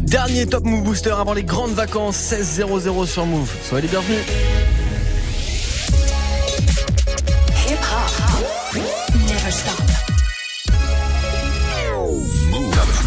Dernier 0.00 0.46
Top 0.46 0.64
Move 0.64 0.82
Booster 0.82 1.14
avant 1.18 1.32
les 1.32 1.44
grandes 1.44 1.72
vacances, 1.72 2.16
16-0-0 2.16 3.06
sur 3.06 3.26
Move. 3.26 3.50
Soyez 3.68 3.82
les 3.82 3.88
bienvenus. 3.88 4.18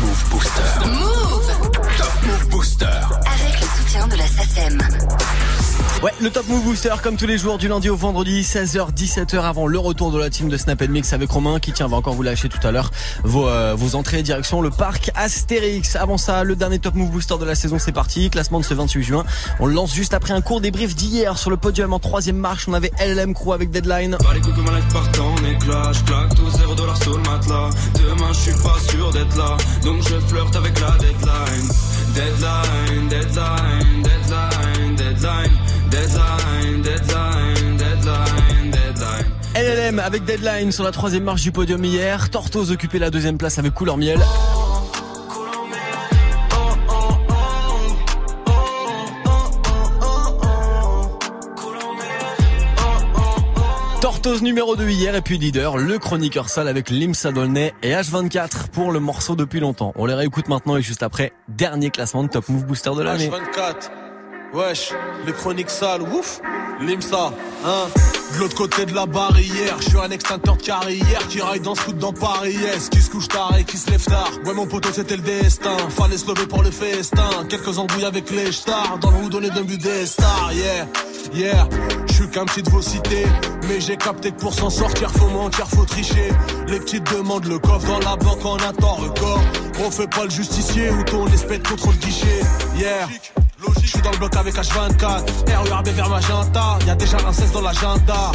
Move 0.02 0.30
Booster. 0.30 0.90
Move. 0.90 1.48
Top 1.98 2.14
Move 2.24 2.50
Booster. 2.50 2.86
Avec 2.86 3.60
le 3.60 3.68
soutien 3.78 4.08
de 4.08 4.16
la 4.16 4.28
SACEM. 4.28 5.45
Ouais, 6.04 6.12
le 6.22 6.30
Top 6.30 6.48
Move 6.50 6.64
Booster 6.64 6.94
comme 7.02 7.16
tous 7.16 7.26
les 7.26 7.38
jours 7.38 7.58
du 7.58 7.68
lundi 7.68 7.90
au 7.90 7.96
vendredi 7.96 8.42
16h 8.42 8.94
17h 8.94 9.40
avant 9.40 9.66
le 9.66 9.80
retour 9.80 10.12
de 10.12 10.20
la 10.20 10.30
team 10.30 10.50
de 10.50 10.58
Snap 10.58 10.82
Mix 10.88 11.14
avec 11.14 11.32
Romain 11.32 11.60
qui 11.60 11.72
tient 11.72 11.88
va 11.88 11.98
encore 11.98 12.14
vous 12.14 12.22
lâcher 12.22 12.50
tout 12.50 12.60
à 12.68 12.72
l'heure 12.72 12.92
vos 13.24 13.48
euh, 13.48 13.74
vos 13.76 13.96
entrées 13.96 14.22
direction 14.22 14.62
le 14.62 14.70
parc 14.70 15.10
Astérix. 15.16 15.96
Avant 15.96 16.18
ça, 16.18 16.44
le 16.44 16.56
dernier 16.56 16.80
Top 16.80 16.96
Move 16.96 17.12
Booster 17.12 17.38
de 17.40 17.46
la 17.46 17.56
saison 17.56 17.80
c'est 17.80 17.94
parti, 17.94 18.30
classement 18.30 18.60
de 18.60 18.66
ce 18.66 18.74
28 18.74 19.04
juin. 19.04 19.24
On 19.60 19.68
lance 19.68 19.96
juste 19.96 20.14
après 20.14 20.34
un 20.34 20.42
court 20.42 20.60
débrief 20.60 20.96
d'hier 20.96 21.38
sur 21.38 21.50
le 21.50 21.58
podium 21.58 21.94
en 21.94 22.00
troisième 22.00 22.38
marche, 22.38 22.68
on 22.68 22.74
avait 22.74 22.92
LLM 23.00 23.34
Crew 23.34 23.54
avec 23.54 23.72
Deadline. 23.72 24.18
Les 24.34 24.42
coups 24.42 24.56
que 24.56 24.62
ma 24.62 24.78
life 24.78 24.88
part 24.92 25.10
en 25.22 25.38
éclat, 25.46 25.92
je 25.94 26.04
claque 26.04 26.36
tout 26.36 26.50
0 26.50 26.76
dollars 26.76 27.02
sur 27.02 27.14
le 27.18 27.24
matelas. 27.24 27.70
Demain 27.96 28.34
je 28.34 28.40
suis 28.52 28.62
pas 28.62 28.78
sûr 28.92 29.12
d'être 29.12 29.38
là, 29.38 29.58
donc 29.84 30.02
je 30.02 30.20
flirte 30.28 30.56
avec 30.56 30.80
la 30.80 30.92
deadline. 30.98 31.70
Deadline, 32.16 33.10
deadline, 33.10 34.04
deadline, 34.04 34.96
deadline, 34.96 34.96
deadline, 34.96 35.52
LLM 39.66 39.98
avec 39.98 40.26
Deadline 40.26 40.72
sur 40.72 40.84
la 40.84 40.92
troisième 40.92 41.24
marche 41.24 41.42
du 41.42 41.52
podium 41.52 41.84
hier. 41.84 42.30
Tortoise 42.30 42.72
occupait 42.72 43.00
la 43.00 43.10
deuxième 43.10 43.38
place 43.38 43.58
avec 43.58 43.74
Couleur 43.74 43.98
Miel. 43.98 44.20
Tortoise 54.02 54.44
numéro 54.44 54.76
2 54.76 54.88
hier 54.88 55.16
et 55.16 55.22
puis 55.22 55.40
leader, 55.40 55.78
le 55.78 55.98
chroniqueur 55.98 56.50
sale 56.50 56.68
avec 56.68 56.92
Limsa 56.92 57.32
Dolnay 57.32 57.74
et 57.82 57.94
H24 57.94 58.68
pour 58.68 58.92
le 58.92 59.00
morceau 59.00 59.36
depuis 59.36 59.60
longtemps. 59.60 59.94
On 59.96 60.06
les 60.06 60.14
réécoute 60.14 60.48
maintenant 60.48 60.78
et 60.78 60.84
juste 60.84 61.02
après, 61.02 61.34
dernier 61.48 61.90
classement 61.90 62.24
de 62.24 62.30
Top 62.30 62.48
Move 62.50 62.66
Booster 62.66 62.92
de 62.96 63.02
l'année. 63.02 63.30
H24. 63.30 63.90
Wesh, 64.54 64.94
les 65.26 65.34
chroniques 65.34 65.72
sales, 65.72 66.04
ouf, 66.04 66.40
Limsa, 66.82 67.34
hein. 67.66 67.88
De 68.34 68.40
l'autre 68.40 68.56
côté 68.56 68.86
de 68.86 68.94
la 68.94 69.06
barrière, 69.06 69.78
je 69.80 69.90
suis 69.90 69.98
un 69.98 70.10
extincteur 70.12 70.58
de 70.58 70.62
carrière 70.62 71.28
qui 71.30 71.42
raille 71.42 71.62
dans 71.62 71.76
ce 71.76 71.82
coup 71.82 71.94
dans 71.94 72.12
Paris, 72.12 72.54
yes, 72.54 72.90
qui 72.90 73.02
se 73.02 73.10
couche 73.10 73.28
tard 73.28 73.56
et 73.58 73.64
qui 73.64 73.78
se 73.78 73.90
lève 73.90 74.04
tard? 74.04 74.30
Ouais, 74.46 74.54
mon 74.54 74.66
poteau, 74.66 74.90
c'était 74.94 75.16
le 75.16 75.22
destin, 75.22 75.78
fallait 75.90 76.18
se 76.18 76.28
lever 76.28 76.46
pour 76.46 76.62
le 76.62 76.72
festin. 76.72 77.30
Quelques 77.48 77.78
embrouilles 77.78 78.06
avec 78.06 78.30
les 78.32 78.52
stars, 78.52 78.98
dans 79.00 79.12
le 79.12 79.18
houdon 79.18 79.40
donner 79.40 79.50
d'un 79.50 79.64
but 79.64 79.82
des 79.82 80.06
stars, 80.06 80.52
yeah, 80.54 80.88
yeah. 81.34 81.70
Je 82.08 82.14
suis 82.14 82.30
qu'un 82.30 82.46
petit 82.46 82.62
de 82.62 82.70
vos 82.70 82.82
cités, 82.82 83.26
mais 83.68 83.80
j'ai 83.80 83.96
capté 83.96 84.32
que 84.32 84.40
pour 84.40 84.54
s'en 84.54 84.70
sortir, 84.70 85.12
faut 85.12 85.30
mentir, 85.30 85.68
faut 85.68 85.86
tricher. 85.86 86.30
Les 86.68 86.80
petites 86.80 87.10
demandent 87.12 87.46
le 87.46 87.60
coffre 87.60 87.88
dans 87.88 88.00
la 88.00 88.16
banque 88.16 88.46
en 88.46 88.58
attend 88.58 88.96
record. 88.96 89.42
On 89.86 89.92
fait 89.92 90.10
pas 90.10 90.26
le 90.26 90.30
justicier 90.30 90.90
ou 90.90 91.04
ton 91.04 91.28
espèce 91.28 91.60
contre 91.60 91.92
le 91.92 91.98
guichet, 91.98 92.42
yeah. 92.78 93.08
Je 93.82 93.88
suis 93.88 94.02
dans 94.02 94.12
le 94.12 94.18
bloc 94.18 94.36
avec 94.36 94.56
H24 94.56 95.70
RERB 95.70 95.88
vers 95.90 96.10
Magenta 96.10 96.80
Y'a 96.86 96.96
déjà 96.96 97.18
16 97.18 97.52
dans 97.52 97.62
l'agenda. 97.62 98.32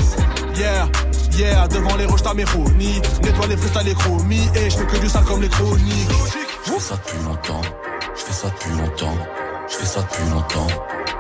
Yeah, 0.57 0.89
yeah 1.37 1.69
Devant 1.69 1.97
les 1.97 2.07
roches 2.07 2.23
t'as 2.23 2.35
mes 2.35 2.45
Nettoie 2.45 3.47
les 3.49 3.57
freestyles 3.57 3.87
les 3.87 3.95
chromies. 3.95 4.49
Et 4.55 4.71
je 4.71 4.77
fais 4.77 4.87
que 4.87 4.97
du 4.99 5.09
sale 5.09 5.25
comme 5.25 5.43
les 5.43 5.49
chroniques. 5.49 6.11
Je 6.67 6.73
fais 6.73 6.81
ça 6.81 6.95
depuis 6.97 7.23
longtemps. 7.25 7.61
Je 8.15 8.21
fais 8.21 8.33
ça 8.33 8.49
depuis 8.49 8.71
longtemps. 8.73 9.19
Je 9.69 9.75
fais 9.77 9.87
ça 9.87 10.01
depuis 10.01 10.31
longtemps. 10.31 10.67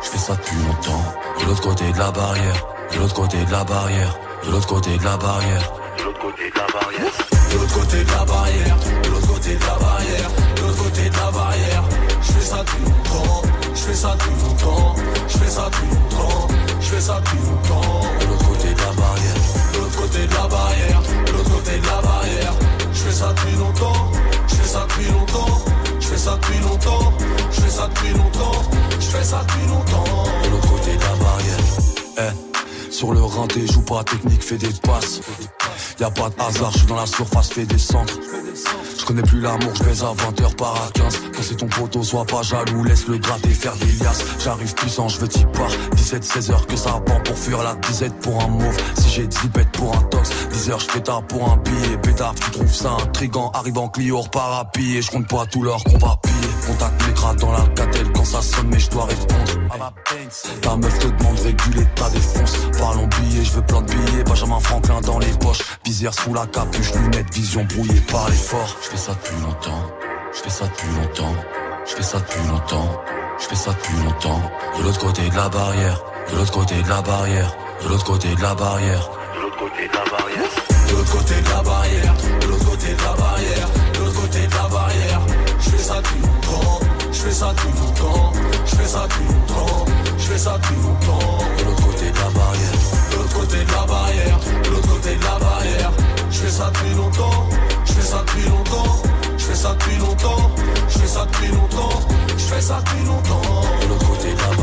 Je 0.03 0.09
fais 0.09 0.19
ça 0.19 0.35
depuis 0.35 0.57
longtemps. 0.57 1.05
De 1.41 1.47
l'autre 1.47 1.63
côté 1.63 1.93
de 1.93 1.99
la 1.99 2.11
barrière. 2.11 2.67
De 2.93 2.99
l'autre 2.99 3.15
côté 3.15 3.45
de 3.45 3.53
la 3.53 3.65
barrière. 3.65 4.19
De 4.45 4.51
l'autre 4.51 4.67
côté 4.67 4.99
de 4.99 5.05
la 5.05 5.17
barrière. 5.17 5.73
De 5.99 6.05
l'autre 6.05 6.21
côté 6.21 6.51
de 6.51 6.57
la 6.57 6.67
barrière. 6.67 7.11
De 7.51 7.59
l'autre 7.59 7.75
côté 7.75 8.05
de 8.05 8.11
la 8.11 8.25
barrière. 8.25 8.77
De 9.03 9.09
l'autre 9.11 9.27
côté 9.29 9.55
de 9.55 9.61
la 9.61 9.75
barrière. 9.79 10.31
De 10.57 10.61
l'autre 10.63 10.83
côté 10.83 11.11
de 11.11 11.17
la 11.17 11.31
barrière. 11.31 11.85
Je 12.23 12.41
ça 12.41 12.59
depuis 12.65 12.85
longtemps 12.85 13.50
je 13.81 13.87
fais 13.87 13.95
ça 13.95 14.15
depuis 14.15 14.43
longtemps, 14.43 14.95
je 15.27 15.39
fais 15.39 15.51
ça 15.51 15.71
depuis 15.71 15.89
longtemps, 15.95 16.49
je 16.81 16.87
fais 16.87 17.01
ça 17.01 17.21
depuis 17.21 17.39
longtemps. 17.39 18.01
De 18.21 18.27
l'autre 18.27 18.49
côté 18.49 18.75
de 18.75 18.81
la 18.81 18.93
barrière, 18.93 19.35
de 19.73 19.79
l'autre 19.79 20.01
côté 20.01 20.27
de 20.27 20.35
la 20.35 20.47
barrière, 20.49 21.03
de 21.27 21.33
l'autre 21.33 21.51
côté 21.51 21.79
de 21.79 21.87
la 21.87 22.03
barrière. 22.03 22.53
Je 22.93 22.99
fais 23.01 23.13
ça 23.13 23.33
depuis 23.33 23.57
longtemps, 23.57 24.11
je 24.49 24.55
fais 24.55 24.69
ça 24.69 24.87
depuis 24.87 25.11
longtemps, 25.11 25.65
je 25.99 26.07
fais 26.07 26.19
ça 26.19 26.37
depuis 26.37 26.59
longtemps, 26.59 27.13
je 27.51 27.61
fais 27.61 27.71
ça 27.71 27.89
depuis 27.89 28.13
longtemps, 28.13 28.63
je 29.01 29.07
fais 29.07 29.25
ça 29.25 29.45
depuis 29.49 29.67
longtemps. 29.69 30.25
De 30.45 30.51
l'autre 30.51 30.69
côté 30.69 30.97
de 30.97 31.03
la 31.03 31.15
barrière, 31.25 31.59
eh. 32.19 32.93
Sur 32.93 33.15
le 33.15 33.23
rinté, 33.23 33.67
joue 33.67 33.83
pas 33.83 34.05
technique, 34.05 34.43
fais 34.43 34.59
des 34.59 34.75
passes. 34.83 35.21
Y 35.99 36.05
a 36.05 36.11
pas 36.11 36.29
de 36.29 36.35
hasard, 36.43 36.73
je 36.73 36.79
suis 36.79 36.87
dans 36.87 36.97
la 36.97 37.07
surface, 37.07 37.49
fais 37.51 37.65
des 37.65 37.79
centres. 37.79 38.19
Connais 39.11 39.23
plus 39.23 39.41
l'amour, 39.41 39.75
je 39.75 39.83
baise 39.83 40.05
à 40.05 40.13
20h 40.13 40.55
par 40.55 40.73
à 40.87 40.89
15 40.95 41.21
Quand 41.35 41.43
c'est 41.43 41.57
ton 41.57 41.67
poteau, 41.67 42.05
sois 42.05 42.25
pas 42.25 42.43
jaloux, 42.43 42.85
laisse 42.85 43.09
le 43.09 43.19
gratter 43.19 43.49
faire 43.49 43.75
des 43.75 43.91
liasses. 44.05 44.25
J'arrive 44.39 44.73
puissant, 44.73 45.09
je 45.09 45.19
veux 45.19 45.27
t'y 45.27 45.45
part 45.47 45.73
17-16 45.97 46.53
heures 46.53 46.65
que 46.65 46.77
ça 46.77 46.93
pend 47.05 47.19
pour 47.25 47.37
fuir 47.37 47.61
la 47.65 47.75
disette 47.75 48.15
pour 48.21 48.41
un 48.41 48.47
mauve. 48.47 48.77
Si 48.95 49.09
j'ai 49.09 49.27
10 49.27 49.49
bêtes 49.49 49.73
pour 49.73 49.97
un 49.97 50.03
tox 50.03 50.31
10 50.53 50.71
heures 50.71 50.79
je 50.79 50.87
pétard 50.87 51.25
pour 51.25 51.51
un 51.51 51.57
billet. 51.57 51.97
Pétard, 52.01 52.37
tu 52.37 52.53
trouves 52.53 52.73
ça 52.73 52.93
intrigant 53.03 53.51
Arrive 53.53 53.79
en 53.79 53.89
Clio, 53.89 54.21
repart 54.21 54.65
à 54.77 54.81
Je 54.81 55.11
compte 55.11 55.27
pas 55.27 55.45
tout 55.47 55.65
l'or 55.65 55.83
qu'on 55.83 55.99
va 55.99 56.17
piller 56.23 56.40
Contact 56.71 57.07
l'écran 57.07 57.35
dans 57.35 57.53
la 57.53 57.67
catelle. 57.75 58.13
Quand 58.13 58.25
ça 58.25 58.41
sonne 58.41 58.69
mais 58.69 58.79
je 58.79 58.91
dois 58.91 59.07
répondre 59.07 59.53
Ta 60.63 60.77
meuf 60.77 60.99
te 61.01 61.07
demande 61.09 61.39
réguler 61.41 61.85
ta 61.97 62.09
défonce 62.11 62.57
Parlons 62.79 63.09
billets, 63.09 63.45
je 63.45 63.53
veux 63.53 63.63
plein 63.63 63.83
de 63.83 63.91
billets. 63.93 64.23
Benjamin 64.23 64.61
Franklin 64.61 65.01
dans 65.01 65.19
les 65.19 65.33
poches. 65.41 65.63
Visière 65.85 66.15
sous 66.15 66.33
la 66.33 66.47
capuche, 66.47 66.95
lunettes, 66.95 67.35
vision 67.35 67.65
brouillée 67.65 68.01
par 68.13 68.29
l'effort. 68.29 68.77
Je 68.83 68.89
fais 68.91 68.97
ça 68.97 69.13
depuis 69.15 69.43
longtemps, 69.43 69.83
je 70.33 70.39
fais 70.39 70.51
ça 70.51 70.65
depuis 70.67 70.89
longtemps, 71.01 71.35
je 71.87 71.95
fais 71.97 72.03
ça 72.05 72.19
depuis 72.19 72.49
longtemps, 72.49 73.03
je 73.41 73.45
fais 73.47 73.57
ça 73.57 73.71
depuis 73.73 74.05
longtemps. 74.05 74.43
De 74.79 74.83
l'autre 74.85 75.01
côté 75.01 75.29
de 75.29 75.35
la 75.35 75.49
barrière, 75.49 76.01
de 76.31 76.37
l'autre 76.37 76.53
côté 76.53 76.83
de 76.83 76.89
la 76.89 77.03
barrière, 77.03 77.53
de 77.83 77.89
l'autre 77.89 78.05
côté 78.05 78.29
de 78.33 78.43
la 78.43 78.55
barrière, 78.55 79.11
de 79.35 79.41
l'autre 79.43 79.59
côté 79.59 79.89
de 79.89 79.93
la 79.93 80.05
barrière, 80.05 80.55
de 80.87 80.95
l'autre 80.95 81.13
côté 81.13 81.35
de 81.41 81.49
la 81.49 81.63
barrière, 81.63 82.15
de 82.41 82.47
l'autre 82.47 82.65
côté 82.71 82.95
de 82.95 83.03
la 83.03 83.13
barrière, 83.15 83.69
de 83.93 83.99
l'autre 83.99 84.21
côté 84.21 84.47
de 84.47 84.55
la 84.55 84.69
barrière. 84.69 85.30
Fais 85.81 85.87
ça 85.87 85.97
depuis 85.97 86.21
longtemps, 86.21 86.81
je 87.11 87.19
fais 87.21 87.31
ça 87.31 87.55
depuis 87.55 87.81
longtemps, 87.81 88.33
je 88.67 88.77
fais 88.77 88.87
ça 88.87 89.07
depuis 89.09 89.25
longtemps, 89.33 89.85
je 90.19 90.23
fais 90.25 90.37
ça 90.39 90.59
depuis 90.59 90.75
longtemps. 90.83 91.39
De 91.57 91.65
l'autre 91.65 91.87
côté 91.87 92.11
de 92.11 92.19
la 92.19 92.29
barrière, 92.39 92.73
de 93.11 93.17
l'autre 93.17 93.33
côté 93.33 93.65
de 93.65 93.73
la 93.73 93.87
barrière, 93.87 94.39
de 94.63 94.69
l'autre 94.69 94.89
côté 94.89 95.17
de 95.17 95.25
la 95.25 95.39
barrière. 95.39 95.91
Je 96.31 96.39
fais 96.39 96.51
ça 96.51 96.71
depuis 96.71 96.95
longtemps. 96.95 97.49
Je 97.87 97.93
fais 97.95 98.03
ça 98.03 98.23
depuis 98.27 98.49
longtemps, 98.51 99.03
je 99.39 99.43
fais 99.43 99.55
ça 99.55 99.73
depuis 99.73 99.97
longtemps, 99.97 100.51
je 100.87 100.99
fais 100.99 101.07
ça 101.07 101.25
depuis 101.25 101.49
longtemps, 101.49 102.01
je 102.37 102.45
fais 102.45 102.61
ça 102.61 102.83
depuis 102.85 103.05
longtemps. 103.07 103.63
De 103.81 103.89
l'autre 103.89 104.07
côté 104.07 104.35
de 104.35 104.39
la 104.39 104.49
barrière. 104.49 104.60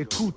Écoute. 0.00 0.34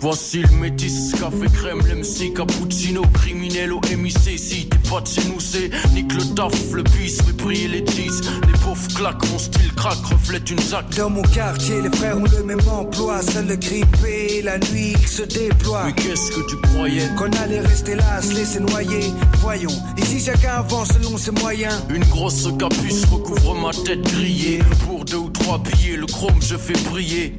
Voici 0.00 0.38
le 0.38 0.56
métis, 0.60 1.12
café 1.18 1.46
crème, 1.52 1.80
l'MC, 1.80 2.32
cappuccino, 2.32 3.02
criminel 3.12 3.72
au 3.72 3.80
MIC. 3.80 4.38
Si 4.38 4.68
t'es 4.68 4.78
pas 4.88 5.00
de 5.00 5.06
chez 5.08 5.24
nous, 5.24 5.40
c'est 5.40 5.68
nique 5.92 6.14
le 6.14 6.34
taf, 6.34 6.72
le 6.72 6.84
bis, 6.84 7.18
mais 7.26 7.32
briller 7.32 7.68
les 7.68 7.86
cheese. 7.86 8.20
Les 8.46 8.58
pauvres 8.60 8.88
claquent, 8.94 9.28
mon 9.32 9.38
style 9.38 9.74
craque, 9.74 10.06
reflète 10.06 10.48
une 10.48 10.60
zac. 10.60 10.88
Dans 10.96 11.10
mon 11.10 11.22
quartier, 11.22 11.82
les 11.82 11.90
frères 11.90 12.16
ont 12.18 12.24
le 12.24 12.44
même 12.44 12.60
emploi. 12.68 13.20
Seul 13.22 13.48
le 13.48 13.56
grippé, 13.56 14.42
la 14.42 14.58
nuit 14.58 14.94
qui 14.94 15.08
se 15.08 15.22
déploie. 15.24 15.86
Mais 15.86 15.92
qu'est-ce 15.92 16.30
que 16.30 16.48
tu 16.48 16.56
croyais? 16.68 17.08
Qu'on 17.18 17.32
allait 17.42 17.60
rester 17.60 17.96
là, 17.96 18.22
se 18.22 18.32
laisser 18.34 18.60
noyer. 18.60 19.12
Voyons, 19.40 19.76
ici 19.98 20.20
chacun 20.20 20.52
avance 20.60 20.90
selon 20.92 21.18
ses 21.18 21.32
moyens. 21.32 21.74
Une 21.90 22.04
grosse 22.04 22.48
capuce 22.58 23.04
recouvre 23.06 23.56
ma 23.56 23.70
tête 23.72 24.02
grillée. 24.02 24.60
Pour 24.86 24.99
deux 25.10 25.16
ou 25.16 25.30
trois 25.30 25.58
billets, 25.58 25.96
le 25.96 26.06
chrome 26.06 26.40
je 26.40 26.56
fais 26.56 26.72
briller. 26.88 27.34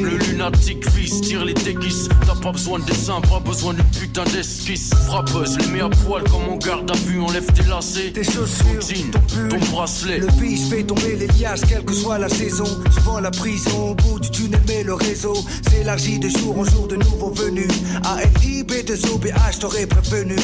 Le 0.00 0.16
lunatique 0.18 0.88
fils 0.90 1.20
tire 1.20 1.44
les 1.44 1.54
déguises. 1.54 2.08
T'as 2.26 2.34
pas 2.34 2.50
besoin 2.52 2.80
de 2.80 2.84
dessin, 2.84 3.20
pas 3.20 3.38
besoin 3.38 3.74
de 3.74 3.82
putain 3.98 4.24
d'esquisse. 4.24 4.90
Frappeuse, 5.06 5.56
les 5.58 5.66
mets 5.68 5.80
à 5.82 5.88
poil 5.88 6.24
comme 6.24 6.48
on 6.50 6.56
garde 6.56 6.90
à 6.90 6.94
vue, 6.94 7.20
enlève 7.20 7.46
tes 7.52 7.62
lacets. 7.68 8.12
Tes 8.12 8.24
chaussures, 8.24 8.80
ton, 8.80 9.18
ton 9.18 9.26
pull, 9.34 9.48
ton 9.48 9.72
bracelet. 9.72 10.18
Le 10.18 10.26
bis 10.40 10.68
fait 10.68 10.82
tomber 10.82 11.16
les 11.16 11.28
liasses, 11.28 11.62
quelle 11.68 11.84
que 11.84 11.94
soit 11.94 12.18
la 12.18 12.28
saison. 12.28 12.66
Souvent 12.92 13.20
la 13.20 13.30
prison, 13.30 13.90
au 13.90 13.94
bout 13.94 14.18
du 14.18 14.30
tunnel, 14.30 14.60
mais 14.66 14.82
le 14.82 14.94
réseau 14.94 15.36
s'élargit 15.70 16.18
de 16.18 16.28
jour 16.28 16.58
en 16.58 16.64
jour 16.64 16.88
de 16.88 16.96
nouveaux 16.96 17.32
venus. 17.32 17.70
A-L-I-B, 18.04 18.72
2 18.86 18.94
O-B-H, 19.14 19.58
t'aurais 19.60 19.86
prévenu. 19.86 20.36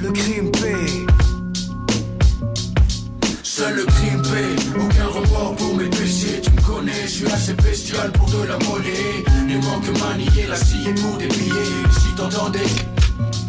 Le 0.00 0.12
crime 0.12 0.50
paye. 0.50 1.06
Seul 3.58 3.74
le 3.74 3.86
crime 3.86 4.22
paye, 4.22 4.80
aucun 4.80 5.06
remords 5.06 5.56
pour 5.56 5.74
mes 5.74 5.88
péchés. 5.88 6.40
Tu 6.40 6.48
me 6.52 6.60
connais, 6.60 7.02
je 7.02 7.08
suis 7.08 7.26
assez 7.26 7.54
bestial 7.54 8.12
pour 8.12 8.30
de 8.30 8.46
la 8.46 8.56
monnaie. 8.58 9.24
Il 9.48 9.56
manque 9.56 10.00
manier 10.00 10.46
la 10.48 10.54
scie 10.54 10.94
pour 10.94 11.16
des 11.16 11.26
billets. 11.26 11.90
Si 11.90 12.14
t'entendais. 12.14 12.70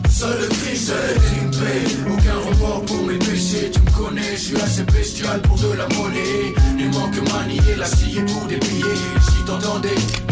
Seul 0.09 0.35
le 0.41 0.47
crime, 0.47 0.75
seul 0.75 0.97
le 1.13 1.51
crime 1.51 2.11
aucun 2.11 2.49
remords 2.49 2.85
pour 2.85 3.03
mes 3.05 3.19
péchés. 3.19 3.69
Tu 3.71 3.79
me 3.81 3.91
connais, 3.91 4.31
je 4.31 4.41
suis 4.41 4.55
assez 4.59 4.81
bestial 4.81 5.43
pour 5.43 5.57
de 5.57 5.73
la 5.73 5.87
monnaie. 5.89 6.55
Il 6.79 6.89
manque 6.89 7.31
manier 7.31 7.75
la 7.77 7.85
scie 7.85 8.19
pour 8.33 8.47
des 8.47 8.57
billets. 8.57 9.21
Si 9.21 9.45
t'entendais. 9.45 10.28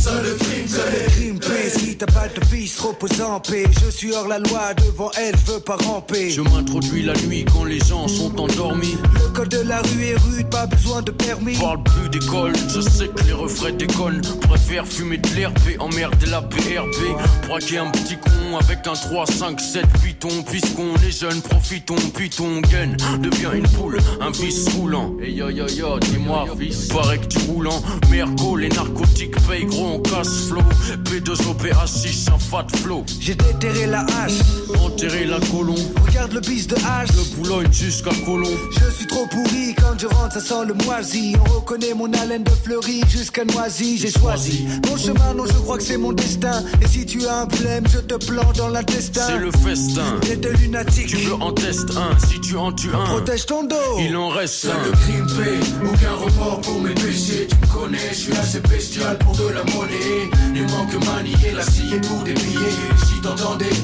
Seul 0.00 0.22
le 0.22 0.34
crime, 0.34 0.68
seul 0.68 0.92
le 0.92 1.10
crime. 1.10 1.38
Si 1.68 1.96
t'as 1.96 2.06
pas 2.06 2.28
de 2.28 2.44
vice, 2.54 2.78
repose 2.80 3.20
en 3.20 3.40
paix. 3.40 3.64
Je 3.84 3.90
suis 3.90 4.12
hors 4.12 4.28
la 4.28 4.38
loi, 4.38 4.74
devant 4.74 5.10
elle, 5.18 5.34
je 5.36 5.52
veux 5.52 5.60
pas 5.60 5.76
ramper. 5.76 6.30
Je 6.30 6.40
m'introduis 6.40 7.02
la 7.02 7.14
nuit 7.26 7.44
quand 7.52 7.64
les 7.64 7.78
gens 7.80 8.08
sont 8.08 8.38
endormis. 8.40 8.96
Le 9.14 9.28
col 9.34 9.48
de 9.48 9.60
la 9.60 9.80
rue 9.82 10.04
est 10.04 10.16
rude, 10.16 10.48
pas 10.48 10.66
besoin 10.66 11.02
de 11.02 11.10
permis. 11.10 11.56
Parle 11.58 11.82
plus 11.82 12.08
d'école, 12.08 12.52
je 12.74 12.80
sais 12.80 13.08
que 13.08 13.24
les 13.24 13.32
refrains 13.32 13.72
déconnent. 13.72 14.22
Préfère 14.48 14.86
fumer 14.86 15.18
de 15.18 15.28
l'herbe 15.34 15.58
et 15.68 15.78
emmerder 15.78 16.26
la 16.26 16.42
PRB. 16.42 17.48
Braquer 17.48 17.78
un 17.78 17.90
petit 17.90 18.16
con 18.16 18.56
avec 18.58 18.86
un 18.86 18.94
3, 18.94 19.26
5, 19.26 19.60
7 19.60 19.86
python. 20.02 20.42
Puisqu'on 20.46 20.94
est 21.06 21.18
jeune, 21.20 21.40
profitons, 21.42 21.96
puis 22.14 22.30
ton 22.30 22.60
gain 22.60 22.96
devient 23.20 23.50
une 23.54 23.68
poule, 23.68 23.98
un 24.20 24.30
vice 24.30 24.68
roulant. 24.76 25.14
Et 25.22 25.32
yo 25.32 25.50
yo 25.50 25.66
yo, 25.68 25.98
dis-moi, 25.98 26.46
fils, 26.58 26.88
paraît 26.88 27.18
que 27.18 27.26
tu 27.26 27.38
roulant. 27.50 27.82
Merco, 28.10 28.56
les 28.56 28.68
narcotiques 28.68 29.38
payent 29.48 29.64
gros 29.64 29.94
on 29.94 30.00
casse 30.00 30.48
flow. 30.48 30.62
P2OPA6, 31.04 32.30
un 32.30 32.38
fat 32.38 32.66
flow. 32.82 33.04
J'ai 33.20 33.34
déterré 33.34 33.86
la 33.86 34.00
hache, 34.00 34.40
enterré 34.84 35.24
la 35.24 35.40
colombe. 35.40 35.78
Regarde 36.06 36.32
le 36.32 36.40
bis 36.40 36.66
de 36.66 36.76
hache, 36.76 37.08
de 37.08 37.36
Boulogne 37.36 37.72
jusqu'à 37.72 38.10
Colomb. 38.24 38.56
Je 38.72 38.90
suis 38.94 39.06
trop 39.06 39.26
pourri 39.26 39.74
quand 39.76 39.98
je 39.98 40.06
rentre, 40.06 40.34
ça 40.34 40.40
sent 40.40 40.66
le 40.66 40.74
moisi. 40.84 41.34
On 41.40 41.52
reconnaît 41.60 41.94
mon 41.94 42.12
haleine 42.12 42.44
de 42.44 42.50
fleurie 42.50 43.02
jusqu'à 43.08 43.44
Noisy. 43.44 43.98
J'ai 43.98 44.10
choisi 44.10 44.66
mon 44.88 44.96
chemin, 44.96 45.34
non, 45.34 45.46
je 45.46 45.52
crois 45.52 45.78
que 45.78 45.82
c'est 45.84 45.96
mon 45.96 46.12
destin. 46.12 46.62
Et 46.82 46.88
si 46.88 47.06
tu 47.06 47.26
as 47.26 47.42
un 47.42 47.46
problème, 47.46 47.84
je 47.90 47.98
te 47.98 48.14
plante 48.26 48.56
dans 48.56 48.68
l'intestin. 48.68 49.26
C'est 49.26 49.38
le 49.38 49.50
festin. 49.50 50.18
T'es 50.22 50.36
de 50.36 50.48
lunatique. 50.50 51.06
Tu 51.06 51.16
veux 51.16 51.34
en 51.34 51.52
tester 51.52 51.96
un, 51.96 52.18
si 52.26 52.40
tu 52.40 52.56
en 52.56 52.72
tues 52.72 52.90
un. 52.94 53.04
Protège 53.04 53.46
ton 53.46 53.64
dos. 53.64 53.76
Il 53.98 54.16
en 54.16 54.28
reste 54.28 54.66
un. 54.66 54.84
le 54.84 54.92
crime 54.92 55.26
paye, 55.36 55.74
aucun 55.84 56.12
remords 56.12 56.60
pour 56.60 56.80
mes 56.80 56.94
péchés. 56.94 57.48
Tu 57.48 57.56
me 57.56 57.72
connais, 57.72 58.08
je 58.10 58.14
suis 58.14 58.32
assez 58.32 58.60
bestial 58.60 59.18
pour 59.18 59.37
de 59.38 59.48
la 59.54 59.64
monnaie. 59.72 60.30
Il 60.54 60.62
manque 60.62 61.06
manier 61.06 61.52
la 61.54 61.62
scie 61.62 62.00
pour 62.08 62.22
des 62.24 62.34
billets. 62.34 62.78
Si 63.06 63.20
t'entendais. 63.20 63.76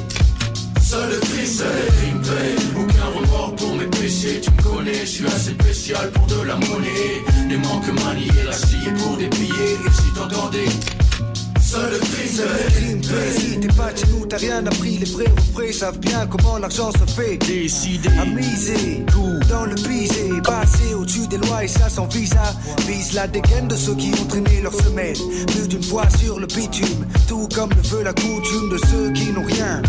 Seul 0.83 1.09
le 1.11 1.19
crime, 1.19 1.47
seul 1.47 1.67
le 1.67 1.91
crime 1.97 2.23
aucun 2.77 3.07
remords 3.19 3.55
pour 3.57 3.75
mes 3.75 3.87
péchés. 3.87 4.41
Tu 4.41 4.51
me 4.51 4.63
connais, 4.63 5.01
je 5.01 5.11
suis 5.17 5.27
assez 5.27 5.53
spécial 5.53 6.11
pour 6.11 6.27
de 6.27 6.43
la 6.47 6.57
monnaie. 6.57 7.23
Il 7.51 7.59
manque 7.59 7.89
manier 8.05 8.43
la 8.45 8.53
scie 8.53 8.91
pour 8.99 9.17
billets. 9.29 9.79
Si 9.93 10.13
t'entendais. 10.15 10.69
Seul 11.75 11.91
le 11.91 11.99
crime, 11.99 12.29
seul 12.29 12.49
le 12.49 12.71
crime 12.71 13.01
paye. 13.01 13.61
T'es 13.61 13.69
pas 13.69 13.91
chez 13.97 14.07
nous, 14.13 14.27
t'as 14.27 14.37
rien 14.37 14.65
appris. 14.65 14.99
Les 14.99 15.11
vrais 15.11 15.25
refrains 15.25 15.73
savent 15.73 15.99
bien 15.99 16.25
comment 16.27 16.59
l'argent 16.59 16.93
se 16.93 17.13
fait. 17.13 17.37
Décider 17.39 18.11
à 18.11 18.25
miser 18.27 19.05
tout 19.11 19.41
dans 19.49 19.65
le 19.65 19.75
pisé. 19.75 20.31
Passer 20.45 20.95
au-dessus 20.95 21.27
des 21.27 21.39
lois 21.39 21.65
et 21.65 21.69
ça 21.69 21.89
sans 21.89 22.07
visa. 22.07 22.55
Vise 22.87 23.15
la 23.15 23.27
dégaine 23.27 23.67
de 23.67 23.75
ceux 23.75 23.97
qui 23.97 24.13
ont 24.21 24.27
traîné 24.27 24.61
leur 24.63 24.73
semaine. 24.73 25.17
Plus 25.49 25.67
d'une 25.67 25.83
fois 25.83 26.09
sur 26.11 26.39
le 26.39 26.47
bitume. 26.47 27.07
Tout 27.27 27.49
comme 27.53 27.71
le 27.71 27.83
veut 27.89 28.05
la 28.05 28.13
coutume 28.13 28.71
de 28.71 28.79
ceux 28.79 29.11
qui 29.11 29.33
n'ont 29.33 29.45
rien. 29.45 29.83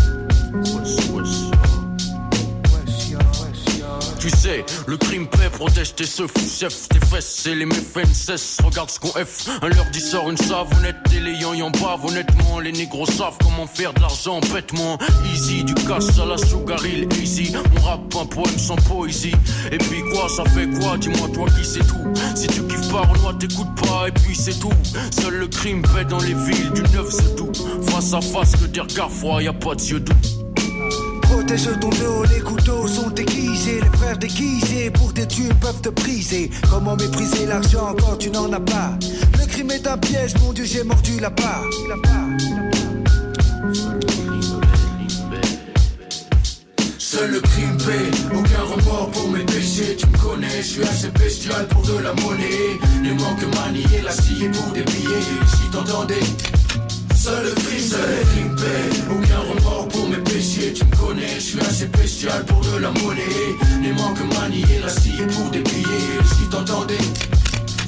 Tu 4.26 4.36
sais, 4.36 4.66
le 4.88 4.96
crime 4.96 5.28
paix 5.28 5.48
protège 5.52 5.94
tes 5.94 6.04
seufs, 6.04 6.32
chef, 6.58 6.88
tes 6.88 6.98
fesses, 6.98 7.42
c'est 7.44 7.54
les 7.54 7.64
méfaits 7.64 8.12
cessent. 8.12 8.58
Regarde 8.64 8.90
ce 8.90 8.98
qu'on 8.98 9.10
F, 9.10 9.48
un 9.62 9.68
leur 9.68 9.88
dit 9.92 10.00
sort 10.00 10.28
une 10.28 10.36
savonnette, 10.36 10.96
et 11.14 11.20
les 11.20 11.44
en 11.44 11.70
bave, 11.70 12.04
honnêtement, 12.04 12.58
les 12.58 12.72
négros 12.72 13.06
savent 13.06 13.36
comment 13.40 13.68
faire 13.68 13.94
de 13.94 14.00
l'argent 14.00 14.40
bêtement. 14.52 14.98
Easy, 15.32 15.62
du 15.62 15.74
cash 15.74 16.18
à 16.20 16.26
la 16.26 16.36
sugar 16.38 16.84
hill, 16.84 17.08
easy. 17.22 17.52
On 17.76 17.80
rappe 17.82 18.16
un 18.20 18.26
poème 18.26 18.58
sans 18.58 18.74
poésie. 18.74 19.32
Et 19.70 19.78
puis 19.78 20.02
quoi, 20.10 20.28
ça 20.28 20.42
fait 20.46 20.68
quoi? 20.80 20.98
Dis-moi, 20.98 21.28
toi 21.32 21.46
qui 21.56 21.64
sais 21.64 21.84
tout. 21.84 22.12
Si 22.34 22.48
tu 22.48 22.62
kiffes 22.64 22.90
pas, 22.90 23.02
Renoir, 23.02 23.38
t'écoutes 23.38 23.80
pas, 23.80 24.08
et 24.08 24.12
puis 24.12 24.34
c'est 24.34 24.58
tout. 24.58 24.72
Seul 25.12 25.34
le 25.34 25.46
crime 25.46 25.82
paix 25.82 26.04
dans 26.04 26.18
les 26.18 26.34
villes 26.34 26.72
du 26.72 26.82
9 26.82 27.08
c'est 27.10 27.36
tout. 27.36 27.52
Face 27.90 28.12
à 28.12 28.20
face, 28.20 28.56
que 28.56 28.66
des 28.66 28.80
regards 28.80 29.12
froids, 29.12 29.40
y 29.40 29.46
a 29.46 29.52
pas 29.52 29.76
de 29.76 29.82
yeux 29.82 30.00
doux. 30.00 30.45
Protège 31.28 31.68
ton 31.80 31.88
dos, 31.90 32.24
les 32.30 32.40
couteaux 32.40 32.86
sont 32.86 33.14
aiguisés, 33.14 33.80
les 33.80 33.98
frères 33.98 34.18
déguisés 34.18 34.90
pour 34.90 35.12
tes 35.12 35.26
thunes 35.26 35.54
peuvent 35.60 35.80
te 35.80 35.88
briser. 35.88 36.50
Comment 36.70 36.96
mépriser 36.96 37.46
l'argent 37.46 37.94
quand 37.98 38.16
tu 38.16 38.30
n'en 38.30 38.52
as 38.52 38.60
pas? 38.60 38.98
Le 39.38 39.46
crime 39.46 39.70
est 39.70 39.86
un 39.86 39.98
piège, 39.98 40.34
mon 40.40 40.52
Dieu, 40.52 40.64
j'ai 40.64 40.84
mordu 40.84 41.18
la 41.20 41.30
part. 41.30 41.62
Seul 46.98 47.30
le 47.30 47.40
crime 47.40 47.76
paye, 47.78 48.10
aucun 48.34 48.62
remords 48.62 49.10
pour 49.10 49.28
mes 49.30 49.44
péchés. 49.44 49.96
Tu 49.96 50.06
me 50.06 50.18
connais, 50.18 50.58
je 50.58 50.62
suis 50.62 50.82
assez 50.82 51.08
bestial 51.08 51.66
pour 51.68 51.82
de 51.82 51.98
la 51.98 52.12
monnaie. 52.14 52.78
Il 53.04 53.14
manque 53.14 53.42
manier 53.54 54.02
la 54.04 54.12
scie 54.12 54.48
pour 54.52 54.72
des 54.72 54.82
billets. 54.82 55.24
Si 55.46 55.70
t'entendais. 55.70 56.55
Seul 57.26 57.42
le 57.42 57.50
crime, 57.50 57.80
seul 57.80 58.08
le 58.08 58.24
crime 58.24 58.54
paye, 58.54 59.02
aucun 59.10 59.40
remords 59.40 59.88
pour 59.88 60.08
mes 60.08 60.16
péchés. 60.18 60.72
Tu 60.72 60.84
me 60.84 60.96
connais, 60.96 61.34
je 61.34 61.40
suis 61.40 61.58
assez 61.58 61.86
bestial 61.86 62.44
pour 62.44 62.60
de 62.60 62.78
la 62.78 62.90
monnaie. 62.92 63.56
Il 63.82 63.94
manque 63.94 64.20
manier 64.38 64.78
la 64.80 64.88
scie 64.88 65.10
pour 65.34 65.50
billets. 65.50 66.22
Si 66.24 66.48
t'entendais. 66.48 66.94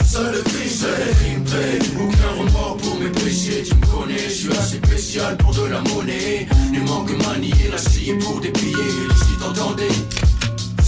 Seul 0.04 0.32
le 0.32 0.42
crime, 0.42 0.68
seul 0.68 0.90
le 0.90 1.14
crime 1.14 1.44
paye, 1.44 1.88
aucun 2.00 2.30
remords 2.36 2.78
pour 2.78 2.98
mes 2.98 3.10
péchés. 3.10 3.62
Tu 3.62 3.76
me 3.76 3.86
connais, 3.86 4.18
je 4.18 4.34
suis 4.34 4.50
assez 4.50 4.78
spécial 4.78 5.36
pour 5.36 5.54
de 5.54 5.66
la 5.66 5.82
monnaie. 5.82 6.48
Il 6.74 6.82
manque 6.82 7.12
manier 7.24 7.70
la 7.70 7.78
scie 7.78 8.14
pour 8.14 8.40
billets. 8.50 9.06
Si 9.18 9.38
t'entendais. 9.38 10.37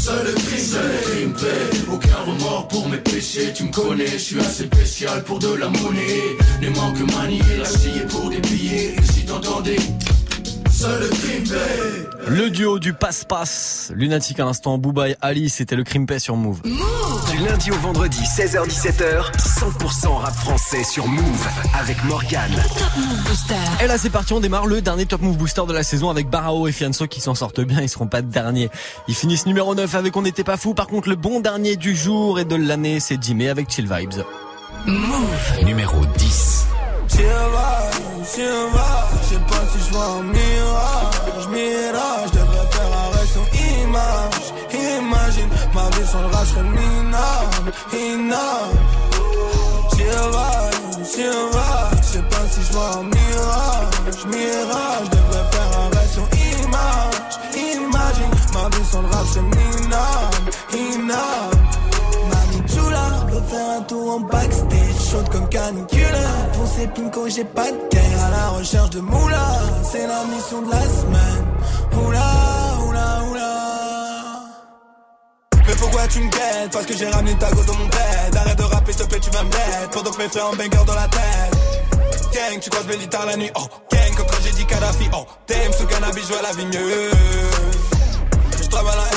Seul 0.00 0.24
le 0.24 0.32
crime, 0.32 0.58
seul 0.58 0.90
le 0.90 1.68
crime 1.68 1.92
aucun 1.92 2.16
remords 2.24 2.68
pour 2.68 2.88
mes 2.88 2.96
péchés. 2.96 3.52
Tu 3.54 3.64
me 3.64 3.70
connais, 3.70 4.06
je 4.06 4.16
suis 4.16 4.40
assez 4.40 4.64
spécial 4.64 5.22
pour 5.24 5.38
de 5.38 5.52
la 5.52 5.68
monnaie. 5.68 6.38
Il 6.62 6.70
manque 6.70 7.00
manier 7.14 7.42
la 7.58 7.66
scie 7.66 8.00
pour 8.08 8.30
des 8.30 8.40
billets. 8.40 8.96
Si 9.12 9.26
t'entendais. 9.26 9.76
Seul 10.70 11.02
le 11.02 11.08
crime 11.08 11.44
paye. 11.44 12.10
Le 12.28 12.48
duo 12.48 12.78
du 12.78 12.94
passe-passe, 12.94 13.92
lunatique 13.94 14.40
à 14.40 14.46
l'instant, 14.46 14.78
Booba 14.78 15.10
et 15.10 15.16
Ali, 15.20 15.50
c'était 15.50 15.76
le 15.76 15.84
crime 15.84 16.06
paix 16.06 16.18
sur 16.18 16.34
Move. 16.34 16.62
Du 17.28 17.38
lundi 17.38 17.70
au 17.70 17.76
vendredi, 17.76 18.20
16h17h, 18.22 19.32
100% 19.36 20.08
rap 20.16 20.34
français 20.34 20.84
sur 20.84 21.06
Move 21.06 21.48
avec 21.78 22.02
Morgane. 22.04 22.54
Top 22.78 22.96
Move 22.96 23.22
Booster. 23.24 23.54
Et 23.82 23.86
là 23.86 23.98
c'est 23.98 24.10
parti, 24.10 24.32
on 24.32 24.40
démarre 24.40 24.66
le 24.66 24.80
dernier 24.80 25.06
Top 25.06 25.20
Move 25.20 25.36
Booster 25.36 25.62
de 25.66 25.72
la 25.72 25.82
saison 25.82 26.08
avec 26.10 26.30
Barao 26.30 26.68
et 26.68 26.72
Fianso 26.72 27.06
qui 27.06 27.20
s'en 27.20 27.34
sortent 27.34 27.60
bien, 27.60 27.80
ils 27.80 27.88
seront 27.88 28.06
pas 28.06 28.22
derniers. 28.22 28.70
Ils 29.08 29.14
finissent 29.14 29.46
numéro 29.46 29.74
9 29.74 29.94
avec 29.94 30.16
On 30.16 30.22
n'était 30.22 30.44
pas 30.44 30.56
fou. 30.56 30.74
Par 30.74 30.86
contre 30.86 31.08
le 31.08 31.16
bon 31.16 31.40
dernier 31.40 31.76
du 31.76 31.96
jour 31.96 32.38
et 32.38 32.44
de 32.44 32.56
l'année 32.56 33.00
c'est 33.00 33.22
Jimmy 33.22 33.48
avec 33.48 33.70
Chill 33.70 33.88
Vibes. 33.92 34.22
Move 34.86 35.64
numéro 35.64 36.04
10. 36.16 36.66
Chill 37.08 37.24
Vibes, 37.24 38.24
chill 38.24 38.44
vibes, 38.44 39.20
je 39.22 39.28
sais 39.34 39.40
pas 39.40 39.66
si 39.72 39.84
je 39.84 39.92
vois 39.92 40.06
un 40.06 40.22
mirage, 40.22 41.48
mirage, 41.50 42.30
devrais 42.32 42.70
faire 42.70 42.98
arrêt 42.98 43.26
sur 43.26 43.44
image, 43.82 44.49
imagine, 45.10 45.48
ma 45.74 45.84
vie 45.90 46.06
sans 46.06 46.22
le 46.22 46.26
rage 46.28 46.48
serait 46.48 46.62
minable, 46.62 47.72
inable. 47.92 48.78
Chill 51.12 51.26
vibes, 51.26 52.02
je 52.02 52.06
sais 52.06 52.22
pas 52.22 52.44
si 52.50 52.60
je 52.62 52.72
vois 52.72 52.90
un 52.98 53.02
mirage, 53.02 54.24
mirage, 54.26 55.10
devrais 55.10 55.46
faire 55.52 55.70
arrêt 55.80 56.08
sur 56.14 56.26
image, 56.62 57.32
imagine, 57.56 58.34
ma 58.54 58.68
vie 58.76 58.86
sans 58.90 59.02
le 59.02 59.08
rap 59.08 59.26
serait 59.26 59.42
minable, 59.42 60.50
inable. 60.72 61.60
Mamie 62.30 62.62
Chula, 62.68 63.06
veut 63.30 63.42
faire 63.48 63.70
un 63.78 63.82
tour 63.82 64.14
en 64.14 64.20
backstage, 64.20 65.00
chaude 65.10 65.28
comme 65.30 65.48
canicule. 65.48 66.06
Pour 66.52 66.66
ces 66.66 66.86
pinko, 66.86 67.28
j'ai 67.28 67.44
pas 67.44 67.70
de 67.70 67.78
guerre 67.90 68.24
à 68.26 68.30
la 68.30 68.48
recherche 68.58 68.90
de 68.90 69.00
moula. 69.00 69.46
C'est 69.82 70.06
la 70.06 70.24
mission 70.24 70.62
de 70.62 70.70
la 70.70 70.82
semaine. 70.82 71.46
Oula, 72.06 72.19
Parce 76.72 76.86
que 76.86 76.96
j'ai 76.96 77.06
ramené 77.06 77.36
ta 77.36 77.50
go 77.50 77.62
dans 77.64 77.74
mon 77.74 77.86
bed. 77.86 78.36
Arrête 78.36 78.58
de 78.58 78.62
rapper 78.62 78.92
s'il 78.92 79.02
te 79.02 79.08
plaît 79.08 79.20
tu 79.20 79.30
vas 79.30 79.42
me 79.42 79.48
mettre. 79.48 79.90
Pendant 79.90 80.10
que 80.10 80.18
mes 80.18 80.28
frères 80.28 80.46
en 80.46 80.56
banger 80.56 80.84
dans 80.86 80.94
la 80.94 81.08
tête. 81.08 81.70
Gang, 82.32 82.60
tu 82.60 82.70
croises 82.70 82.86
mes 82.86 83.26
la 83.26 83.36
nuit, 83.36 83.50
oh 83.56 83.66
Gang, 83.90 84.14
quand 84.16 84.36
j'ai 84.44 84.52
dit 84.52 84.64
Kadhafi, 84.64 85.08
oh 85.12 85.26
Damn, 85.48 85.72
sous 85.72 85.86
cannabis, 85.86 86.22
je 86.22 86.32
vois 86.32 86.42
la 86.42 86.52
vie 86.52 86.64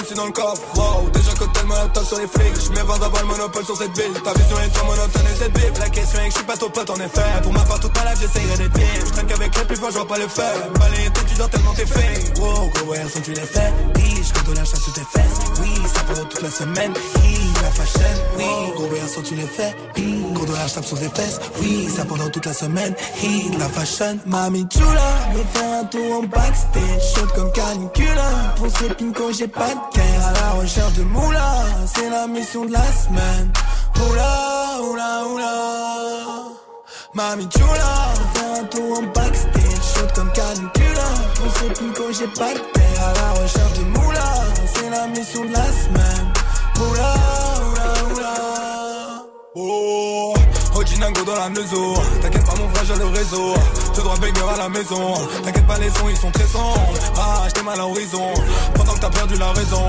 la 0.04 0.10
MC 0.10 0.16
dans 0.16 0.26
le 0.26 0.32
coffre. 0.32 0.62
Wow, 0.76 1.10
déjà 1.10 1.32
cocktail 1.34 1.66
monotone 1.66 2.06
sur 2.06 2.18
les 2.18 2.28
flics. 2.28 2.66
Je 2.66 2.70
mets 2.72 2.84
20 2.84 3.00
d'avoir 3.00 3.22
le 3.22 3.28
monopole 3.28 3.66
sur 3.66 3.78
cette 3.78 3.98
ville. 3.98 4.14
Ta 4.24 4.34
vision 4.34 4.58
est 4.60 4.70
trop 4.70 4.86
monotone 4.86 5.26
et 5.32 5.38
cette 5.38 5.58
ville. 5.58 5.74
La 5.80 5.90
question 5.90 6.20
est 6.20 6.26
que 6.26 6.32
je 6.32 6.38
suis 6.38 6.46
pas 6.46 6.58
ton 6.58 6.70
pote 6.70 6.90
en 6.90 6.96
effet. 6.96 7.42
Pour 7.42 7.54
ma 7.54 7.64
part, 7.64 7.80
toute 7.80 7.96
ma 7.96 8.12
life, 8.12 8.20
j'essayerai 8.22 8.58
d'être 8.58 8.74
bien. 8.74 8.88
Je 9.06 9.12
traîne 9.12 9.28
qu'avec 9.28 9.58
les 9.58 9.66
plus 9.66 9.76
forts, 9.76 9.92
je 9.92 9.98
vois 9.98 10.08
pas 10.08 10.18
le 10.18 10.28
faire. 10.28 10.72
Balayer 10.80 11.10
tes 11.10 11.26
tu 11.26 11.36
dors 11.36 11.50
tellement 11.50 11.74
t'es 11.74 11.86
fait. 11.86 12.40
Wow, 12.40 12.70
gros 12.74 12.92
ouais, 12.92 13.04
sont 13.10 13.22
tu 13.22 13.34
les. 13.34 13.42
Oui, 13.96 14.24
je 14.24 14.52
de 14.52 14.56
la 14.56 14.66
chasse 14.66 14.82
sous 14.82 14.92
tes 14.92 15.02
fesses. 15.02 15.40
Oui, 15.62 15.74
ça 15.94 16.02
pendant 16.08 16.26
toute 16.26 16.42
la 16.42 16.50
semaine. 16.50 16.94
Oui, 17.18 17.38
la 17.62 17.72
fashion. 17.72 18.02
Oui, 18.38 18.46
gros 18.76 18.88
ouais, 18.88 19.08
sont 19.08 19.22
tu 19.22 19.36
les. 19.36 19.48
Oui, 19.98 20.26
gros 20.34 20.46
de 20.46 20.52
la 20.54 20.70
tape 20.70 20.86
sur 20.86 21.00
tes 21.00 21.10
fesses. 21.10 21.40
Oui, 21.62 21.88
ça 21.96 22.06
pendant 22.06 22.30
toute 22.30 22.46
la 22.46 22.54
semaine. 22.54 22.96
Oui, 23.22 23.52
la 23.58 23.70
fashion. 23.70 24.20
Mami 24.26 24.68
chula, 24.70 24.86
me 25.34 25.44
faire 25.54 25.80
un 25.82 25.86
tour 25.86 26.20
en 26.20 26.24
backstage. 26.24 27.14
Chaude 27.16 27.32
comme 27.36 27.52
canicula. 27.52 28.54
Pour 28.58 28.68
ces 28.70 28.90
pincos, 28.90 29.34
j'ai 29.34 29.48
pas 29.48 29.70
de 29.70 29.93
guerre 29.94 30.28
à 30.28 30.34
la 30.34 30.62
recherche 30.62 30.94
de 30.94 31.04
moula, 31.04 31.66
c'est 31.86 32.10
la 32.10 32.28
mission 32.28 32.66
de 32.66 32.74
la 32.74 32.86
semaine. 32.92 33.52
Oula, 34.10 34.80
oula, 34.82 35.24
oula. 35.32 35.54
Mami 37.14 37.48
chula, 37.50 38.14
fais 38.34 38.60
un 38.60 38.64
tour 38.66 39.00
en 39.00 39.04
backstage, 39.14 39.84
chaude 39.96 40.12
comme 40.16 40.32
canicula. 40.32 41.08
Pour 41.36 41.52
ces 41.58 41.70
pincos, 41.70 42.12
j'ai 42.20 42.28
pas 42.28 42.54
de 42.54 42.60
terre 42.74 43.04
à 43.08 43.14
la 43.14 43.42
recherche 43.42 43.74
de 43.80 43.84
moula, 43.86 44.34
c'est 44.74 44.90
la 44.90 45.08
mission 45.08 45.46
de 45.46 45.52
la 45.52 45.66
semaine. 45.66 46.34
Oula, 46.80 47.14
oula, 47.70 48.14
oula. 48.14 49.26
Oh. 49.56 50.34
Dingo 51.04 51.24
dans 51.26 51.36
la 51.36 51.50
maison 51.50 51.94
T'inquiète 52.22 52.46
pas 52.46 52.56
mon 52.56 52.70
frère 52.70 52.86
j'ai 52.86 52.96
le 52.96 53.08
réseau 53.08 53.54
Je 53.96 54.02
dois 54.02 54.16
banger 54.16 54.54
à 54.54 54.58
la 54.58 54.70
maison. 54.70 55.14
T'inquiète 55.44 55.68
pas 55.68 55.78
les 55.78 55.90
sons 55.90 56.10
ils 56.10 56.18
sont 56.18 56.32
très 56.32 56.48
sombres 56.48 56.94
Ah 57.16 57.44
j'étais 57.48 57.64
mal 57.64 57.76
à 57.76 57.78
l'horizon. 57.78 58.34
Pendant 58.74 58.94
que 58.94 59.00
t'as 59.00 59.10
perdu 59.10 59.36
la 59.36 59.52
raison 59.52 59.84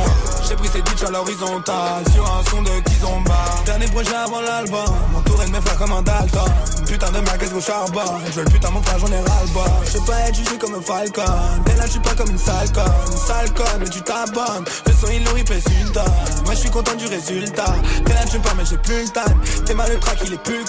J'ai 0.48 0.54
pris 0.56 0.68
ces 0.68 0.82
bitches 0.82 1.04
à 1.04 1.10
l'horizontale. 1.10 2.04
Sur 2.12 2.24
un 2.24 2.42
son 2.50 2.62
de 2.62 2.80
Kizomba. 2.88 3.44
Dernier 3.64 3.86
projet 3.86 4.14
avant 4.14 4.40
l'album. 4.40 4.84
M'entourer 5.12 5.46
de 5.46 5.52
mes 5.52 5.60
frères 5.60 5.78
comme 5.78 5.92
un 5.92 6.02
Dalton. 6.02 6.52
Putain 6.86 7.10
de 7.10 7.20
merguez 7.20 7.52
au 7.56 7.60
charbon 7.60 8.00
Je 8.26 8.32
veux 8.32 8.44
le 8.44 8.50
putain 8.50 8.70
mon 8.70 8.82
frère 8.82 8.98
j'en 8.98 9.08
ai 9.08 9.20
ras 9.20 9.42
le 9.46 9.54
bas 9.54 9.80
Je 9.86 9.98
veux 9.98 10.04
pas 10.04 10.20
être 10.28 10.34
jugé 10.34 10.58
comme 10.58 10.74
un 10.74 10.82
falcon. 10.82 11.22
Dès 11.64 11.74
là 11.76 11.86
je 11.86 11.90
suis 11.92 12.00
pas 12.00 12.14
comme 12.14 12.30
une 12.30 12.38
sale 12.38 12.70
conne 12.72 13.66
Une 13.74 13.80
mais 13.80 13.88
tu 13.88 14.02
t'abonnes. 14.02 14.64
Le 14.86 14.92
son 14.92 15.06
il 15.12 15.24
il 15.36 15.44
pèse 15.44 15.64
une 15.80 15.92
tonne. 15.92 16.04
Moi 16.44 16.54
je 16.54 16.60
suis 16.60 16.70
content 16.70 16.94
du 16.94 17.06
résultat. 17.06 17.74
T'es 18.04 18.12
là 18.12 18.20
tu 18.30 18.38
pas 18.38 18.52
mais 18.56 18.64
j'ai 18.64 18.76
plus 18.76 19.02
le 19.02 19.08
time. 19.08 19.64
T'es 19.64 19.74
mal 19.74 19.90
le 19.90 19.98
track 19.98 20.18
il 20.26 20.34
est 20.34 20.42
plus 20.42 20.58
le 20.58 20.64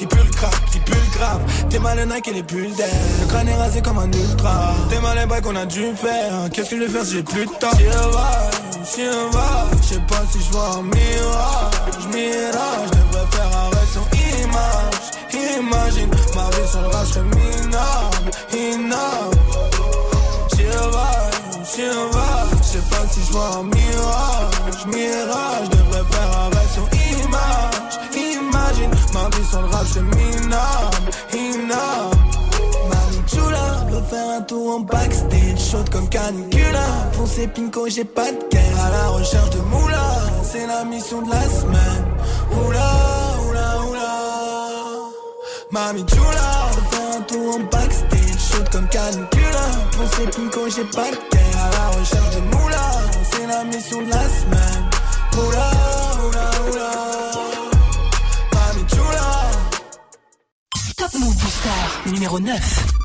il 0.00 0.08
pue 0.08 0.16
le 0.16 0.30
crack, 0.30 0.54
il 0.74 0.80
pue 0.80 0.92
le 0.92 1.18
grave. 1.18 1.40
T'es 1.68 1.78
mal 1.78 1.98
le 1.98 2.04
Nike 2.04 2.28
et 2.28 2.32
les 2.32 2.42
bulles 2.42 2.74
d'air. 2.80 3.00
Le 3.20 3.26
crâne 3.26 3.48
est 3.48 3.56
rasé 3.56 3.82
comme 3.82 3.98
un 3.98 4.12
ultra. 4.12 4.74
T'es 4.88 5.00
mal 5.00 5.16
les 5.18 5.42
qu'on 5.42 5.56
a 5.56 5.66
dû 5.66 5.84
faire. 5.94 6.32
Qu'est-ce 6.52 6.70
que 6.70 6.76
je 6.76 6.82
vais 6.84 6.88
faire 6.88 7.04
si 7.04 7.12
j'ai 7.14 7.22
plus 7.22 7.46
de 7.46 7.54
temps? 7.60 7.76
J'y 7.78 7.84
va, 8.16 8.30
j'y 8.92 9.06
va. 9.36 9.50
J'sais 9.82 10.02
pas 10.10 10.22
si 10.30 10.38
je 10.44 10.50
vois 10.52 10.70
un 10.78 10.82
mirage, 10.82 12.04
mirage. 12.12 12.90
Devrais 12.96 13.28
faire 13.34 13.50
arrêt 13.62 13.88
sur 13.94 14.06
image. 14.30 15.10
Imagine 15.60 16.10
ma 16.36 16.46
vie 16.54 16.68
sur 16.70 16.80
le 16.80 16.88
j'serais 17.06 17.24
minable, 17.24 18.30
inable. 18.52 19.36
J'y 20.54 20.64
va, 20.96 21.10
j'y 21.70 21.88
va. 22.14 22.30
J'sais 22.62 22.84
pas 22.90 23.04
si 23.12 23.20
je 23.26 23.32
vois 23.32 23.50
un 23.58 23.64
mirage, 23.64 24.80
mirage. 24.86 25.68
Devrais 25.70 26.06
faire 26.10 26.30
arrêt 26.44 26.68
sur 26.74 26.86
image, 27.10 27.94
imagine 28.14 28.90
ma 29.12 29.24
vie 29.36 29.46
sur 29.50 29.60
le 29.62 29.68
rap, 29.68 29.86
j'suis 29.86 30.00
minable, 30.00 31.10
inable. 31.34 32.19
Chaude 35.70 35.88
comme 35.90 36.08
canicula. 36.08 36.86
Ces 37.26 37.46
pincos, 37.46 37.88
j'ai 37.88 38.04
pas 38.04 38.32
de 38.32 38.38
guerre 38.50 38.84
à 38.84 38.90
la 38.90 39.08
recherche 39.08 39.50
de 39.50 39.60
moula. 39.60 40.04
C'est 40.42 40.66
la 40.66 40.84
mission 40.84 41.22
de 41.22 41.30
la 41.30 41.42
semaine. 41.48 42.04
Oula, 42.50 42.90
oula, 43.46 43.68
oula. 43.88 44.12
Mami 45.70 46.04
chula, 46.06 46.50
faire 46.90 47.16
un 47.16 47.20
tour 47.22 47.54
en 47.56 47.60
backstage, 47.70 48.40
chaude 48.50 48.68
comme 48.70 48.88
canicula. 48.88 49.66
Ces 50.16 50.26
pincos, 50.26 50.70
j'ai 50.74 50.84
pas 50.84 51.10
de 51.10 51.18
guerre 51.30 51.58
à 51.64 51.70
la 51.70 51.98
recherche 51.98 52.34
de 52.34 52.40
moula. 52.56 52.86
C'est 53.30 53.46
la 53.46 53.64
mission 53.64 54.02
de 54.02 54.10
la 54.10 54.24
semaine. 54.40 54.84
Oula, 55.36 55.70
oula, 56.26 56.50
oula. 56.68 56.90
Mami 58.54 58.86
chula. 58.88 59.30
Top 60.96 61.14
Move 61.14 61.36
Booster 61.36 62.10
numéro 62.10 62.40
9. 62.40 62.99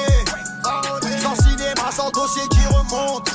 Sans 1.21 1.35
cinéma, 1.43 1.91
sans 1.91 2.09
dossier 2.11 2.47
qui 2.49 2.65
remonte. 2.67 3.29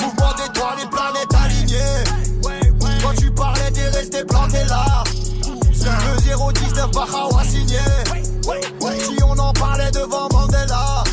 Mouvement 0.00 0.32
d'étoiles 0.36 0.78
et 0.82 0.88
planètes 0.88 1.34
alignées. 1.44 2.04
Quand 3.02 3.14
tu 3.16 3.30
parlais, 3.30 3.70
t'es 3.72 3.88
resté 3.88 4.24
planté 4.24 4.58
là. 4.68 5.04
Le 5.46 6.52
019 6.52 6.90
Bahawa 6.92 7.44
signé. 7.44 7.78
Si 8.98 9.16
on 9.24 9.38
en 9.38 9.52
parlait 9.52 9.90
devant 9.90 10.28
Mandela. 10.32 11.04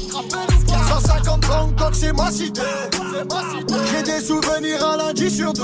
150 0.68 1.48
langues, 1.48 1.76
donc 1.76 1.94
c'est 1.94 2.14
ma 2.14 2.32
cité. 2.32 2.62
J'ai 3.92 4.04
des 4.04 4.22
souvenirs 4.22 4.86
un 4.86 4.98
lundi 4.98 5.30
sur 5.30 5.54
deux. 5.54 5.64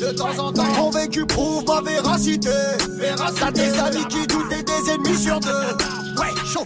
De 0.00 0.12
temps 0.12 0.38
en 0.38 0.52
temps, 0.52 0.64
mon 0.76 0.90
vécu 0.90 1.26
prouve 1.26 1.64
ma 1.66 1.80
véracité. 1.80 2.50
T'as 3.38 3.50
des 3.50 3.78
amis 3.78 4.06
qui 4.08 4.26
doutent 4.26 4.52
et 4.52 4.62
des 4.62 4.90
ennemis 4.90 5.16
sur 5.16 5.40
deux. 5.40 6.01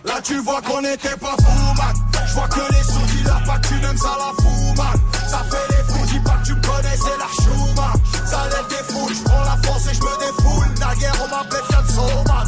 Là, 0.05 0.21
tu 0.21 0.39
vois 0.41 0.61
qu'on 0.63 0.83
était 0.83 1.17
pas 1.17 1.37
fous, 1.43 1.75
man. 1.77 1.95
Je 2.27 2.35
vois 2.35 2.49
que 2.49 2.73
les 2.73 2.83
sous 2.83 3.07
qui 3.07 3.23
la 3.23 3.35
pas 3.47 3.59
tu 3.61 3.75
n'aimes 3.75 3.97
ça 3.97 4.17
la 4.19 4.43
fou, 4.43 4.75
man. 4.77 5.01
Ça 5.29 5.45
fait 5.49 5.69
les 5.71 5.85
fous, 5.93 6.07
dis 6.07 6.19
pas 6.21 6.33
que 6.33 6.47
tu 6.47 6.55
me 6.55 6.61
connais, 6.61 6.97
c'est 6.97 7.19
la 7.19 7.29
chou, 7.45 7.75
man. 7.77 7.93
Ça 8.27 8.45
lève 8.51 8.67
des 8.69 8.93
foules, 8.93 9.15
je 9.15 9.23
la 9.25 9.57
force 9.65 9.87
et 9.87 9.95
je 9.95 10.01
me 10.01 10.19
défoule. 10.19 10.67
Naguère, 10.81 11.15
on 11.23 11.29
m'appelait 11.29 11.63
Fiat 11.69 11.83
man. 12.27 12.47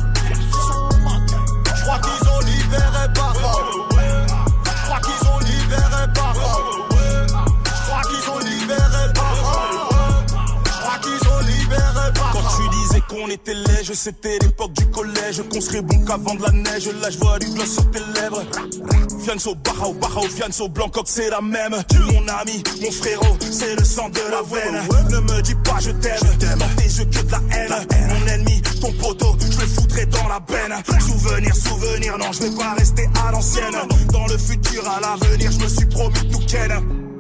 Je 1.77 1.83
crois 1.83 1.99
qu'ils 2.01 2.29
ont 2.29 2.41
libéré 2.41 3.07
Papa. 3.15 3.53
Je 4.67 5.01
qu'ils 5.07 5.29
ont 5.29 5.39
libéré 5.39 6.07
Papa. 6.15 6.43
Je 7.65 7.87
crois 7.87 8.03
qu'ils 8.03 8.31
ont 8.31 8.39
libéré 8.39 9.13
Papa. 9.15 9.43
Je 10.67 11.09
qu'ils 11.09 11.29
ont 11.29 11.41
libéré 11.41 12.13
Papa. 12.15 12.31
Quand 12.33 12.57
tu 12.57 12.69
disais 12.81 13.03
qu'on 13.09 13.29
était 13.29 13.55
léger, 13.55 13.95
c'était 13.95 14.39
l'époque 14.41 14.73
Qu'on 15.45 15.61
serait 15.61 15.83
bon 15.83 16.05
qu'avant 16.05 16.35
de 16.35 16.43
la 16.43 16.51
neige. 16.51 16.89
Là, 17.01 17.11
je 17.11 17.19
vois 17.19 17.39
du 17.39 17.47
gloss 17.51 17.75
sur 17.75 17.91
tes 17.91 18.01
lèvres. 18.21 18.43
Fianso, 19.25 19.55
Barao, 19.55 19.93
Barao, 19.93 20.23
Fianso, 20.23 20.69
Blancoc, 20.69 21.07
c'est 21.07 21.31
la 21.31 21.41
même. 21.41 21.77
Tu, 21.89 21.99
mon 21.99 22.27
ami, 22.29 22.63
mon 22.83 22.91
frérot, 22.91 23.37
c'est 23.41 23.77
le 23.77 23.85
sang 23.85 24.09
de 24.09 24.21
la 24.31 24.43
veine. 24.43 24.83
Ne 25.11 25.21
me 25.21 25.43
dis 25.43 25.55
pas 25.57 25.79
je 25.81 25.91
t'aime, 25.91 26.59
dans 26.59 26.69
tes 26.77 26.89
yeux 26.89 27.05
que 27.05 27.23
de 27.23 27.31
la 27.31 27.41
haine. 27.53 27.87
Mon 28.09 28.27
ennemi, 28.27 28.63
ton 28.81 28.93
poteau, 28.93 29.37
je 29.41 29.61
le 29.61 29.67
foutrai 29.67 30.07
dans 30.07 30.29
la 30.29 30.41
benne. 30.41 30.75
Souvenir, 31.01 31.55
souvenir, 31.55 32.19
non, 32.19 32.33
je 32.33 32.45
vais 32.45 32.57
pas 32.57 32.75
rester 32.75 33.09
à 33.27 33.31
l'ancienne. 33.31 33.77
Dans 34.13 34.27
le 34.27 34.39
futur, 34.39 34.89
à 34.89 35.01
l'avenir, 35.01 35.53
je 35.53 35.59
me 35.59 35.69
suis 35.69 35.87
promis 35.87 36.29
tout 36.33 36.47
ken. 36.49 36.73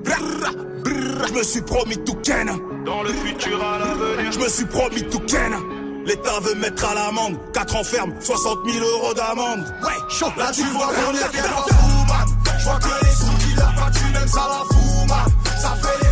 Je 0.06 1.32
me 1.34 1.42
suis 1.42 1.62
promis 1.62 1.98
tout 1.98 2.16
ken. 2.22 2.50
Dans 2.84 3.02
le 3.02 3.12
futur, 3.12 3.62
à 3.62 3.78
l'avenir, 3.78 4.32
je 4.32 4.38
me 4.38 4.48
suis 4.48 4.64
promis 4.64 5.02
tout 5.04 5.20
ken. 5.20 5.52
L'État 6.09 6.41
veut 6.41 6.55
mettre 6.55 6.87
à 6.87 6.95
l'amende 6.95 7.37
4 7.53 7.77
ans 7.77 7.85
ferme, 7.85 8.15
60 8.19 8.61
000 8.65 8.83
euros 8.83 9.12
d'amende. 9.12 9.62
Ouais, 9.83 9.91
chaud. 10.09 10.33
Là 10.38 10.50
tu 10.55 10.62
vois 10.62 10.87
qu'on 10.87 11.12
était 11.12 11.43
pas 11.43 11.67
fous, 11.69 12.05
man. 12.09 12.27
Je 12.59 12.65
vois 12.65 12.79
que 12.79 13.05
les 13.05 13.12
sous 13.12 13.37
qui 13.47 13.55
la 13.55 13.65
pas 13.65 13.91
tu 13.91 14.05
même 14.15 14.27
ça 14.27 14.49
la 14.49 14.75
fout, 14.75 15.07
man. 15.07 15.31
Ça 15.61 15.77
fait 15.83 16.07
les 16.07 16.08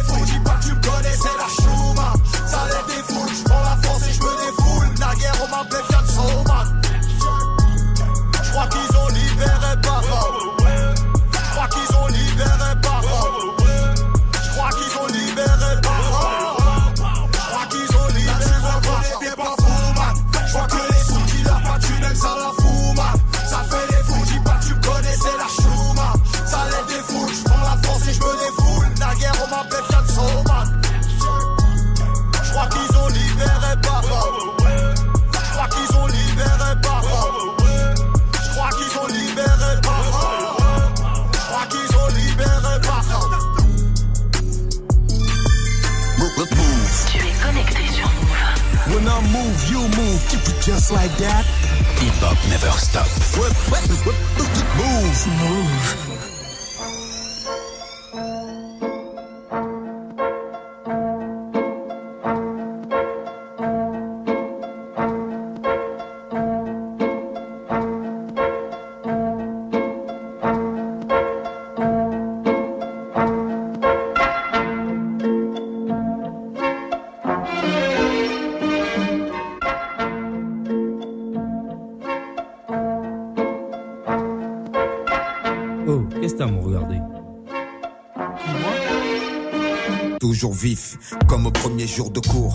Just 50.86 50.94
like 50.94 51.18
that. 51.18 51.44
Hop 52.22 52.38
Never 52.48 52.70
Stop. 52.78 53.08
Move. 54.76 56.06
Move. 56.06 56.15
Vif, 90.52 90.98
comme 91.28 91.46
au 91.46 91.50
premier 91.50 91.86
jour 91.86 92.10
de 92.10 92.20
cours. 92.20 92.54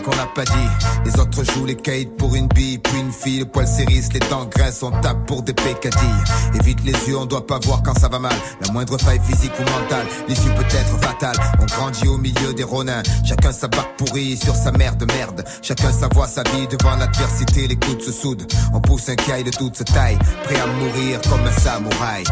qu'on 0.00 0.16
l'a 0.16 0.26
pas 0.26 0.44
dit. 0.44 0.68
Les 1.04 1.18
autres 1.20 1.44
jouent 1.44 1.66
les 1.66 1.76
kites 1.76 2.16
pour 2.16 2.34
une 2.34 2.48
bille, 2.48 2.78
puis 2.78 3.00
une 3.00 3.12
fille. 3.12 3.40
Le 3.40 3.46
poil 3.46 3.66
s'érisse, 3.66 4.12
les 4.12 4.20
dents 4.20 4.46
graissent, 4.46 4.82
on 4.82 4.90
tape 4.90 5.26
pour 5.26 5.42
des 5.42 5.52
pécadilles. 5.52 6.24
Évite 6.54 6.82
les 6.84 6.92
yeux, 7.08 7.16
on 7.16 7.26
doit 7.26 7.46
pas 7.46 7.58
voir 7.58 7.82
quand 7.82 7.98
ça 7.98 8.08
va 8.08 8.18
mal. 8.18 8.34
La 8.64 8.72
moindre 8.72 8.98
faille 8.98 9.20
physique 9.20 9.52
ou 9.58 9.62
mentale, 9.62 10.06
l'issue 10.28 10.50
peut 10.50 10.64
être 10.64 10.98
fatale. 11.00 11.36
On 11.60 11.66
grandit 11.66 12.08
au 12.08 12.16
milieu 12.16 12.52
des 12.54 12.64
ronins. 12.64 13.02
Chacun 13.24 13.52
sa 13.52 13.68
barque 13.68 13.96
pourrie 13.96 14.36
sur 14.36 14.54
sa 14.54 14.72
mère 14.72 14.96
de 14.96 15.04
merde. 15.06 15.44
Chacun 15.62 15.92
sa 15.92 16.08
voix, 16.08 16.26
sa 16.26 16.42
vie 16.42 16.66
devant 16.66 16.96
l'adversité. 16.96 17.68
Les 17.68 17.76
coudes 17.76 18.02
se 18.02 18.12
soudent. 18.12 18.46
On 18.72 18.80
pousse 18.80 19.08
un 19.08 19.16
caille 19.16 19.44
de 19.44 19.50
toute 19.50 19.76
sa 19.76 19.84
taille. 19.84 20.18
Prêt 20.44 20.60
à 20.60 20.66
mourir 20.66 21.20
comme 21.28 21.46
un 21.46 21.52
samouraï. 21.52 22.24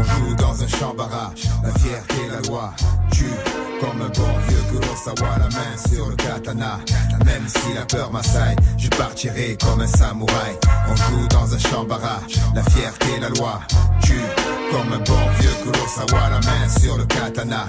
On 0.00 0.02
joue 0.02 0.34
dans 0.36 0.62
un 0.62 0.66
champ 0.66 0.94
barrage, 0.94 1.42
la 1.62 1.70
fierté, 1.78 2.14
la 2.32 2.48
loi. 2.48 2.72
Tue 3.12 3.24
comme 3.80 4.00
un 4.00 4.08
bon 4.08 4.38
vieux 4.48 4.62
Kurosawa, 4.70 5.38
la 5.38 5.48
main 5.48 5.76
sur 5.92 6.08
le 6.08 6.16
katana. 6.16 6.78
Même 7.26 7.46
si 7.46 7.74
la 7.74 7.84
peur 7.84 8.10
m'assaille, 8.10 8.56
je 8.78 8.88
partirai 8.88 9.58
comme 9.62 9.82
un 9.82 9.86
samouraï. 9.86 10.56
On 10.88 10.96
joue 10.96 11.28
dans 11.28 11.54
un 11.54 11.58
champ 11.58 11.84
barrage, 11.84 12.40
la 12.54 12.62
fierté, 12.62 13.20
la 13.20 13.28
loi. 13.28 13.60
Tue 14.02 14.22
comme 14.70 14.92
un 14.92 14.98
bon 14.98 15.30
vieux 15.40 15.50
Kurosawa, 15.62 16.30
la 16.30 16.40
main 16.40 16.68
sur 16.80 16.96
le 16.96 17.04
katana. 17.04 17.66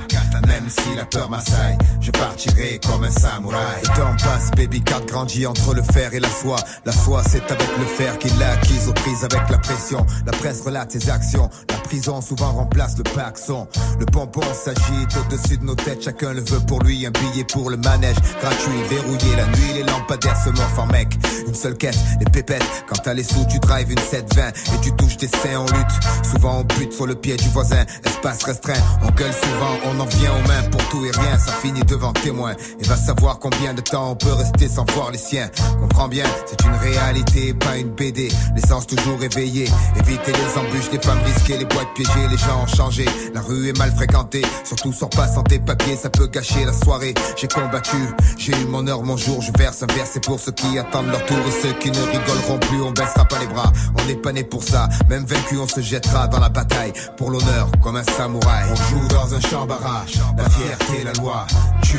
Même 0.47 0.69
si 0.69 0.95
la 0.95 1.05
peur 1.05 1.29
m'assaille, 1.29 1.77
je 1.99 2.11
partirai 2.11 2.79
comme 2.85 3.03
un 3.03 3.11
samouraï. 3.11 3.81
Le 3.81 3.87
temps 3.87 4.15
passe, 4.23 4.51
baby 4.55 4.81
card 4.81 5.05
grandit 5.05 5.45
entre 5.45 5.73
le 5.73 5.81
fer 5.81 6.13
et 6.13 6.19
la 6.19 6.27
foi. 6.27 6.57
La 6.85 6.91
foi, 6.91 7.21
c'est 7.27 7.51
avec 7.51 7.77
le 7.77 7.85
fer 7.85 8.17
qu'il 8.17 8.37
l'a 8.37 8.51
acquise 8.51 8.87
aux 8.89 8.93
prises 8.93 9.23
avec 9.23 9.49
la 9.49 9.57
pression. 9.57 10.05
La 10.25 10.31
presse 10.31 10.61
relate 10.61 10.91
ses 10.91 11.09
actions. 11.09 11.49
La 11.69 11.77
prison 11.77 12.21
souvent 12.21 12.51
remplace 12.51 12.97
le 12.97 13.03
paxon. 13.03 13.67
Le 13.99 14.05
pompon 14.05 14.41
s'agite 14.53 15.15
au-dessus 15.17 15.57
de 15.57 15.65
nos 15.65 15.75
têtes. 15.75 16.03
Chacun 16.03 16.33
le 16.33 16.41
veut 16.41 16.59
pour 16.67 16.81
lui. 16.83 17.05
Un 17.05 17.11
billet 17.11 17.43
pour 17.43 17.69
le 17.69 17.77
manège. 17.77 18.17
Gratuit, 18.41 18.83
verrouillé. 18.89 19.35
La 19.35 19.45
nuit, 19.45 19.73
les 19.75 19.83
lampadaires 19.83 20.37
se 20.37 20.49
morfent 20.49 20.79
en 20.79 20.87
mec. 20.87 21.09
Une 21.47 21.55
seule 21.55 21.77
quête, 21.77 21.97
les 22.19 22.25
pépettes. 22.25 22.85
Quand 22.87 23.01
t'as 23.03 23.13
les 23.13 23.23
sous, 23.23 23.45
tu 23.49 23.59
drives 23.59 23.91
une 23.91 23.99
720 23.99 24.47
et 24.49 24.81
tu 24.81 24.91
touches 24.93 25.17
tes 25.17 25.27
seins 25.27 25.59
en 25.59 25.65
lutte. 25.65 26.31
Souvent 26.31 26.59
on 26.59 26.63
bute 26.63 26.90
sur 26.91 27.07
le 27.07 27.15
pied 27.15 27.37
du 27.37 27.49
voisin. 27.49 27.83
Espace 28.05 28.43
restreint. 28.43 28.81
On 29.03 29.11
gueule 29.11 29.33
souvent, 29.33 29.77
on 29.85 29.99
en 29.99 30.05
vient 30.05 30.31
aux 30.31 30.47
mains 30.47 30.69
pour 30.69 30.83
tout 30.89 31.05
et 31.05 31.11
rien. 31.11 31.37
Ça 31.37 31.53
finit 31.53 31.83
devant 31.83 32.13
témoin. 32.13 32.53
Et 32.79 32.83
va 32.83 32.95
savoir 32.95 33.39
combien 33.39 33.73
de 33.73 33.81
temps 33.81 34.11
on 34.11 34.15
peut 34.15 34.33
rester 34.33 34.67
sans 34.67 34.85
voir 34.93 35.11
les 35.11 35.17
siens. 35.17 35.49
Comprends 35.79 36.07
bien, 36.07 36.25
c'est 36.45 36.61
une 36.65 36.75
réalité, 36.75 37.53
pas 37.53 37.77
une 37.77 37.89
BD. 37.89 38.29
L'essence 38.55 38.87
toujours 38.87 39.21
éveillée. 39.23 39.69
Éviter 39.99 40.31
les 40.31 40.59
embûches, 40.59 40.91
les 40.91 40.99
femmes 40.99 41.21
risquées, 41.23 41.57
les 41.57 41.65
boîtes 41.65 41.93
piégées. 41.95 42.27
Les 42.29 42.37
gens 42.37 42.63
ont 42.63 42.67
changé. 42.67 43.05
La 43.33 43.41
rue 43.41 43.69
est 43.69 43.77
mal 43.77 43.91
fréquentée. 43.91 44.43
Surtout 44.63 44.93
sors 44.93 45.09
pas 45.09 45.27
sans 45.27 45.43
tes 45.43 45.59
papiers, 45.59 45.95
ça 45.95 46.09
peut 46.09 46.27
gâcher 46.27 46.65
la 46.65 46.73
soirée. 46.73 47.13
J'ai 47.37 47.47
combattu, 47.47 47.97
j'ai 48.37 48.53
eu 48.53 48.65
mon 48.65 48.85
heure, 48.87 49.03
mon 49.03 49.17
jour. 49.17 49.41
Je 49.41 49.51
verse 49.57 49.83
un 49.83 49.87
verre, 49.87 50.05
pour 50.25 50.39
ceux 50.39 50.51
qui 50.51 50.77
attendent 50.77 51.07
leur 51.07 51.25
tour 51.25 51.37
et 51.37 51.61
ceux 51.61 51.73
qui 51.73 51.91
ne 51.91 52.01
rigoleront 52.01 52.59
plus. 52.59 52.81
On 52.81 52.91
baissera 52.91 53.25
pas 53.25 53.39
les 53.39 53.47
bras. 53.47 53.71
On 53.99 54.05
n'est 54.05 54.15
pas 54.15 54.31
né 54.31 54.43
pour 54.43 54.63
ça. 54.63 54.89
Même 55.09 55.25
vaincu, 55.25 55.57
on 55.57 55.67
se 55.67 55.81
jettera 55.81 56.27
dans 56.27 56.39
la 56.39 56.49
bataille 56.49 56.80
pour 57.17 57.29
l'honneur 57.29 57.69
comme 57.81 57.95
un 57.95 58.03
samouraï. 58.03 58.65
On 58.71 58.75
joue 58.75 59.07
dans 59.09 59.33
un 59.33 59.41
champ 59.41 59.65
barrage. 59.65 60.19
La 60.37 60.49
fierté, 60.49 61.03
la 61.03 61.13
loi. 61.21 61.45
Tue 61.83 61.97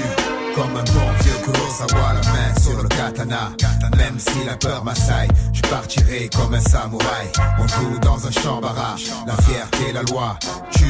comme 0.54 0.76
un 0.76 0.84
bon 0.84 1.08
vieux 1.22 1.38
Kurosawa, 1.44 2.12
la 2.14 2.32
main 2.32 2.60
sur 2.60 2.82
le 2.82 2.88
katana. 2.88 3.52
Même 3.96 4.18
si 4.18 4.44
la 4.46 4.56
peur 4.56 4.84
m'assaille, 4.84 5.28
je 5.52 5.62
partirai 5.62 6.28
comme 6.28 6.54
un 6.54 6.60
samouraï. 6.60 7.26
On 7.58 7.66
joue 7.68 7.98
dans 8.00 8.26
un 8.26 8.30
champ 8.30 8.60
barrage. 8.60 9.04
La 9.26 9.36
fierté, 9.36 9.92
la 9.92 10.02
loi. 10.02 10.36
Tue 10.72 10.84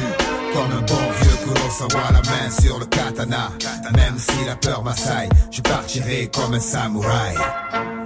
comme 0.53 0.73
un 0.73 0.83
bon 0.83 1.05
vieux 1.21 1.37
Kurosawa, 1.45 2.13
la 2.13 2.23
main 2.31 2.51
sur 2.61 2.79
le 2.79 2.87
katana. 2.87 3.51
Même 3.95 4.19
si 4.19 4.45
la 4.47 4.57
peur 4.57 4.83
m'assaille, 4.83 5.29
je 5.51 5.61
partirai 5.61 6.31
comme 6.33 6.55
un 6.55 6.61
samouraï. 6.61 8.02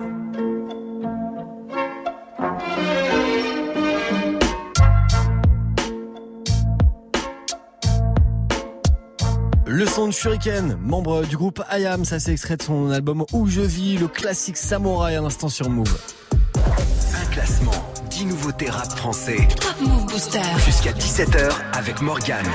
Le 9.77 9.85
son 9.85 10.07
de 10.07 10.13
Shuriken, 10.13 10.79
membre 10.81 11.27
du 11.27 11.37
groupe 11.37 11.63
IAM, 11.71 12.07
ça 12.07 12.19
c'est 12.19 12.33
extrait 12.33 12.57
de 12.57 12.63
son 12.63 12.91
album 12.91 13.27
Où 13.35 13.47
je 13.47 13.61
vis, 13.61 13.99
le 13.99 14.09
classique 14.09 14.57
Samouraï 14.57 15.17
à 15.17 15.21
l'instant 15.21 15.51
sur 15.51 15.69
Move. 15.69 15.99
Un 16.55 17.31
classement, 17.31 17.73
10 18.09 18.25
nouveautés 18.25 18.71
rap 18.71 18.91
français. 18.97 19.47
Top 19.61 19.75
Move 19.83 20.07
Booster. 20.07 20.41
Jusqu'à 20.65 20.93
17h 20.93 21.53
avec 21.75 22.01
Morgane. 22.01 22.47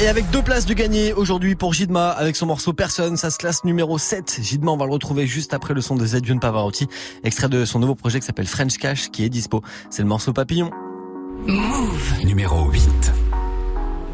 Et 0.00 0.08
avec 0.08 0.28
deux 0.30 0.42
places 0.42 0.66
de 0.66 0.74
gagner 0.74 1.12
aujourd'hui 1.12 1.54
pour 1.54 1.74
Jidma 1.74 2.08
avec 2.08 2.34
son 2.34 2.46
morceau 2.46 2.72
Personne, 2.72 3.16
ça 3.16 3.30
se 3.30 3.38
classe 3.38 3.62
numéro 3.62 3.96
7. 3.96 4.40
Jidma, 4.42 4.72
on 4.72 4.76
va 4.76 4.86
le 4.86 4.92
retrouver 4.92 5.28
juste 5.28 5.54
après 5.54 5.74
le 5.74 5.80
son 5.80 5.94
de 5.94 6.04
Zedjun 6.04 6.38
Pavarotti, 6.38 6.88
extrait 7.22 7.48
de 7.48 7.64
son 7.64 7.78
nouveau 7.78 7.94
projet 7.94 8.18
qui 8.18 8.26
s'appelle 8.26 8.48
French 8.48 8.78
Cash 8.78 9.12
qui 9.12 9.24
est 9.24 9.28
dispo. 9.28 9.62
C'est 9.90 10.02
le 10.02 10.08
morceau 10.08 10.32
Papillon. 10.32 10.72
Move. 11.46 12.24
Numéro 12.24 12.68
8. 12.68 13.12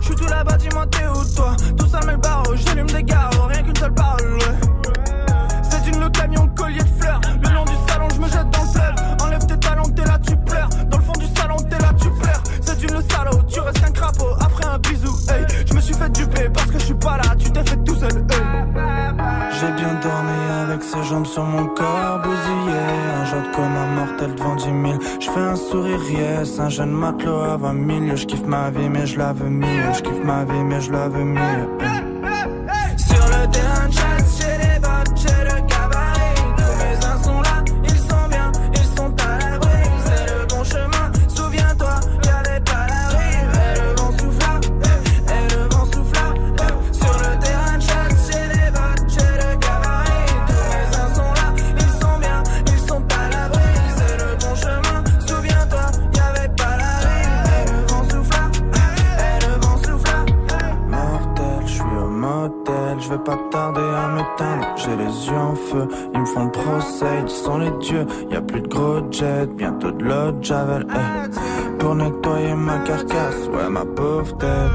Je 0.00 0.06
suis 0.06 0.14
tout 0.14 0.26
là-bas, 0.26 0.56
dis-moi 0.56 0.86
t'es 0.86 1.06
où 1.06 1.34
toi? 1.36 1.54
Tout 1.76 1.86
ça 1.86 2.00
me 2.00 2.16
barre, 2.16 2.44
j'allume 2.54 2.86
des 2.86 3.02
gars, 3.02 3.30
rien 3.48 3.62
qu'une 3.62 3.76
seule 3.76 3.94
parole. 3.94 4.21
Yes, 26.42 26.58
un 26.58 26.68
jeune 26.68 26.92
matelot 26.92 27.40
à 27.40 27.56
20 27.56 28.06
000. 28.06 28.16
Je 28.16 28.26
kiffe 28.26 28.46
ma 28.46 28.70
vie, 28.70 28.88
mais 28.88 29.06
je 29.06 29.18
la 29.18 29.32
veux 29.32 29.50
mieux. 29.50 29.92
Je 29.94 30.02
kiffe 30.02 30.24
ma 30.24 30.44
vie, 30.44 30.64
mais 30.64 30.80
je 30.80 30.92
la 30.92 31.08
veux 31.08 31.24
mieux. 31.24 32.01
Ils 66.14 66.20
me 66.20 66.26
font 66.26 66.44
le 66.44 66.50
procès, 66.50 67.06
ils 67.24 67.30
sont 67.30 67.58
les 67.58 67.70
dieux. 67.80 68.06
Y 68.30 68.36
a 68.36 68.40
plus 68.42 68.60
de 68.60 68.68
gros 68.68 69.00
jet, 69.10 69.46
bientôt 69.56 69.90
de 69.90 70.04
l'eau 70.04 70.42
javel. 70.42 70.86
eh. 70.90 71.78
Pour 71.78 71.94
nettoyer 71.94 72.54
ma 72.54 72.78
carcasse, 72.80 73.48
ouais 73.52 73.68
ma 73.68 73.84
pauvre 73.84 74.36
tête. 74.38 74.70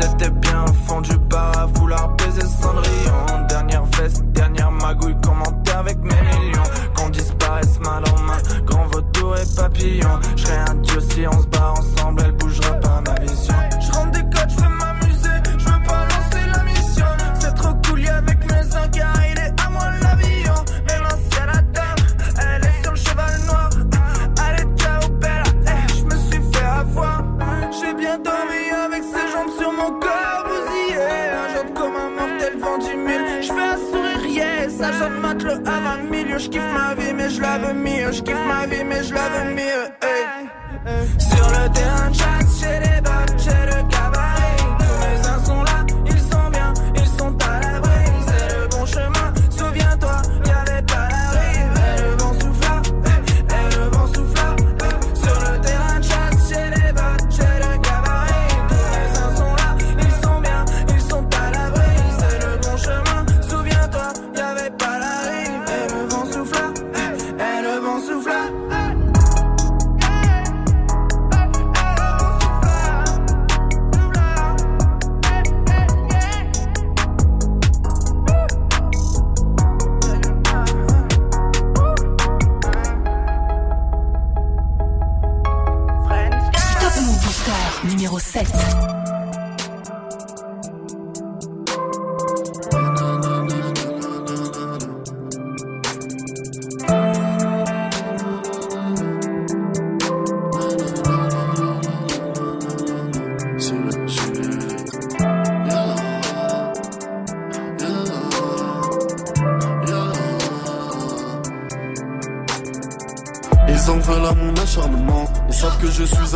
C'était 0.00 0.30
bien 0.30 0.64
fondu 0.86 1.18
par 1.30 1.58
à 1.58 1.66
vouloir 1.66 2.08
baiser 2.16 2.40
Cendrillon. 2.46 3.46
Dernière 3.48 3.84
veste, 3.98 4.24
dernière 4.32 4.70
magouille, 4.70 5.16
commenter 5.22 5.72
avec 5.72 5.98
mes 5.98 6.08
millions. 6.10 6.62
Qu'on 6.94 7.08
disparaisse 7.10 7.78
mal 7.80 8.02
en 8.14 8.20
main, 8.22 8.38
grand 8.64 8.86
vautour 8.92 9.36
et 9.36 9.56
papillon. 9.56 10.18
Je 10.36 10.46
un 10.70 10.74
dieu 10.76 11.00
si 11.00 11.26
on 11.26 11.40
je 37.36 37.42
la 37.42 37.58
veux 37.58 37.74
mieux. 37.74 38.12
Je 38.12 38.22
kiffe 38.22 38.44
ma 38.46 38.66
vie, 38.66 38.84
mais 38.84 39.02
je 39.04 39.14
la 39.14 39.28
veux 39.28 39.54
mieux. 39.54 40.05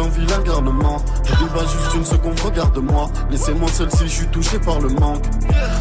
Que 0.08 0.20
je 0.20 0.24
suis 0.24 0.24
un 0.24 0.26
vilain 0.26 0.42
garnement. 0.42 0.96
Je 1.24 1.32
dis 1.32 1.50
pas 1.52 1.62
juste 1.62 1.94
une 1.94 2.04
seconde, 2.04 2.40
regarde-moi. 2.40 3.10
Laissez-moi 3.30 3.68
seul 3.68 3.90
si 3.90 4.04
je 4.04 4.12
suis 4.12 4.26
touché 4.28 4.58
par 4.58 4.80
le 4.80 4.88
manque. 4.88 5.24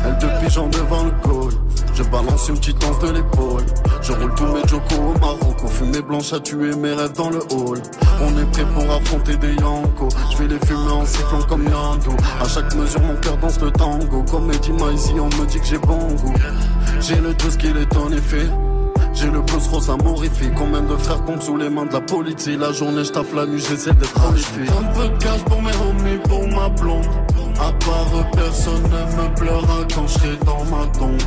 Elle 0.06 0.18
te 0.18 0.26
pige 0.44 0.58
en 0.58 0.68
devant 0.68 1.04
le 1.04 1.12
col. 1.24 1.54
Je 1.94 2.04
balance 2.04 2.48
une 2.50 2.58
petite 2.58 2.80
danse 2.80 3.00
de 3.00 3.12
l'épaule. 3.12 3.66
Je 4.02 4.14
roule 4.14 4.34
tous 4.36 4.46
mes 4.46 4.68
jokos 4.68 4.96
au 4.96 5.20
Maroc. 5.20 5.58
Fumée 5.70 6.02
blanche 6.02 6.34
à 6.34 6.40
tuer 6.40 6.76
mes 6.76 6.94
rêves 6.94 7.14
dans 7.14 7.30
le 7.30 7.40
hall. 7.52 7.82
On 8.22 8.40
est 8.40 8.52
prêt 8.52 8.66
pour 8.74 8.92
affronter 8.92 9.36
des 9.38 9.54
yankos 9.56 10.10
Je 10.32 10.38
vais 10.38 10.48
les 10.48 10.60
fumer 10.66 10.92
en 10.92 11.06
sifflant 11.06 11.42
comme 11.48 11.64
Yando. 11.64 12.12
À 12.42 12.48
chaque 12.48 12.74
mesure 12.76 13.02
mon 13.02 13.16
cœur 13.16 13.38
danse 13.38 13.60
le 13.62 13.72
tango. 13.72 14.24
Comme 14.30 14.52
Eddie 14.52 14.74
Maizy 14.74 15.14
on 15.20 15.26
me 15.26 15.46
dit 15.46 15.60
que 15.60 15.66
j'ai 15.66 15.78
bon 15.78 15.98
goût. 15.98 16.34
J'ai 17.02 17.18
le 17.18 17.34
tout 17.34 17.50
qu'il 17.58 17.78
est 17.78 17.98
en 17.98 18.12
effet 18.12 18.50
j'ai 19.20 19.30
le 19.30 19.42
pouce 19.42 19.68
rose 19.68 19.90
amorifié 19.90 20.50
Combien 20.56 20.82
de 20.82 20.96
frères 20.96 21.24
tombent 21.26 21.42
sous 21.42 21.58
les 21.58 21.70
mains 21.70 21.86
de 21.86 21.94
la 21.94 22.02
police 22.02 22.48
La 22.48 22.72
journée 22.72 23.04
je 23.04 23.12
taffe 23.12 23.34
la 23.34 23.46
nuit 23.46 23.60
j'essaie 23.60 23.94
d'être 23.94 24.14
prolifique. 24.14 24.70
Un 24.70 24.94
peu 24.94 25.10
de 25.10 25.18
cash 25.18 25.42
pour 25.46 25.62
mes 25.62 25.72
homies 25.72 26.20
pour 26.28 26.48
ma 26.48 26.70
blonde. 26.70 27.06
À 27.60 27.72
part 27.74 28.32
personne 28.32 28.84
ne 28.84 29.22
me 29.22 29.36
pleura 29.36 29.86
quand 29.94 30.08
je 30.08 30.14
serai 30.14 30.38
dans 30.46 30.64
ma 30.66 30.86
tombe. 30.98 31.22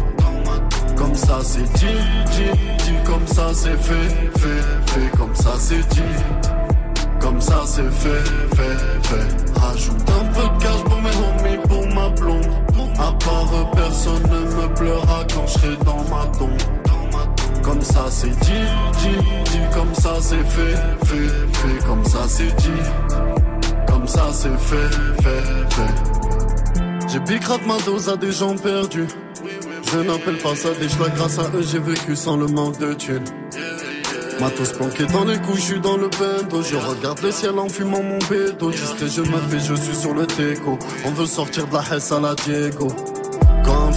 Comme 0.96 1.14
ça 1.14 1.38
c'est 1.42 1.70
dit, 1.74 1.86
dit, 2.32 2.58
dit. 2.84 2.92
Comme 3.04 3.26
ça 3.26 3.48
c'est 3.52 3.76
fait, 3.76 4.38
fait, 4.38 4.92
fait. 4.92 5.18
Comme 5.18 5.34
ça 5.34 5.52
c'est 5.58 5.88
dit. 5.88 6.00
Comme 7.20 7.40
ça 7.40 7.62
c'est 7.66 7.90
fait, 7.90 8.24
fait, 8.56 9.08
fait. 9.08 9.60
Rajoute 9.60 10.10
un 10.10 10.24
peu 10.32 10.42
de 10.42 10.62
cash 10.62 10.82
pour 10.84 11.02
mes 11.02 11.10
homies 11.10 11.62
pour 11.68 11.86
ma 11.94 12.08
blonde. 12.10 12.46
À 12.98 13.12
part 13.12 13.70
personne 13.74 14.22
ne 14.22 14.62
me 14.62 14.74
pleura 14.74 15.24
quand 15.34 15.46
je 15.46 15.52
serai 15.52 15.76
dans 15.84 16.04
ma 16.14 16.26
tombe 16.38 16.81
comme 17.62 17.82
ça 17.82 18.06
c'est 18.10 18.28
dit, 18.28 18.66
dit, 19.00 19.50
dit, 19.50 19.58
comme 19.74 19.94
ça 19.94 20.14
c'est 20.20 20.44
fait, 20.44 20.76
fait, 21.06 21.28
fait, 21.52 21.86
comme 21.86 22.04
ça 22.04 22.18
c'est 22.28 22.54
dit, 22.56 22.82
comme 23.86 24.06
ça 24.06 24.28
c'est 24.32 24.58
fait, 24.58 24.90
fait, 25.22 25.74
fait. 25.74 27.08
J'ai 27.08 27.20
bicrave 27.20 27.66
ma 27.66 27.78
dose 27.80 28.08
à 28.08 28.16
des 28.16 28.32
gens 28.32 28.56
perdus. 28.56 29.06
Je 29.92 29.98
n'appelle 29.98 30.38
pas 30.38 30.54
ça 30.54 30.70
des 30.80 30.88
choix, 30.88 31.08
grâce 31.10 31.38
à 31.38 31.44
eux 31.54 31.62
j'ai 31.62 31.78
vécu 31.78 32.16
sans 32.16 32.36
le 32.36 32.46
manque 32.46 32.78
de 32.78 32.94
thunes. 32.94 33.24
Matos 34.40 34.72
planqué 34.72 35.06
dans 35.06 35.24
les 35.24 35.38
suis 35.60 35.78
dans 35.78 35.96
le 35.96 36.08
bendo. 36.08 36.62
Je 36.62 36.76
regarde 36.76 37.20
le 37.22 37.30
ciel 37.30 37.58
en 37.58 37.68
fumant 37.68 38.02
mon 38.02 38.18
bédo. 38.28 38.70
Discret, 38.70 39.06
je 39.08 39.20
me 39.20 39.58
je 39.58 39.74
suis 39.74 39.94
sur 39.94 40.14
le 40.14 40.26
teco. 40.26 40.78
On 41.04 41.10
veut 41.10 41.26
sortir 41.26 41.66
de 41.68 41.74
la 41.74 41.96
hesse 41.96 42.10
à 42.10 42.18
la 42.18 42.34
Diego. 42.34 42.88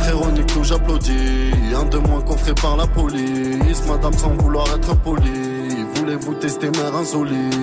Frère 0.06 0.32
nique 0.34 0.46
tout, 0.46 0.64
j'applaudis. 0.64 1.52
Un 1.76 1.86
de 1.86 1.98
moins 1.98 2.22
coffré 2.22 2.54
par 2.54 2.78
la 2.78 2.86
police. 2.86 3.82
Madame 3.88 4.14
sans 4.14 4.30
vouloir 4.38 4.68
être 4.76 4.96
poli. 4.98 5.88
Voulez-vous 5.96 6.36
tester 6.36 6.70
mère 6.70 6.96
insolite 6.96 7.56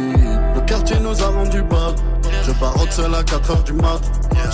Le 0.57 0.61
quartier 0.63 0.97
nous 1.01 1.23
a 1.23 1.29
rendu 1.29 1.63
bad. 1.63 1.95
Je 2.45 2.51
barotte 2.59 2.91
seul 2.91 3.15
à 3.15 3.23
4 3.23 3.51
heures 3.53 3.63
du 3.63 3.75
mat. 3.75 4.01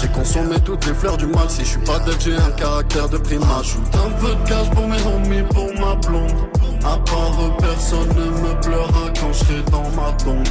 J'ai 0.02 0.08
consommé 0.08 0.56
toutes 0.62 0.84
les 0.86 0.92
fleurs 0.92 1.16
du 1.16 1.26
mal. 1.28 1.48
Si 1.48 1.60
je 1.60 1.70
suis 1.70 1.78
pas 1.78 1.98
dead, 2.00 2.16
j'ai 2.20 2.36
un 2.36 2.50
caractère 2.50 3.08
de 3.08 3.16
primate. 3.16 3.64
J'ajoute 3.64 3.94
un 3.94 4.10
peu 4.20 4.34
de 4.34 4.48
cash 4.48 4.70
pour 4.70 4.86
mes 4.86 5.02
homies, 5.06 5.48
pour 5.48 5.72
ma 5.80 5.94
blonde. 5.94 6.36
À 6.84 6.98
part 6.98 7.56
personne 7.58 8.08
ne 8.10 8.30
me 8.30 8.60
pleura 8.60 9.10
quand 9.18 9.32
je 9.32 9.38
serai 9.38 9.62
dans 9.70 9.88
ma 9.96 10.12
tombe. 10.12 10.46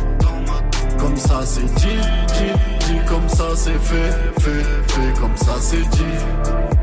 Comme 0.98 1.18
ça 1.18 1.42
c'est 1.46 1.66
dit, 1.76 2.02
dit, 2.34 2.88
dit, 2.88 3.00
comme 3.08 3.30
ça 3.30 3.50
c'est 3.56 3.78
fait, 3.78 4.12
fait, 4.40 4.64
fait, 4.88 5.20
comme 5.22 5.38
ça 5.38 5.54
c'est 5.60 5.88
dit 5.90 6.77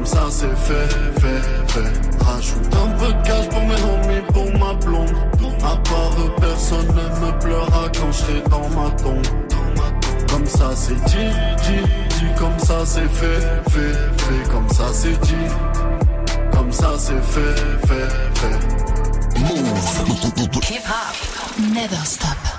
comme 0.00 0.06
ça 0.06 0.26
c'est 0.30 0.56
fait, 0.56 1.20
fait, 1.20 1.72
fait. 1.72 2.24
Rajoute 2.24 2.74
un 2.74 2.88
peu 2.96 3.12
de 3.12 3.22
cash 3.22 3.48
pour 3.50 3.60
mes 3.60 3.74
homies, 3.74 4.22
pour 4.32 4.58
ma 4.58 4.72
blonde. 4.74 5.14
À 5.62 5.76
part 5.76 6.36
personne 6.40 6.86
ne 6.86 7.26
me 7.26 7.38
pleura 7.38 7.88
quand 7.92 8.10
je 8.10 8.16
serai 8.16 8.40
dans 8.48 8.68
ma 8.70 8.90
tombe. 8.92 9.26
Comme 10.30 10.46
ça 10.46 10.70
c'est 10.74 10.94
dit, 10.94 11.30
dit, 11.64 11.82
dit, 12.18 12.34
comme 12.38 12.58
ça 12.58 12.78
c'est 12.86 13.08
fait, 13.08 13.40
fait, 13.68 14.22
fait, 14.22 14.50
comme 14.50 14.68
ça 14.70 14.84
c'est 14.92 15.20
dit, 15.20 15.34
comme 16.50 16.72
ça 16.72 16.92
c'est 16.96 17.22
fait, 17.22 17.86
fait, 17.86 18.40
fait. 18.40 19.38
Move, 19.38 20.70
hip 20.70 20.80
hop, 20.86 21.58
never 21.74 22.04
stop. 22.04 22.49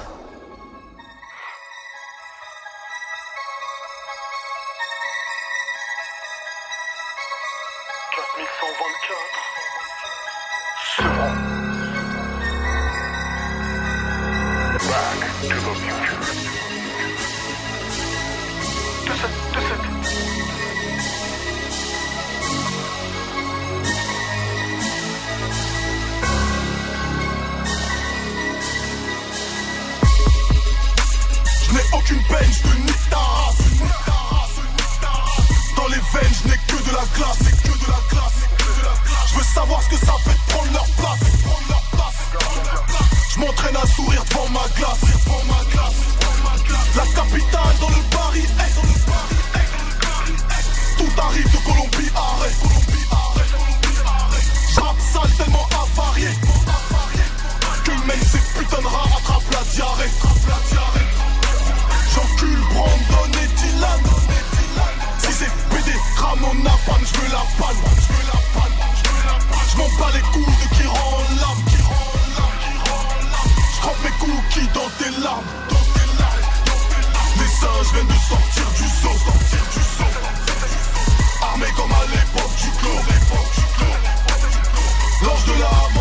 je 77.92 77.96
viens 77.96 78.06
de 78.06 78.20
sortir 78.20 78.66
du 78.72 78.88
saut, 78.88 79.18
sortir 79.26 79.60
du 79.72 79.84
saut. 79.84 81.44
Armé 81.44 81.66
comme 81.76 81.92
à 81.92 82.06
l'époque 82.06 82.56
du 82.62 82.70
clos, 82.80 83.02
l'époque 83.10 83.52
du 83.56 83.62
clos. 83.76 85.26
L'ange 85.26 85.46
de 85.46 85.60
la 85.60 85.70
mort. 85.94 86.01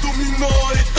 do 0.00 0.12
minore. 0.12 0.97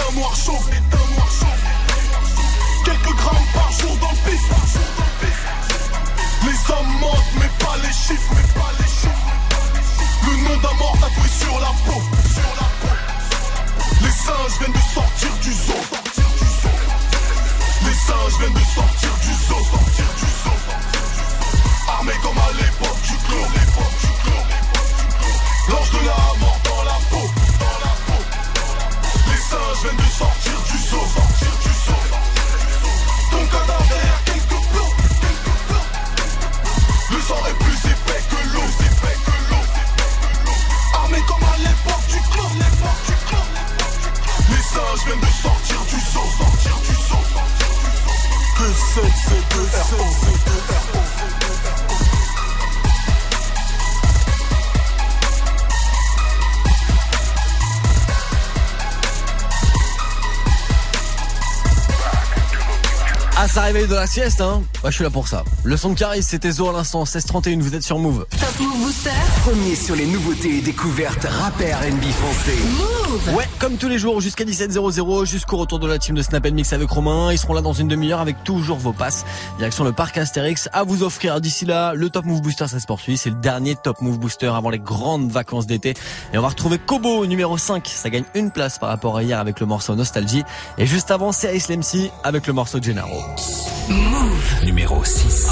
Réveille 63.80 63.96
de 63.96 63.96
la 63.96 64.08
sieste, 64.08 64.42
hein 64.42 64.62
Bah, 64.84 64.90
je 64.90 64.96
suis 64.96 65.04
là 65.04 65.10
pour 65.10 65.28
ça. 65.28 65.44
Le 65.64 65.78
son 65.78 65.92
de 65.94 65.98
Caris, 65.98 66.24
c'était 66.24 66.52
Zo 66.52 66.70
à 66.70 66.74
l'instant, 66.74 67.04
16h31, 67.06 67.60
vous 67.62 67.76
êtes 67.76 67.84
sur 67.84 67.98
Move. 67.98 68.26
Move 68.60 68.78
Booster. 68.80 69.10
Premier 69.44 69.76
sur 69.76 69.96
les 69.96 70.06
nouveautés 70.06 70.58
et 70.58 70.62
découvertes 70.62 71.24
rappeurs 71.24 71.80
NB 71.82 72.04
français. 72.12 72.58
Move. 72.78 73.36
Ouais, 73.36 73.48
comme 73.58 73.78
tous 73.78 73.88
les 73.88 73.98
jours, 73.98 74.20
jusqu'à 74.20 74.44
17h00, 74.44 75.26
jusqu'au 75.26 75.58
retour 75.58 75.80
de 75.80 75.88
la 75.88 75.98
team 75.98 76.16
de 76.16 76.22
Snap 76.22 76.46
Mix 76.52 76.74
avec 76.74 76.90
Romain. 76.90 77.32
Ils 77.32 77.38
seront 77.38 77.54
là 77.54 77.62
dans 77.62 77.72
une 77.72 77.88
demi-heure 77.88 78.20
avec 78.20 78.44
toujours 78.44 78.78
vos 78.78 78.92
passes. 78.92 79.26
Direction 79.58 79.86
le 79.86 79.94
parc 79.94 80.18
Astérix 80.18 80.68
à 80.74 80.84
vous 80.84 81.04
offrir. 81.04 81.40
D'ici 81.40 81.66
là, 81.66 81.94
le 81.94 82.10
Top 82.10 82.26
Move 82.26 82.42
Booster, 82.42 82.68
ça 82.68 82.80
se 82.80 82.86
poursuit. 82.86 83.16
C'est 83.18 83.30
le 83.30 83.38
dernier 83.38 83.76
Top 83.76 84.02
Move 84.02 84.20
Booster 84.20 84.48
avant 84.48 84.70
les 84.70 84.80
grandes 84.80 85.32
vacances 85.32 85.66
d'été. 85.66 85.94
Et 86.34 86.38
on 86.38 86.42
va 86.42 86.50
retrouver 86.50 86.80
Kobo, 86.80 87.26
numéro 87.26 87.58
5. 87.58 87.88
Ça 87.88 88.10
gagne 88.10 88.26
une 88.36 88.52
place 88.52 88.78
par 88.78 88.90
rapport 88.90 89.16
à 89.16 89.24
hier 89.24 89.40
avec 89.40 89.62
le 89.62 89.68
morceau 89.68 89.96
Nostalgie. 89.96 90.44
Et 90.78 90.86
juste 90.86 91.12
avant, 91.12 91.32
c'est 91.32 91.56
Ice 91.56 91.70
avec 92.24 92.46
le 92.46 92.54
morceau 92.54 92.82
Gennaro. 92.82 93.22
Move. 93.90 94.66
Numéro 94.66 95.04
6. 95.04 95.48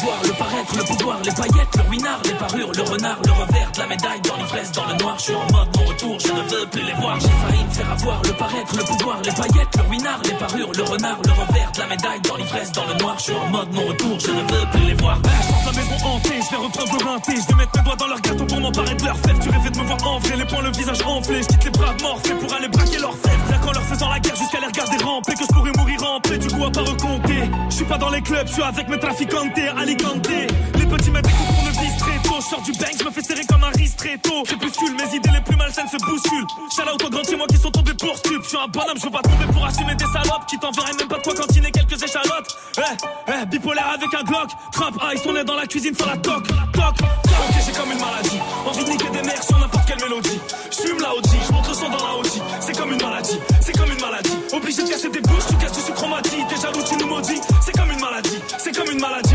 J'ai 0.00 0.06
failli 0.06 0.28
me 0.28 0.34
faire 0.34 0.47
le 0.76 0.84
pouvoir, 0.84 1.18
les 1.24 1.32
paillettes, 1.32 1.76
le 1.76 1.90
winard, 1.90 2.20
les 2.24 2.34
parures, 2.34 2.72
le 2.72 2.82
renard, 2.82 3.18
le 3.24 3.32
revers 3.32 3.70
de 3.72 3.78
la 3.78 3.86
médaille, 3.86 4.20
dans 4.22 4.36
l'ivresse, 4.36 4.72
dans 4.72 4.86
le 4.86 4.94
noir, 4.94 5.14
je 5.18 5.24
suis 5.24 5.34
en 5.34 5.46
mode 5.52 5.68
mon 5.76 5.84
retour, 5.84 6.18
je 6.20 6.32
ne 6.32 6.42
veux 6.48 6.66
plus 6.66 6.82
les 6.82 6.92
voir. 6.94 7.18
J'ai 7.20 7.28
failli 7.28 7.64
me 7.64 7.70
faire 7.70 7.90
avoir 7.90 8.22
le 8.22 8.32
paraître, 8.32 8.76
le 8.76 8.84
pouvoir, 8.84 9.18
les 9.22 9.32
paillettes, 9.32 9.76
le 9.76 9.90
winard, 9.90 10.20
les 10.24 10.34
parures, 10.34 10.72
le 10.76 10.82
renard, 10.82 11.18
le 11.24 11.32
revers 11.32 11.72
de 11.72 11.78
la 11.78 11.86
médaille, 11.86 12.20
dans 12.22 12.36
l'ivresse, 12.36 12.72
dans 12.72 12.86
le 12.86 12.94
noir, 12.94 13.14
je 13.18 13.22
suis 13.24 13.34
en 13.34 13.46
mode 13.48 13.72
mon 13.72 13.86
retour, 13.86 14.20
je 14.20 14.30
ne 14.30 14.40
veux 14.40 14.66
plus 14.72 14.86
les 14.86 14.94
voir. 14.94 15.18
Je 15.24 15.46
sens 15.48 15.64
la 15.66 15.72
maison 15.72 16.06
hantée, 16.06 16.40
je 16.42 16.50
vais 16.50 16.62
reprendre 16.62 16.98
le 16.98 17.04
rinté, 17.04 17.32
je 17.36 17.46
vais 17.48 17.58
mettre 17.58 17.72
mes 17.76 17.82
doigts 17.82 17.96
dans 17.96 18.06
leur 18.06 18.20
gâteau 18.20 18.44
pour 18.44 18.60
m'emparer 18.60 18.94
de 18.94 19.04
leur 19.04 19.16
fève. 19.16 19.38
Tu 19.40 19.48
rêvais 19.50 19.70
de 19.70 19.78
me 19.78 19.84
voir 19.84 19.98
en 20.06 20.18
vrai, 20.18 20.36
les 20.36 20.44
poings, 20.44 20.62
le 20.62 20.72
visage 20.72 21.02
enflé, 21.06 21.42
je 21.42 21.48
quitte 21.48 21.64
les 21.64 21.70
bras 21.70 21.94
morphés 22.02 22.34
pour 22.34 22.52
aller 22.52 22.68
braquer 22.68 22.98
leur 22.98 23.14
fève. 23.14 23.40
Là 23.50 23.58
qu'en 23.58 23.72
leur 23.72 23.82
faisant 23.84 24.08
la 24.10 24.20
guerre 24.20 24.36
jusqu'à 24.36 24.60
les 24.60 24.66
regarder 24.66 25.04
ramper, 25.04 25.34
que 25.34 25.42
je 25.42 25.52
pourrais 25.54 25.72
mourir 25.76 25.98
paix, 26.22 26.38
du 26.38 26.48
coup 26.48 26.64
à 26.64 26.70
pas 26.70 26.82
recompter. 26.82 27.50
Je 27.70 27.74
suis 27.74 27.84
pas 27.84 27.98
dans 27.98 28.10
les 28.10 28.20
clubs, 28.20 28.46
je 28.46 28.52
suis 28.52 28.62
avec 28.62 28.88
mes 28.88 28.98
traficantes, 28.98 29.58
Alicante. 29.76 30.28
Les 30.74 30.86
petits 30.86 31.10
coups 31.10 31.54
pour 31.54 31.64
ne 31.64 31.70
vise 31.70 31.96
très 31.98 32.18
tôt. 32.28 32.40
Sors 32.40 32.62
du 32.62 32.72
bank, 32.72 32.94
je 32.98 33.04
me 33.04 33.10
fais 33.10 33.22
serrer 33.22 33.44
comme 33.48 33.64
un 33.64 33.70
riz 33.70 33.90
très 33.96 34.18
tôt. 34.18 34.42
Crépuscule, 34.44 34.94
mes 34.94 35.16
idées 35.16 35.30
les 35.32 35.40
plus 35.40 35.56
malsaines 35.56 35.88
se 35.88 35.96
bousculent. 36.04 36.46
Out 36.78 37.04
aux 37.04 37.10
grands 37.10 37.24
chez 37.24 37.36
moi 37.36 37.46
qui 37.48 37.56
sont 37.56 37.70
tombés 37.70 37.94
pour 37.94 38.16
stup. 38.16 38.42
Un 38.54 38.68
bonhomme, 38.68 38.96
je 38.96 39.04
veux 39.04 39.10
pas 39.10 39.22
tomber 39.22 39.46
pour 39.52 39.64
assumer 39.64 39.94
des 39.94 40.06
salopes 40.06 40.46
qui 40.46 40.58
t'enverraient 40.58 40.96
même 40.98 41.08
pas 41.08 41.18
de 41.18 41.22
quoi 41.22 41.34
cantiner 41.34 41.70
quelques 41.70 42.02
échalotes. 42.02 42.56
Eh, 42.78 42.82
eh, 43.28 43.46
bipolaire 43.46 43.88
avec 43.94 44.14
un 44.14 44.22
Glock. 44.22 44.50
Trap 44.72 44.94
ice, 45.14 45.22
on 45.26 45.36
est 45.36 45.44
dans 45.44 45.56
la 45.56 45.66
cuisine 45.66 45.94
sans 45.94 46.06
la 46.06 46.16
toc. 46.16 46.46
Toc, 46.46 46.94
ok, 47.02 47.56
j'ai 47.66 47.72
comme 47.72 47.92
une 47.92 47.98
maladie. 48.00 48.38
Envie 48.66 48.84
de 48.84 48.90
niquer 48.90 49.10
des 49.10 49.22
mères 49.22 49.42
sur 49.42 49.58
n'importe 49.58 49.86
quelle 49.86 50.00
mélodie. 50.00 50.40
Je 50.70 50.88
fume 50.88 51.00
la 51.00 51.14
OG, 51.14 51.24
je 51.26 51.72
son 51.74 51.88
dans 51.90 52.04
la 52.04 52.16
OG. 52.18 52.42
C'est 52.60 52.76
comme 52.76 52.92
une 52.92 53.02
maladie, 53.02 53.38
c'est 53.60 53.76
comme 53.76 53.90
une 53.90 54.00
maladie. 54.00 54.36
Obligé 54.52 54.82
de 54.82 54.88
casser 54.88 55.10
des 55.10 55.20
bouches, 55.20 55.46
tu 55.48 55.56
casses 55.56 55.72
du 55.72 55.80
sucre 55.80 56.02
on 56.04 56.08
m'a 56.08 56.22
dit. 56.22 56.44
T'es 56.48 56.56
jaloux, 56.56 56.82
tu 56.88 56.96
nous 56.96 57.06
maudis. 57.06 57.40
C'est 57.64 57.76
comme 57.76 57.90
une 57.90 58.00
maladie, 58.00 58.38
c'est 58.58 58.76
comme 58.76 58.90
une 58.90 59.00
maladie. 59.00 59.27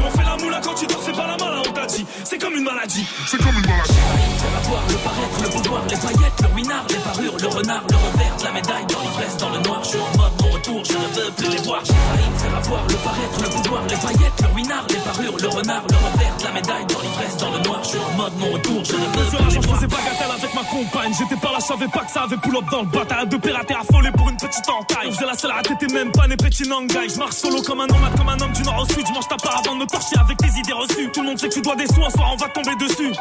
C'est 2.23 2.37
comme 2.37 2.53
une 2.53 2.63
maladie, 2.63 3.05
c'est 3.27 3.37
comme 3.37 3.55
une 3.55 3.67
maladie. 3.67 3.93
Faire 3.93 4.57
avoir 4.65 4.83
le 4.87 4.95
paraître, 4.95 5.43
le 5.43 5.49
pouvoir, 5.49 5.83
les 5.89 5.97
paillettes, 5.97 6.41
le 6.41 6.55
winard, 6.55 6.85
les 6.89 6.95
parures, 6.95 7.37
le 7.39 7.47
renard, 7.47 7.83
le 7.89 7.95
revers 7.95 8.33
la 8.43 8.51
médaille, 8.51 8.85
dans 8.87 9.01
l'ivresse, 9.01 9.37
dans 9.37 9.49
le 9.49 9.59
noir, 9.59 9.79
je 9.83 9.89
suis 9.89 9.99
en 9.99 10.17
mode 10.17 10.33
mon 10.41 10.49
retour, 10.51 10.83
je 10.83 10.93
ne 10.93 11.07
veux 11.15 11.31
plus 11.31 11.49
les 11.49 11.61
voir. 11.63 11.81
J'ai 11.85 11.93
failli 11.93 12.29
me 12.29 12.37
faire 12.37 12.57
avoir 12.57 12.83
le 12.87 12.95
paraître, 12.95 13.37
le 13.41 13.49
pouvoir, 13.49 13.83
les 13.87 13.95
paillettes, 13.95 14.41
le 14.41 14.55
winard, 14.55 14.85
les 14.89 14.95
parures, 14.97 15.37
le 15.39 15.47
renard, 15.47 15.83
le 15.89 15.95
revers 15.95 16.33
la 16.43 16.51
médaille, 16.51 16.85
dans 16.85 17.01
l'ivresse, 17.01 17.37
dans 17.37 17.51
le 17.51 17.59
noir, 17.59 17.79
je 17.83 17.89
suis 17.89 17.99
en 17.99 18.11
mode 18.17 18.33
mon 18.37 18.51
retour, 18.51 18.83
je 18.83 18.93
ne 18.93 18.99
veux 18.99 19.11
plus 19.11 19.39
la 19.39 19.45
les 19.45 19.55
je 19.55 19.59
voir. 19.59 19.77
faisais 19.77 19.87
bagatelle 19.87 20.31
avec 20.37 20.53
ma 20.53 20.63
compagne. 20.63 21.13
J'étais 21.17 21.39
pas 21.39 21.51
là, 21.51 21.57
je 21.59 21.65
savais 21.65 21.87
pas 21.87 22.03
que 22.03 22.11
ça 22.11 22.23
avait 22.23 22.37
pull 22.37 22.57
up 22.57 22.65
dans 22.69 22.81
le 22.81 22.87
bataille. 22.87 23.27
De 23.27 23.37
pirater 23.37 23.75
affolé 23.75 24.11
pour 24.11 24.29
une 24.29 24.37
petite 24.37 24.67
entaille. 24.67 25.07
Je 25.07 25.11
faisais 25.11 25.25
la 25.25 25.37
seule 25.37 25.51
à 25.51 25.61
t'étais 25.61 25.93
même 25.93 26.11
pas 26.11 26.27
né 26.27 26.35
petit 26.35 26.67
nangai. 26.67 27.07
Je 27.07 27.17
marche 27.17 27.35
solo 27.35 27.61
comme 27.61 27.79
un 27.81 27.87
nomade, 27.87 28.15
comme 28.17 28.29
un 28.29 28.39
homme 28.39 28.51
du 28.51 28.63
nord 28.63 28.83
au 28.83 28.93
sud. 28.93 29.05
Je 29.07 29.13
mange 29.13 29.27
ta 29.27 29.37
part 29.37 29.61
avant 29.63 29.75
de 29.75 29.81
me 29.81 29.85
torcher 29.85 30.17
avec 30.19 30.37
tes 30.37 30.59
idées 30.59 30.73
reçues. 30.73 31.09
Tout 31.13 31.21
le 31.21 31.27
monde 31.27 31.39
sait 31.39 31.47
que 31.49 31.53
tu 31.53 31.61
dois 31.61 31.75
des 31.87 31.95
on 31.97 32.35
va 32.37 32.49
tomber 32.49 32.75
dessus. 32.75 33.13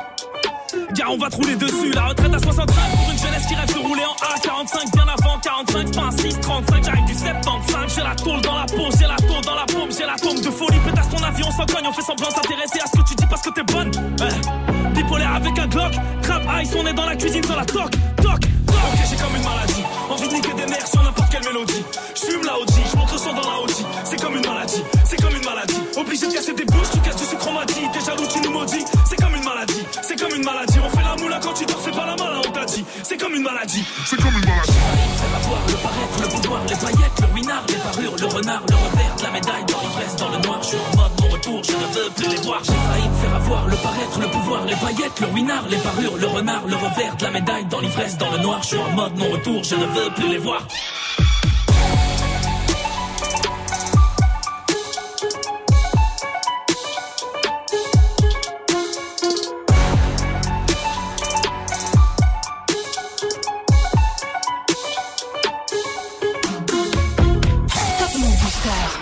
Gars, 0.95 1.07
on 1.11 1.19
va 1.19 1.29
te 1.29 1.37
rouler 1.37 1.57
dessus. 1.57 1.91
La 1.93 2.07
retraite 2.07 2.35
à 2.35 2.39
65 2.39 2.67
pour 2.67 3.11
une 3.11 3.19
jeunesse 3.19 3.47
qui 3.47 3.55
rêve 3.55 3.75
de 3.75 3.79
rouler 3.79 4.03
en 4.05 4.15
A45. 4.15 4.93
Bien 4.93 5.07
avant 5.09 5.39
45, 5.41 5.87
c'est 5.87 5.97
pas 5.97 6.07
un 6.07 6.11
6, 6.11 6.41
35. 6.41 6.85
J'arrive 6.85 7.05
du 7.05 7.15
75. 7.15 7.95
J'ai 7.95 8.03
la 8.03 8.15
tôle 8.15 8.41
dans 8.43 8.55
la 8.55 8.67
peau, 8.67 8.89
j'ai 8.99 9.07
la 9.07 9.17
tôle 9.17 9.45
dans 9.45 9.55
la 9.55 9.67
paume, 9.67 9.91
j'ai 9.91 10.07
la 10.07 10.17
tombe 10.17 10.41
de 10.41 10.51
folie. 10.51 10.79
Pétasse 10.85 11.09
ton 11.11 11.23
avion 11.23 11.51
sans 11.51 11.67
cogne, 11.67 11.87
on 11.89 11.93
fait 11.93 12.03
semblant 12.03 12.31
s'intéresser 12.31 12.81
à 12.83 12.87
ce 12.87 13.01
que 13.01 13.09
tu 13.09 13.15
dis 13.17 13.27
parce 13.29 13.43
que 13.43 13.51
t'es 13.51 13.65
bonne. 13.65 13.91
Eh, 14.21 14.95
Bipolaire 14.95 15.35
avec 15.35 15.59
un 15.59 15.67
Glock. 15.67 15.93
Crap 16.23 16.43
ice, 16.63 16.71
on 16.77 16.87
est 16.87 16.95
dans 16.95 17.07
la 17.07 17.17
cuisine 17.17 17.45
sans 17.45 17.57
la. 17.57 17.65
Toc, 17.65 17.91
toc. 18.23 18.52
Ok, 18.89 18.99
j'ai 19.09 19.17
comme 19.17 19.37
une 19.37 19.45
maladie. 19.45 19.85
Envie 20.11 20.29
de 20.29 20.35
niquer 20.35 20.55
des 20.55 20.67
mères 20.67 20.87
sur 20.87 21.03
n'importe 21.03 21.31
quelle 21.31 21.45
mélodie. 21.45 21.85
Je 22.15 22.21
fume 22.31 22.45
la 22.45 22.59
OG, 22.59 22.69
le 23.13 23.19
son 23.19 23.33
dans 23.33 23.51
la 23.51 23.61
OG. 23.63 23.71
C'est 24.05 24.21
comme 24.21 24.37
une 24.37 24.47
maladie, 24.47 24.83
c'est 25.05 25.21
comme 25.23 25.35
une 25.35 25.45
maladie. 25.45 25.81
Obligé 25.97 26.27
de 26.27 26.33
casser 26.33 26.53
des 26.53 26.65
bouches, 26.65 26.91
tu 26.93 26.99
casses 27.01 27.17
du 27.17 27.25
sucre, 27.25 27.47
on 27.49 27.53
m'a 27.53 27.65
dit. 27.65 27.87
T'es 27.93 28.01
jaloux, 28.01 28.27
tu 28.33 28.41
nous 28.41 28.53
maudis. 28.53 28.85
C'est 29.09 29.17
comme 29.17 29.35
une 29.35 29.45
maladie, 29.45 29.83
c'est 30.03 30.19
comme 30.21 30.35
une 30.35 30.45
maladie. 30.45 30.79
On 30.85 30.91
fait 30.91 31.05
la 31.05 31.17
moula 31.17 31.41
quand 31.43 31.55
tu 31.55 31.65
dors, 31.67 31.81
c'est 31.85 31.93
pas 31.93 32.07
la 32.07 32.17
malin, 32.17 32.41
on 32.47 32.51
t'a 32.51 32.65
dit. 32.65 32.85
C'est 33.03 33.17
comme 33.17 33.35
une 33.35 33.43
maladie, 33.43 33.85
c'est 34.07 34.17
comme 34.17 34.35
une 34.35 34.47
maladie. 34.47 34.73
Faire 34.73 35.37
avoir 35.37 35.61
le 35.67 35.75
paraître, 35.75 36.17
le 36.23 36.29
pouvoir, 36.29 36.63
les 36.69 36.77
paillettes, 36.77 37.21
le 37.21 37.35
winard, 37.35 37.65
les 37.69 37.75
parures, 37.75 38.17
le 38.19 38.27
renard, 38.27 38.63
le 38.69 38.75
revers 38.75 39.13
la 39.23 39.31
médaille, 39.31 39.65
dans 39.67 39.81
l'ivresse, 39.81 40.17
dans 40.17 40.29
le 40.29 40.39
noir, 40.39 40.59
je 40.63 40.69
suis 40.69 40.77
en 40.77 40.97
mode 40.97 41.13
mon 41.23 41.29
retour, 41.29 41.63
je 41.63 41.73
ne 41.73 41.87
veux 41.95 42.11
plus 42.11 42.29
les 42.29 42.43
voir. 42.43 42.61
J'ai 42.65 42.73
failli 42.73 43.09
me 43.09 43.15
faire 43.15 43.35
avoir 43.37 43.67
le 43.69 43.77
paraître, 43.77 44.21
le 44.21 44.27
pouvoir, 44.29 44.65
les 44.67 44.75
paillettes, 44.77 45.21
le 45.21 45.27
winard, 45.29 45.65
les 45.71 45.77
parures, 45.79 46.17
le 46.17 46.27
renard, 46.27 46.63
le 46.67 46.75
revers 46.75 47.17
la 47.23 47.31
médaille, 47.31 47.65
dans 47.67 47.81
l'ivresse, 47.81 48.19
dans 48.19 48.31
le 48.31 48.39
noir, 48.39 48.61
suis 48.73 48.81
en 48.81 48.91
mode 48.93 49.19
mon 49.19 49.29
retour, 49.29 49.63
je 49.63 49.75
ne 49.75 49.85
veux 49.85 50.11
plus 50.15 50.29
les 50.29 50.39
voir. 50.39 50.67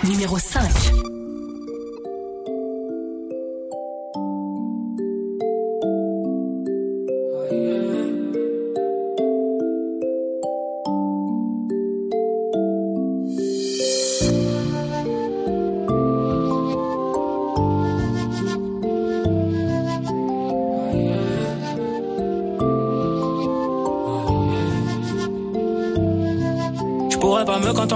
Numéro 0.02 0.38
5. 0.38 0.79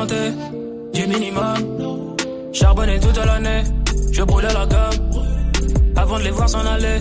Du 0.06 1.06
minimum. 1.06 2.16
Charbonner 2.52 3.00
toute 3.00 3.16
l'année, 3.16 3.62
je 4.12 4.22
brûlais 4.22 4.52
la 4.52 4.66
gomme. 4.66 5.22
Avant 5.96 6.18
de 6.18 6.24
les 6.24 6.30
voir 6.30 6.48
s'en 6.48 6.64
aller, 6.66 6.98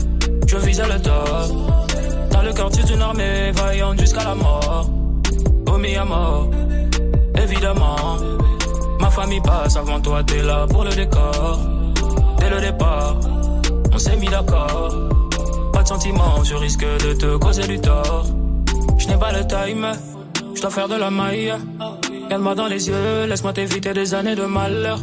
je 0.48 0.58
visais 0.58 0.84
le 0.84 1.02
top. 1.02 2.32
Dans 2.32 2.42
le 2.42 2.54
quartier 2.54 2.84
d'une 2.84 3.02
armée, 3.02 3.52
vaillante 3.52 4.00
jusqu'à 4.00 4.24
la 4.24 4.36
mort. 4.36 4.90
Omis 5.68 5.96
à 5.96 6.06
mort, 6.06 6.50
évidemment. 7.42 8.18
Ma 9.00 9.10
famille 9.10 9.42
passe 9.42 9.76
avant 9.76 10.00
toi, 10.00 10.24
t'es 10.24 10.42
là 10.42 10.66
pour 10.68 10.84
le 10.84 10.92
décor. 10.92 11.60
Dès 12.40 12.50
le 12.50 12.62
départ, 12.62 13.18
on 13.94 13.98
s'est 13.98 14.16
mis 14.16 14.28
d'accord. 14.28 15.10
Pas 15.74 15.84
de 15.84 15.88
sentiments, 15.88 16.44
je 16.44 16.56
risque 16.56 16.86
de 16.86 17.14
te 17.14 17.38
causer 17.38 17.68
du 17.68 17.80
tort. 17.80 18.26
Je 18.98 19.08
n'ai 19.08 19.18
pas 19.18 19.32
le 19.32 19.46
time, 19.46 19.92
je 20.56 20.62
dois 20.62 20.72
faire 20.72 20.88
de 20.88 20.96
la 20.96 21.10
maille. 21.10 21.54
Dans 22.34 22.66
les 22.66 22.88
yeux, 22.88 23.26
laisse-moi 23.28 23.54
t'éviter 23.54 23.94
des 23.94 24.16
années 24.16 24.36
de 24.36 24.46
malheur. 24.46 25.00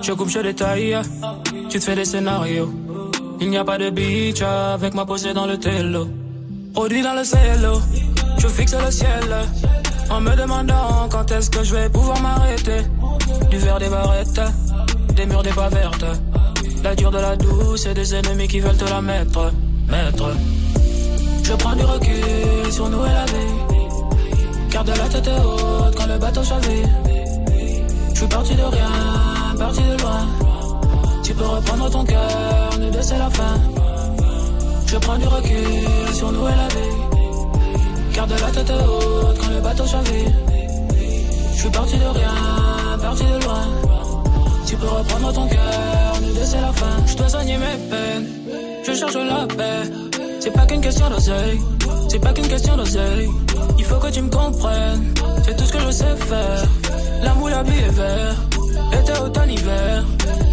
Je 0.00 0.12
coupe, 0.12 0.30
je 0.30 0.38
détaille, 0.38 0.96
tu 1.68 1.78
te 1.78 1.84
fais 1.84 1.94
des 1.94 2.06
scénarios. 2.06 2.72
Il 3.40 3.50
n'y 3.50 3.58
a 3.58 3.64
pas 3.64 3.76
de 3.76 3.90
beach 3.90 4.40
avec 4.40 4.94
ma 4.94 5.04
posée 5.04 5.34
dans 5.34 5.44
le 5.44 5.58
télo. 5.58 6.08
Produit 6.72 7.02
dans 7.02 7.14
le 7.14 7.24
cielo, 7.24 7.74
je 8.38 8.48
fixe 8.48 8.74
le 8.74 8.90
ciel. 8.90 9.28
En 10.08 10.22
me 10.22 10.34
demandant 10.34 11.08
quand 11.10 11.30
est-ce 11.30 11.50
que 11.50 11.62
je 11.62 11.74
vais 11.74 11.90
pouvoir 11.90 12.20
m'arrêter. 12.22 12.80
Du 13.50 13.58
verre 13.58 13.78
des 13.78 13.90
barrettes, 13.90 14.40
des 15.14 15.26
murs 15.26 15.42
des 15.42 15.50
pas 15.50 15.68
vertes. 15.68 16.06
La 16.82 16.94
dure 16.94 17.10
de 17.10 17.18
la 17.18 17.36
douce 17.36 17.84
et 17.84 17.92
des 17.92 18.14
ennemis 18.14 18.48
qui 18.48 18.60
veulent 18.60 18.78
te 18.78 18.88
la 18.88 19.02
mettre. 19.02 19.52
Mettre. 19.88 20.30
Je 21.42 21.52
prends 21.52 21.76
du 21.76 21.84
recul 21.84 22.72
sur 22.72 22.88
nous 22.88 23.04
et 23.04 23.12
la 23.12 23.24
vie. 23.26 23.81
Garde 24.84 24.98
la 24.98 25.08
tête 25.08 25.28
haute 25.28 25.94
quand 25.94 26.06
le 26.06 26.18
bateau 26.18 26.42
chavire. 26.42 26.88
Je 28.14 28.18
suis 28.18 28.26
parti 28.26 28.54
de 28.56 28.62
rien, 28.62 28.90
parti 29.56 29.80
de 29.80 30.02
loin. 30.02 30.26
Tu 31.22 31.34
peux 31.34 31.44
reprendre 31.44 31.88
ton 31.90 32.04
cœur, 32.04 32.70
nous 32.80 32.90
deux 32.90 33.02
c'est 33.02 33.18
la 33.18 33.30
fin. 33.30 33.60
Je 34.86 34.96
prends 34.96 35.18
du 35.18 35.26
recul 35.28 36.14
sur 36.14 36.32
nous 36.32 36.48
et 36.48 36.56
la 36.62 36.68
vie. 36.74 38.12
Garde 38.12 38.32
la 38.32 38.50
tête 38.50 38.72
haute 38.72 39.38
quand 39.40 39.50
le 39.54 39.60
bateau 39.60 39.86
chavire. 39.86 40.32
Je 41.54 41.60
suis 41.60 41.70
parti 41.70 41.96
de 41.98 42.18
rien, 42.18 42.98
parti 43.00 43.22
de 43.22 43.44
loin. 43.44 43.64
Tu 44.66 44.76
peux 44.76 44.88
reprendre 44.88 45.32
ton 45.32 45.46
cœur, 45.46 46.20
nous 46.22 46.34
deux 46.34 46.44
c'est 46.44 46.60
la 46.60 46.72
fin. 46.72 47.06
Je 47.06 47.16
dois 47.18 47.28
soigner 47.28 47.56
mes 47.56 47.88
peines, 47.88 48.26
je 48.84 48.92
cherche 48.94 49.14
la 49.14 49.46
paix. 49.46 49.92
C'est 50.40 50.50
pas 50.50 50.66
qu'une 50.66 50.80
question 50.80 51.08
d'oseille, 51.08 51.60
c'est 52.08 52.18
pas 52.18 52.32
qu'une 52.32 52.48
question 52.48 52.76
d'oseille. 52.76 53.28
Faut 53.92 53.98
que 53.98 54.10
tu 54.10 54.22
me 54.22 54.30
comprennes, 54.30 55.12
c'est 55.44 55.54
tout 55.54 55.64
ce 55.64 55.72
que 55.72 55.80
je 55.80 55.90
sais 55.90 56.16
faire. 56.16 56.64
La 57.22 57.62
vie 57.62 57.78
est 57.78 57.90
vert, 57.90 58.34
été, 58.90 59.12
automne, 59.22 59.50
hiver. 59.50 60.04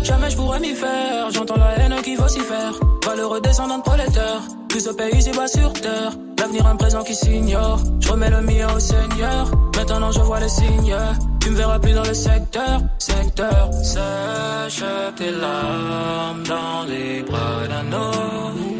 Jamais 0.03 0.29
je 0.29 0.35
pourrais 0.35 0.59
m'y 0.59 0.75
faire, 0.75 1.31
j'entends 1.31 1.55
la 1.55 1.79
haine 1.79 1.95
qui 2.03 2.17
vocifère. 2.17 2.73
Valeureux 3.05 3.39
descendant 3.39 3.77
de 3.77 3.83
prolétaire, 3.83 4.41
plus 4.67 4.85
au 4.89 4.93
pays, 4.93 5.15
ici 5.15 5.31
bas 5.31 5.47
sur 5.47 5.71
terre. 5.71 6.11
L'avenir, 6.37 6.67
un 6.67 6.75
présent 6.75 7.01
qui 7.03 7.15
s'ignore. 7.15 7.79
Je 8.01 8.11
remets 8.11 8.29
le 8.29 8.41
mien 8.41 8.67
au 8.75 8.79
Seigneur. 8.79 9.49
Maintenant, 9.77 10.11
je 10.11 10.19
vois 10.19 10.41
les 10.41 10.49
signes. 10.49 10.95
Tu 11.39 11.49
me 11.49 11.55
verras 11.55 11.79
plus 11.79 11.93
dans 11.93 12.03
le 12.03 12.13
secteur, 12.13 12.81
secteur. 12.97 13.69
Sèche 13.83 14.83
tes 15.15 15.31
larmes 15.31 16.43
dans 16.43 16.83
les 16.89 17.23
bras 17.23 17.67
d'un 17.69 17.93
homme. 17.93 18.79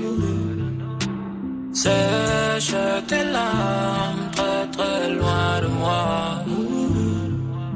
Sèche 1.73 2.75
tes 3.07 3.23
larmes 3.23 4.28
très 4.39 4.65
très 4.77 5.09
loin 5.19 5.61
de 5.63 5.67
moi. 5.81 6.05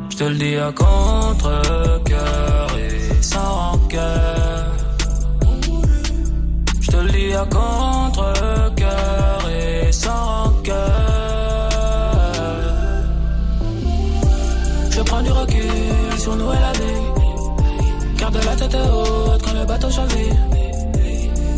Je 0.09 0.15
te 0.17 0.23
le 0.23 0.35
dis 0.35 0.55
à 0.67 0.71
contre-cœur 0.71 2.67
et 2.85 3.21
sans 3.31 3.51
rancœur. 3.61 4.65
Je 6.81 6.87
te 6.91 6.97
le 7.05 7.11
dis 7.17 7.33
à 7.33 7.45
contre-cœur 7.57 9.39
et 9.59 9.91
sans 9.91 10.23
rancœur. 10.33 11.69
Je 14.95 15.01
prends 15.01 15.23
du 15.27 15.31
recul 15.31 16.19
sur 16.23 16.35
nous 16.35 16.51
et 16.57 16.61
la 16.67 16.73
vie. 16.79 17.03
Garde 18.19 18.39
la 18.49 18.55
tête 18.55 18.77
haute 18.95 19.41
quand 19.43 19.55
le 19.59 19.65
bateau 19.65 19.89
chavire. 19.89 20.37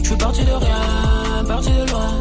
Je 0.01 0.07
suis 0.09 0.17
parti 0.17 0.41
de 0.45 0.55
rien, 0.65 1.45
parti 1.47 1.71
de 1.71 1.91
loin. 1.91 2.11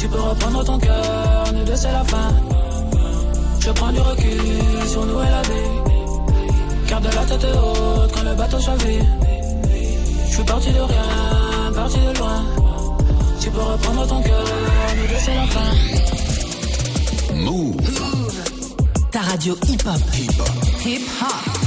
Tu 0.00 0.08
peux 0.08 0.18
reprendre 0.18 0.64
ton 0.64 0.78
cœur, 0.78 1.52
nous 1.52 1.62
deux 1.62 1.76
c'est 1.76 1.92
la 1.92 2.02
fin. 2.04 2.30
Je 3.60 3.70
prends 3.70 3.92
du 3.92 4.00
recul 4.00 4.88
sur 4.88 5.04
nous 5.04 5.20
et 5.20 5.30
la 5.30 5.42
vie. 5.42 6.88
Garde 6.88 7.04
la 7.04 7.24
tête 7.26 7.44
haute 7.44 8.12
quand 8.14 8.22
le 8.22 8.34
bateau 8.34 8.58
chavire. 8.60 9.04
Je 10.26 10.34
suis 10.34 10.44
parti 10.44 10.72
de 10.72 10.80
rien, 10.80 11.72
parti 11.74 11.98
de 11.98 12.18
loin. 12.18 12.44
Tu 13.40 13.50
peux 13.50 13.60
reprendre 13.60 14.06
ton 14.06 14.22
cœur, 14.22 14.44
nous 14.96 15.06
deux 15.06 15.20
c'est 15.22 15.34
la 15.34 15.46
fin. 15.46 15.70
Move. 17.34 17.76
Ta 19.10 19.20
radio 19.20 19.54
hip-hop. 19.68 20.00
Hip-hop. 20.14 20.48
Hip-hop. 20.86 21.59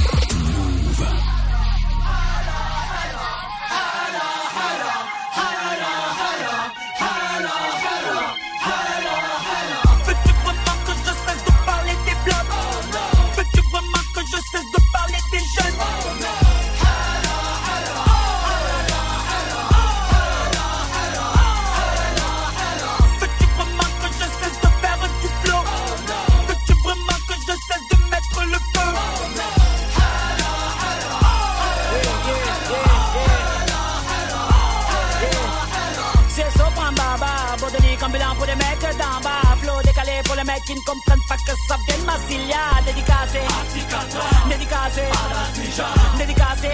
Pour 40.74 40.80
les 40.80 40.80
mecs 40.80 40.80
qui 40.80 40.80
ne 40.80 40.84
comprennent 40.84 41.26
pas 41.28 41.36
que 41.36 41.52
ça 41.68 41.76
vient 41.86 41.98
de 41.98 42.04
Massilia. 42.04 42.56
Dédicacé, 42.86 43.40
dédicacé, 44.48 45.02
dédicacé 46.18 46.68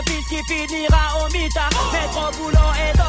un 0.00 0.10
fils 0.10 0.26
qui 0.26 0.42
finira 0.44 1.18
au 1.20 1.32
mita. 1.32 1.68
Métro, 1.92 2.30
boulot 2.38 2.72
et 2.76 2.99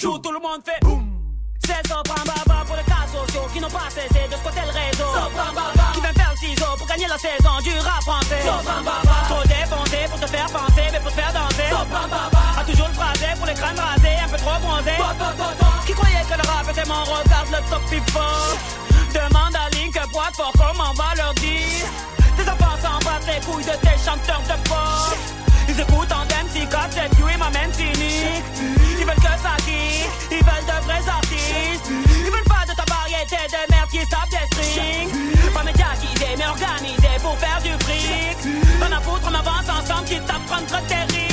joue, 0.00 0.18
tout 0.18 0.32
le 0.32 0.40
monde 0.40 0.64
fait 0.64 0.80
boum. 0.80 1.04
C'est 1.60 1.86
Sopran 1.86 2.24
Baba 2.24 2.64
pour 2.64 2.76
les 2.76 2.84
cas 2.84 3.04
sociaux 3.04 3.46
qui 3.52 3.60
n'ont 3.60 3.68
pas 3.68 3.90
cessé 3.90 4.24
de 4.32 4.36
squatter 4.36 4.64
le 4.64 4.72
réseau. 4.72 5.04
Sopran 5.12 5.52
Baba. 5.52 5.92
Qui 5.92 6.00
vient 6.00 6.16
faire 6.16 6.32
le 6.32 6.40
ciseau 6.40 6.72
pour 6.78 6.86
gagner 6.86 7.06
la 7.06 7.18
saison 7.18 7.54
du 7.62 7.76
rap 7.78 8.02
français. 8.02 8.40
Sopran 8.40 8.80
Baba. 8.80 9.14
Trop 9.28 9.44
dépensé 9.44 10.00
pour 10.08 10.20
te 10.20 10.26
faire 10.26 10.48
penser, 10.48 10.86
mais 10.90 11.00
pour 11.00 11.12
te 11.12 11.20
faire 11.20 11.32
danser. 11.36 11.68
Sopran 11.68 12.08
Baba. 12.08 12.42
A 12.56 12.64
toujours 12.64 12.88
le 12.88 12.94
phrasé 12.94 13.28
pour 13.36 13.46
les 13.46 13.54
crânes 13.54 13.78
rasés, 13.78 14.16
un 14.24 14.28
peu 14.28 14.38
trop 14.40 14.58
bronzés. 14.64 15.00
Qui 15.84 15.92
croyait 15.92 16.24
que 16.24 16.36
le 16.40 16.46
rap 16.48 16.64
était 16.72 16.88
mon 16.88 17.04
regarde 17.04 17.50
le 17.52 17.60
top 17.68 17.84
pivot. 17.90 18.56
Demande 19.12 19.54
à 19.54 19.68
Link 19.76 19.94
boîte 20.12 20.36
fort 20.36 20.54
comment 20.56 20.90
on 20.90 20.96
va 20.96 21.12
leur 21.16 21.34
dire. 21.34 21.84
Tes 22.36 22.48
enfants 22.48 22.78
s'en 22.80 22.98
battent 23.04 23.28
les 23.28 23.40
couilles 23.44 23.68
de 23.68 23.76
tes 23.84 23.98
chanteurs 24.00 24.44
de 24.48 24.56
pop. 24.64 25.49
Ils 25.80 25.82
écoutent 25.82 26.12
en 26.12 26.24
MC 26.24 26.68
4 26.68 26.92
7 26.92 27.18
you 27.18 27.28
et 27.28 27.36
m'amènent 27.38 27.72
cynique. 27.72 28.44
Ils 28.98 29.06
veulent 29.06 29.14
que 29.14 29.22
ça 29.22 29.56
qui, 29.64 30.04
ils 30.30 30.44
veulent 30.44 30.66
de 30.66 30.84
vrais 30.84 31.08
artistes. 31.08 31.88
Ils 31.88 32.30
veulent 32.30 32.44
pas 32.44 32.66
de 32.68 32.76
ta 32.76 32.84
variété 32.84 33.36
de 33.48 33.72
merde 33.72 33.88
qui 33.88 34.06
tape 34.06 34.28
des 34.28 34.44
strings. 34.56 35.52
Pas 35.54 35.62
médiatisé 35.62 36.26
mais 36.36 36.46
organisé 36.46 37.08
pour 37.22 37.38
faire 37.38 37.60
du 37.62 37.70
fric. 37.84 38.36
Rien 38.82 38.92
à 38.92 39.00
foutre, 39.00 39.30
on 39.30 39.34
avance 39.34 39.68
ensemble, 39.70 40.04
quitte 40.04 40.28
à 40.28 40.38
prendre 40.46 40.86
tes 40.86 41.29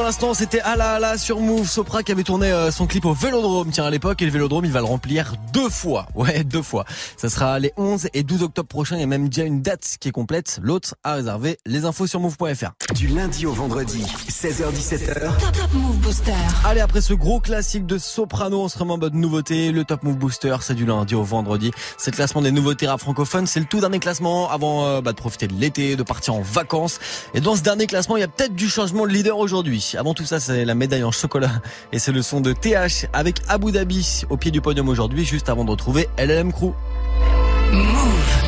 à 0.00 0.02
l'instant, 0.02 0.34
c'était 0.34 0.60
Ala 0.60 0.94
Ala 0.94 1.18
sur 1.18 1.40
Move. 1.40 1.68
Sopra 1.68 2.02
qui 2.02 2.10
avait 2.10 2.24
tourné 2.24 2.50
euh, 2.50 2.70
son 2.70 2.86
clip 2.86 3.04
au 3.04 3.12
Vélodrome, 3.12 3.70
tiens 3.70 3.84
à 3.84 3.90
l'époque, 3.90 4.22
et 4.22 4.24
le 4.24 4.30
Vélodrome, 4.30 4.64
il 4.64 4.72
va 4.72 4.80
le 4.80 4.86
remplir 4.86 5.34
deux 5.52 5.68
fois. 5.68 6.06
Ouais, 6.14 6.42
deux 6.42 6.62
fois. 6.62 6.84
Ça 7.16 7.28
sera 7.28 7.58
les 7.58 7.72
11 7.76 8.08
et 8.14 8.22
12 8.22 8.44
octobre 8.44 8.68
prochains. 8.68 8.96
Il 8.96 9.00
y 9.00 9.02
a 9.02 9.06
même 9.06 9.28
déjà 9.28 9.46
une 9.46 9.60
date 9.60 9.96
qui 10.00 10.08
est 10.08 10.12
complète. 10.12 10.58
L'autre 10.62 10.94
à 11.04 11.14
réserver. 11.14 11.58
Les 11.66 11.84
infos 11.84 12.06
sur 12.06 12.18
move.fr. 12.18 12.70
Du 12.94 13.08
lundi 13.08 13.44
au 13.44 13.52
vendredi, 13.52 14.04
16h17h. 14.30 15.20
Top, 15.38 15.52
top 15.52 15.72
Move 15.74 15.96
Booster. 15.98 16.32
Allez, 16.64 16.80
après 16.80 17.02
ce 17.02 17.12
gros 17.12 17.40
classique 17.40 17.84
de 17.84 17.98
Soprano, 17.98 18.62
on 18.62 18.68
se 18.68 18.78
remet 18.78 18.92
en 18.92 18.98
mode 18.98 19.14
nouveauté. 19.14 19.70
Le 19.70 19.84
Top 19.84 20.02
Move 20.02 20.16
Booster, 20.16 20.56
c'est 20.62 20.74
du 20.74 20.86
lundi 20.86 21.14
au 21.14 21.24
vendredi. 21.24 21.72
C'est 21.98 22.10
le 22.10 22.16
classement 22.16 22.40
des 22.40 22.52
nouveautés 22.52 22.86
rap 22.86 23.00
francophones. 23.00 23.46
C'est 23.46 23.60
le 23.60 23.66
tout 23.66 23.80
dernier 23.80 23.98
classement 23.98 24.50
avant 24.50 24.86
euh, 24.86 25.00
bah, 25.02 25.12
de 25.12 25.16
profiter 25.16 25.46
de 25.46 25.54
l'été, 25.54 25.96
de 25.96 26.02
partir 26.02 26.34
en 26.34 26.40
vacances. 26.40 27.00
Et 27.34 27.40
dans 27.40 27.54
ce 27.54 27.62
dernier 27.62 27.86
classement, 27.86 28.16
il 28.16 28.20
y 28.20 28.24
a 28.24 28.28
peut-être 28.28 28.54
du 28.54 28.68
changement 28.68 29.06
de 29.06 29.12
leader 29.12 29.36
aujourd'hui. 29.36 29.83
Avant 29.98 30.14
tout 30.14 30.24
ça, 30.24 30.40
c'est 30.40 30.64
la 30.64 30.74
médaille 30.74 31.04
en 31.04 31.10
chocolat. 31.10 31.50
Et 31.92 31.98
c'est 31.98 32.12
le 32.12 32.22
son 32.22 32.40
de 32.40 32.52
TH 32.52 33.06
avec 33.12 33.40
Abu 33.48 33.72
Dhabi 33.72 34.22
au 34.30 34.36
pied 34.36 34.50
du 34.50 34.60
podium 34.60 34.88
aujourd'hui, 34.88 35.24
juste 35.24 35.48
avant 35.48 35.64
de 35.64 35.70
retrouver 35.70 36.08
LLM 36.18 36.52
Crew. 36.52 36.72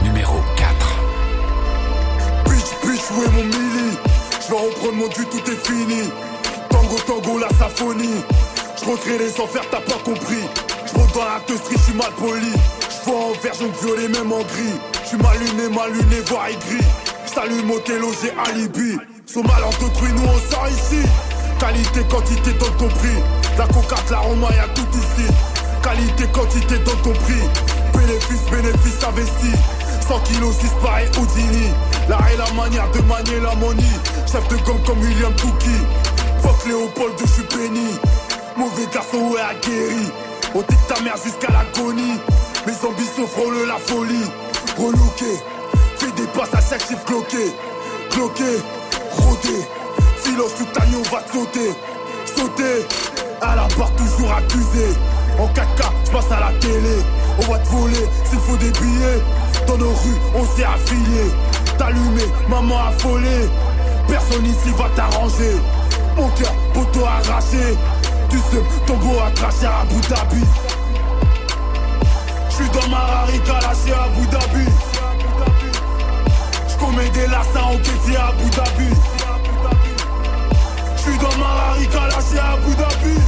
Numéro 0.03 0.34
4. 0.57 0.97
Bitch, 2.45 2.64
bitch, 2.82 3.11
où 3.11 3.22
est 3.22 3.32
mon 3.32 3.45
mili 3.45 3.97
Je 4.41 4.51
vais 4.51 4.61
reprendre 4.61 4.95
mon 4.95 5.09
but, 5.09 5.28
tout 5.30 5.51
est 5.51 5.66
fini. 5.66 6.11
Tango, 6.70 6.97
tango, 7.07 7.39
la 7.39 7.49
symphonie. 7.51 8.22
Je 8.80 8.91
recrée 8.91 9.18
les 9.18 9.41
enfers, 9.41 9.64
t'as 9.70 9.80
pas 9.80 9.99
compris. 10.05 10.45
Je 10.87 10.99
monte 10.99 11.14
dans 11.14 11.24
la 11.24 11.41
teustrie, 11.47 11.76
je 11.76 11.82
suis 11.82 11.95
mal 11.95 12.12
poli. 12.18 12.53
Je 12.89 13.11
vois 13.11 13.20
en 13.20 13.32
vert, 13.43 13.55
jaune, 13.55 13.72
violet, 13.82 14.09
même 14.09 14.32
en 14.32 14.39
gris. 14.39 14.78
Je 15.03 15.09
suis 15.09 15.16
mal 15.18 15.39
luné, 15.39 15.68
mal 15.74 15.93
luné, 15.93 16.20
voire 16.26 16.47
aigri. 16.49 16.82
Je 17.26 17.32
t'allume 17.34 17.70
au 17.70 17.78
télo, 17.80 18.09
j'ai 18.22 18.32
alibi. 18.51 18.97
Son 19.27 19.43
mal 19.43 19.64
en 19.64 19.70
d'autrui, 19.70 20.09
nous 20.12 20.22
on 20.22 20.51
sort 20.51 20.68
ici. 20.68 21.03
Qualité, 21.59 22.05
quantité, 22.09 22.53
donne 22.53 22.77
ton 22.79 22.89
prix. 22.89 23.18
La 23.59 23.66
cocate, 23.66 24.09
la 24.11 24.18
roma, 24.18 24.49
y'a 24.55 24.68
tout 24.74 24.87
ici. 24.93 25.27
Qualité, 25.83 26.27
quantité, 26.33 26.79
donne 26.79 27.01
ton 27.03 27.12
prix. 27.12 27.43
Bénéfice, 27.93 28.45
bénéfice 28.51 29.03
investi. 29.03 29.51
100 30.07 30.20
kilos, 30.20 30.55
6 30.57 30.70
pareil 30.81 31.09
Houdini. 31.18 31.70
L'art 32.09 32.24
et 32.33 32.37
la 32.37 32.51
manière 32.53 32.89
de 32.93 33.01
manier 33.01 33.41
la. 33.41 33.51
Chef 34.31 34.47
de 34.49 34.57
gang 34.64 34.81
comme 34.87 35.01
William 35.01 35.35
Touki. 35.35 35.77
Fuck 36.43 36.66
Léopold, 36.66 37.14
je 37.20 37.27
suis 37.27 37.43
béni. 37.57 37.99
Mauvais 38.57 38.87
garçon, 38.95 39.18
ouais, 39.33 39.41
aguerri. 39.41 40.07
On 40.55 40.61
dit 40.61 40.79
ta 40.89 41.01
mère 41.03 41.16
jusqu'à 41.16 41.49
l'agonie. 41.51 42.06
On 60.34 60.44
s'est 60.44 60.64
affilié. 60.64 61.30
T'allumé, 61.78 62.22
maman 62.49 62.86
affolée. 62.88 63.49
Personne 64.09 64.47
ici 64.47 64.70
va 64.76 64.88
t'arranger. 64.94 65.57
Mon 66.16 66.28
cœur, 66.30 66.53
poteau 66.72 67.05
arraché. 67.05 67.76
Tu 68.30 68.38
sais, 68.38 68.62
ton 68.86 68.97
beau 68.97 69.18
à 69.20 69.30
cracher 69.32 69.66
à 69.66 69.80
Abu 69.82 70.01
Dhabi. 70.09 70.42
J'suis 72.49 72.68
dans 72.70 72.88
ma 72.88 72.99
rarica 72.99 73.53
lâché 73.53 73.92
à 73.92 74.05
Abu 74.05 74.26
Dhabi. 74.26 74.70
J'commets 76.68 77.11
des 77.11 77.26
lassins 77.26 77.76
kéfier 77.82 78.16
à 78.16 78.28
Abu 78.28 78.51
Dhabi. 78.51 78.90
J'suis 80.97 81.18
dans 81.18 81.38
ma 81.38 81.47
rarica 81.47 82.01
lâché 82.09 82.38
à 82.38 82.53
Abu 82.53 82.74
Dhabi. 82.74 83.20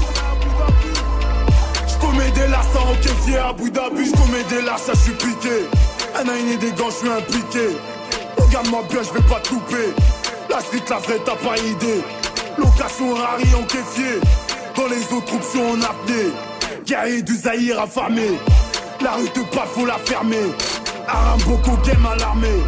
J'commets 1.88 2.30
des 2.30 2.46
lassins 2.48 2.96
kéfier 3.02 3.38
à 3.38 3.48
Abu 3.48 3.70
Dhabi. 3.70 4.06
J'commets 4.06 4.44
des 4.48 4.62
lassins, 4.62 4.92
j'suis 4.94 5.12
piqué. 5.12 5.68
Un 6.20 6.28
aïné 6.28 6.56
des 6.56 6.72
gants, 6.72 6.90
j'suis 6.90 7.08
impliqué. 7.08 7.76
Regarde-moi 8.36 8.82
bien, 8.90 9.00
j'vais 9.02 9.24
pas 9.28 9.38
te 9.38 9.50
louper. 9.50 9.94
La 10.50 10.58
street, 10.58 10.82
la 10.90 10.96
vraie, 10.96 11.20
t'as 11.24 11.36
pas 11.36 11.56
idée. 11.58 12.02
Location 12.58 13.14
rari 13.14 13.46
en 13.54 13.62
kéfier. 13.62 14.18
Dans 14.74 14.88
les 14.88 15.16
autres 15.16 15.40
sont 15.44 15.60
en 15.60 15.80
apnée. 15.80 16.32
Guerrier 16.84 17.22
du 17.22 17.36
Zahir 17.36 17.80
affamé. 17.80 18.32
La 19.00 19.12
rue 19.12 19.30
te 19.30 19.40
parle, 19.54 19.68
faut 19.68 19.86
la 19.86 19.98
fermer. 19.98 20.50
Aramboko 21.06 21.76
game 21.86 22.04
à 22.04 22.16
l'armée. 22.16 22.62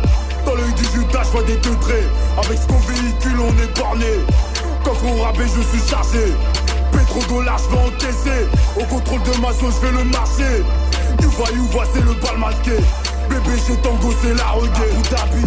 Dans 0.47 0.55
l'œil 0.55 0.73
du 0.75 0.85
Judas, 0.85 1.23
je 1.25 1.31
vois 1.31 1.43
des 1.43 1.57
degrés. 1.57 2.07
Avec 2.39 2.57
ce 2.57 2.67
qu'on 2.69 2.79
véhicule, 2.79 3.41
on 3.41 3.63
est 3.63 3.79
borné. 3.79 4.15
Coffre 4.85 5.07
au 5.07 5.23
rabais, 5.23 5.47
je 5.47 5.77
suis 5.77 5.89
chargé. 5.89 6.33
Pétrodollar, 6.93 7.59
je 7.59 7.75
vais 7.75 7.83
encaisser. 7.83 8.47
Au 8.79 8.85
contrôle 8.85 9.23
de 9.23 9.41
ma 9.41 9.53
sauce, 9.53 9.75
je 9.83 9.87
vais 9.87 9.93
le 9.99 10.05
marcher. 10.05 10.63
Du 11.19 11.27
voyou, 11.27 11.65
voix, 11.73 11.85
c'est 11.93 12.05
le 12.05 12.15
bal 12.15 12.39
masqué. 12.39 12.79
Bébé, 13.31 13.57
chez 13.65 13.77
Tango, 13.77 14.13
c'est 14.21 14.35
la 14.35 14.49
reggae. 14.51 14.91
Abu 14.91 15.03
Dhabi. 15.09 15.45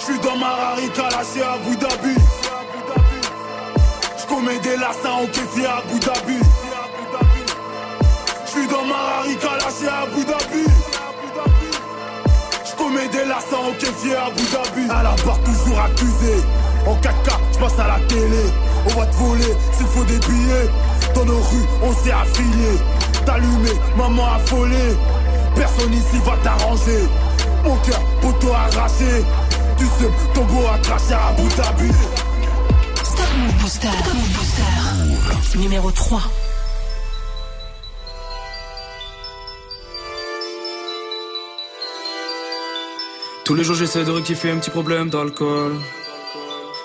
J'suis 0.00 0.18
dans 0.20 0.36
ma 0.36 0.50
rarica, 0.50 1.02
lâché 1.02 1.42
à 1.42 1.52
Abu 1.52 1.76
Dhabi. 1.76 2.14
J'commets 4.18 4.58
des 4.58 4.76
lassins 4.76 5.16
en 5.22 5.26
kéfier 5.26 5.66
à 5.66 5.76
Abu 5.78 5.98
Dhabi. 6.00 6.38
J'suis 8.46 8.66
dans 8.66 8.84
ma 8.84 8.96
rarica, 8.96 9.48
lâché 9.56 9.88
à 9.88 10.02
Abu 10.02 10.24
Dhabi. 10.24 10.64
J'commets 12.64 13.08
des 13.08 13.24
lassins 13.24 13.62
en 13.68 13.72
kéfier 13.78 14.16
à 14.16 14.26
Abu 14.26 14.42
Dhabi. 14.52 14.90
À 14.90 15.02
la 15.04 15.14
barre, 15.24 15.40
toujours 15.44 15.80
accusé. 15.80 16.42
En 16.86 16.94
4K, 16.96 17.30
j'passe 17.52 17.78
à 17.78 17.88
la 17.88 18.00
télé. 18.08 18.44
On 18.86 18.98
va 18.98 19.06
te 19.06 19.16
voler 19.16 19.56
s'il 19.72 19.86
faut 19.86 20.04
des 20.04 20.18
billets. 20.18 20.70
Dans 21.14 21.24
nos 21.24 21.38
rues, 21.38 21.66
on 21.82 21.92
s'est 21.92 22.12
affilié. 22.12 22.78
T'allumé, 23.24 23.70
maman 23.96 24.34
affolée. 24.34 24.96
Personne 25.58 25.92
ici 25.92 26.18
va 26.24 26.36
t'arranger. 26.44 27.02
Mon 27.64 27.76
cœur, 27.78 28.00
poteau 28.20 28.52
arraché. 28.52 29.24
Tu 29.76 29.84
sais, 29.84 30.10
ton 30.32 30.44
beau 30.44 30.64
à 30.72 30.78
cracher 30.78 31.14
à 31.14 31.26
Abu 31.28 31.42
Dhabi. 31.56 31.90
Stop 33.02 33.26
Move 33.38 33.54
Booster. 33.60 33.88
Top 34.04 34.14
Move 34.14 34.28
Booster. 34.36 35.58
Numéro 35.58 35.90
3. 35.90 36.20
Tous 43.44 43.54
les 43.54 43.64
jours 43.64 43.74
j'essaie 43.76 44.04
de 44.04 44.10
rectifier 44.12 44.50
un 44.52 44.58
petit 44.58 44.70
problème 44.70 45.10
d'alcool. 45.10 45.74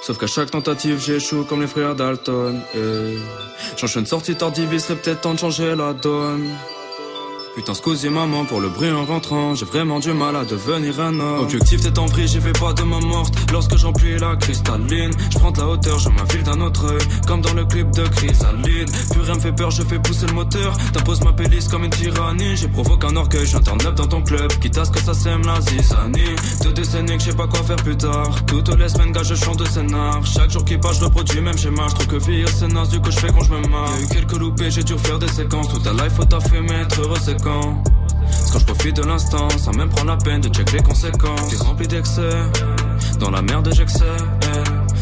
Sauf 0.02 0.18
qu'à 0.18 0.28
chaque 0.28 0.50
tentative 0.50 1.00
j'échoue 1.00 1.44
comme 1.44 1.62
les 1.62 1.68
frères 1.68 1.94
Dalton. 1.94 2.60
Et 2.74 3.18
j'enchaîne 3.78 4.06
sortie 4.08 4.36
tardive, 4.36 4.70
il 4.72 4.82
serait 4.82 4.96
peut-être 4.96 5.22
temps 5.22 5.34
de 5.34 5.40
changer 5.40 5.76
la 5.76 5.94
donne. 5.94 6.50
Putain, 7.56 7.76
scusi 7.76 8.10
maman 8.10 8.46
pour 8.46 8.62
le 8.62 8.70
bruit 8.70 8.90
en 8.90 9.06
rentrant. 9.06 9.54
J'ai 9.54 9.66
vraiment 9.66 10.00
du 10.00 10.12
mal 10.12 10.36
à 10.36 10.44
devenir 10.44 11.00
un 11.00 11.20
homme. 11.20 11.40
Objectif 11.42 11.82
t'es 11.82 12.00
en 12.00 12.08
pris, 12.08 12.28
j'y 12.28 12.40
vais 12.40 12.52
pas 12.52 12.74
de 12.74 12.82
ma 12.82 13.00
morte. 13.00 13.36
Lorsque 13.52 13.78
j'emplis 13.78 14.18
la 14.18 14.36
cristalline, 14.38 15.12
je 15.30 15.38
prends 15.38 15.52
de 15.52 15.60
la 15.60 15.68
hauteur, 15.68 16.00
je 16.00 16.10
m'infile 16.10 16.42
d'un 16.42 16.60
autre 16.62 16.92
œil. 16.92 17.08
Comme 17.28 17.42
dans 17.42 17.54
le 17.54 17.64
clip 17.66 17.92
de 17.92 18.08
Chrysalide. 18.08 18.90
Plus 19.12 19.22
rien 19.22 19.36
me 19.36 19.40
fait 19.40 19.52
peur, 19.52 19.70
je 19.70 19.84
fais 19.84 20.00
pousser 20.00 20.26
le 20.26 20.34
moteur. 20.34 20.76
T'imposes 20.94 21.22
ma 21.24 21.32
playlist 21.32 21.70
comme 21.70 21.84
une 21.84 21.92
tyrannie. 21.92 22.58
J'ai 22.58 22.70
provoqué 22.70 23.06
un 23.06 23.16
orgueil, 23.18 23.46
j'en 23.46 23.60
neuf 23.60 23.94
dans 23.94 24.08
ton 24.08 24.24
club. 24.24 24.52
Quitte 24.60 24.80
à 24.80 24.86
ce 24.86 24.92
que 24.92 25.00
ça 25.00 25.14
sème 25.14 25.44
la 25.46 25.62
zizanie. 25.62 26.36
Deux 26.64 26.74
décennies 26.74 27.18
que 27.20 27.24
je 27.24 27.32
pas 27.34 27.46
quoi 27.46 27.62
faire 27.62 27.76
plus 27.76 27.98
tard. 27.98 28.44
Toutes 28.48 28.76
les 28.80 28.90
semaines, 28.90 29.12
gars, 29.12 29.22
je 29.22 29.36
chante 29.36 29.60
de 29.60 29.66
scénar. 29.66 30.26
Chaque 30.26 30.50
jour 30.50 30.66
qui 30.66 30.80
passe, 30.80 30.98
je 31.00 31.06
reproduis 31.06 31.42
même 31.42 31.58
schéma. 31.58 31.86
Je 31.90 31.94
trouve 31.94 32.08
que 32.08 32.26
vieillir 32.26 32.50
c'est 32.50 32.68
naze, 32.68 32.90
du 32.90 33.00
coup 33.00 33.12
je 33.12 33.20
fais 33.20 33.28
quand 33.28 33.44
je 33.44 33.52
me 33.52 33.68
marre. 33.68 33.92
Y'a 34.00 34.06
eu 34.06 34.08
quelques 34.08 34.40
loupés, 34.40 34.72
j'ai 34.72 34.84
dû 34.84 34.94
refaire 34.94 35.20
des 35.20 35.28
séquences. 35.28 35.68
Toute 35.68 35.84
ta 35.84 35.94
life, 35.94 36.14
faut 36.16 36.26
taffer, 36.26 36.62
mais 36.62 36.82
être 36.82 37.00
heureux 37.00 37.20
quand. 37.44 37.84
Je 38.54 38.66
profite 38.66 38.96
de 38.96 39.04
l'instant, 39.04 39.50
sans 39.58 39.74
même 39.74 39.90
prendre 39.90 40.12
la 40.12 40.18
peine 40.18 40.42
de 40.42 40.50
check 40.50 40.72
les 40.72 40.82
conséquences. 40.82 41.50
T'es 41.50 41.64
rempli 41.64 41.88
d'excès, 41.88 42.30
dans 43.20 43.32
la 43.32 43.42
merde 43.42 43.70
j'excès. 43.74 44.06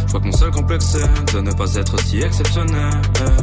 Je 0.07 0.11
vois 0.11 0.19
que 0.19 0.25
mon 0.25 0.31
seul 0.31 0.51
complexe 0.51 0.85
c'est 0.97 1.35
de 1.35 1.41
ne 1.41 1.51
pas 1.51 1.75
être 1.75 1.99
si 2.01 2.21
exceptionnel. 2.21 2.91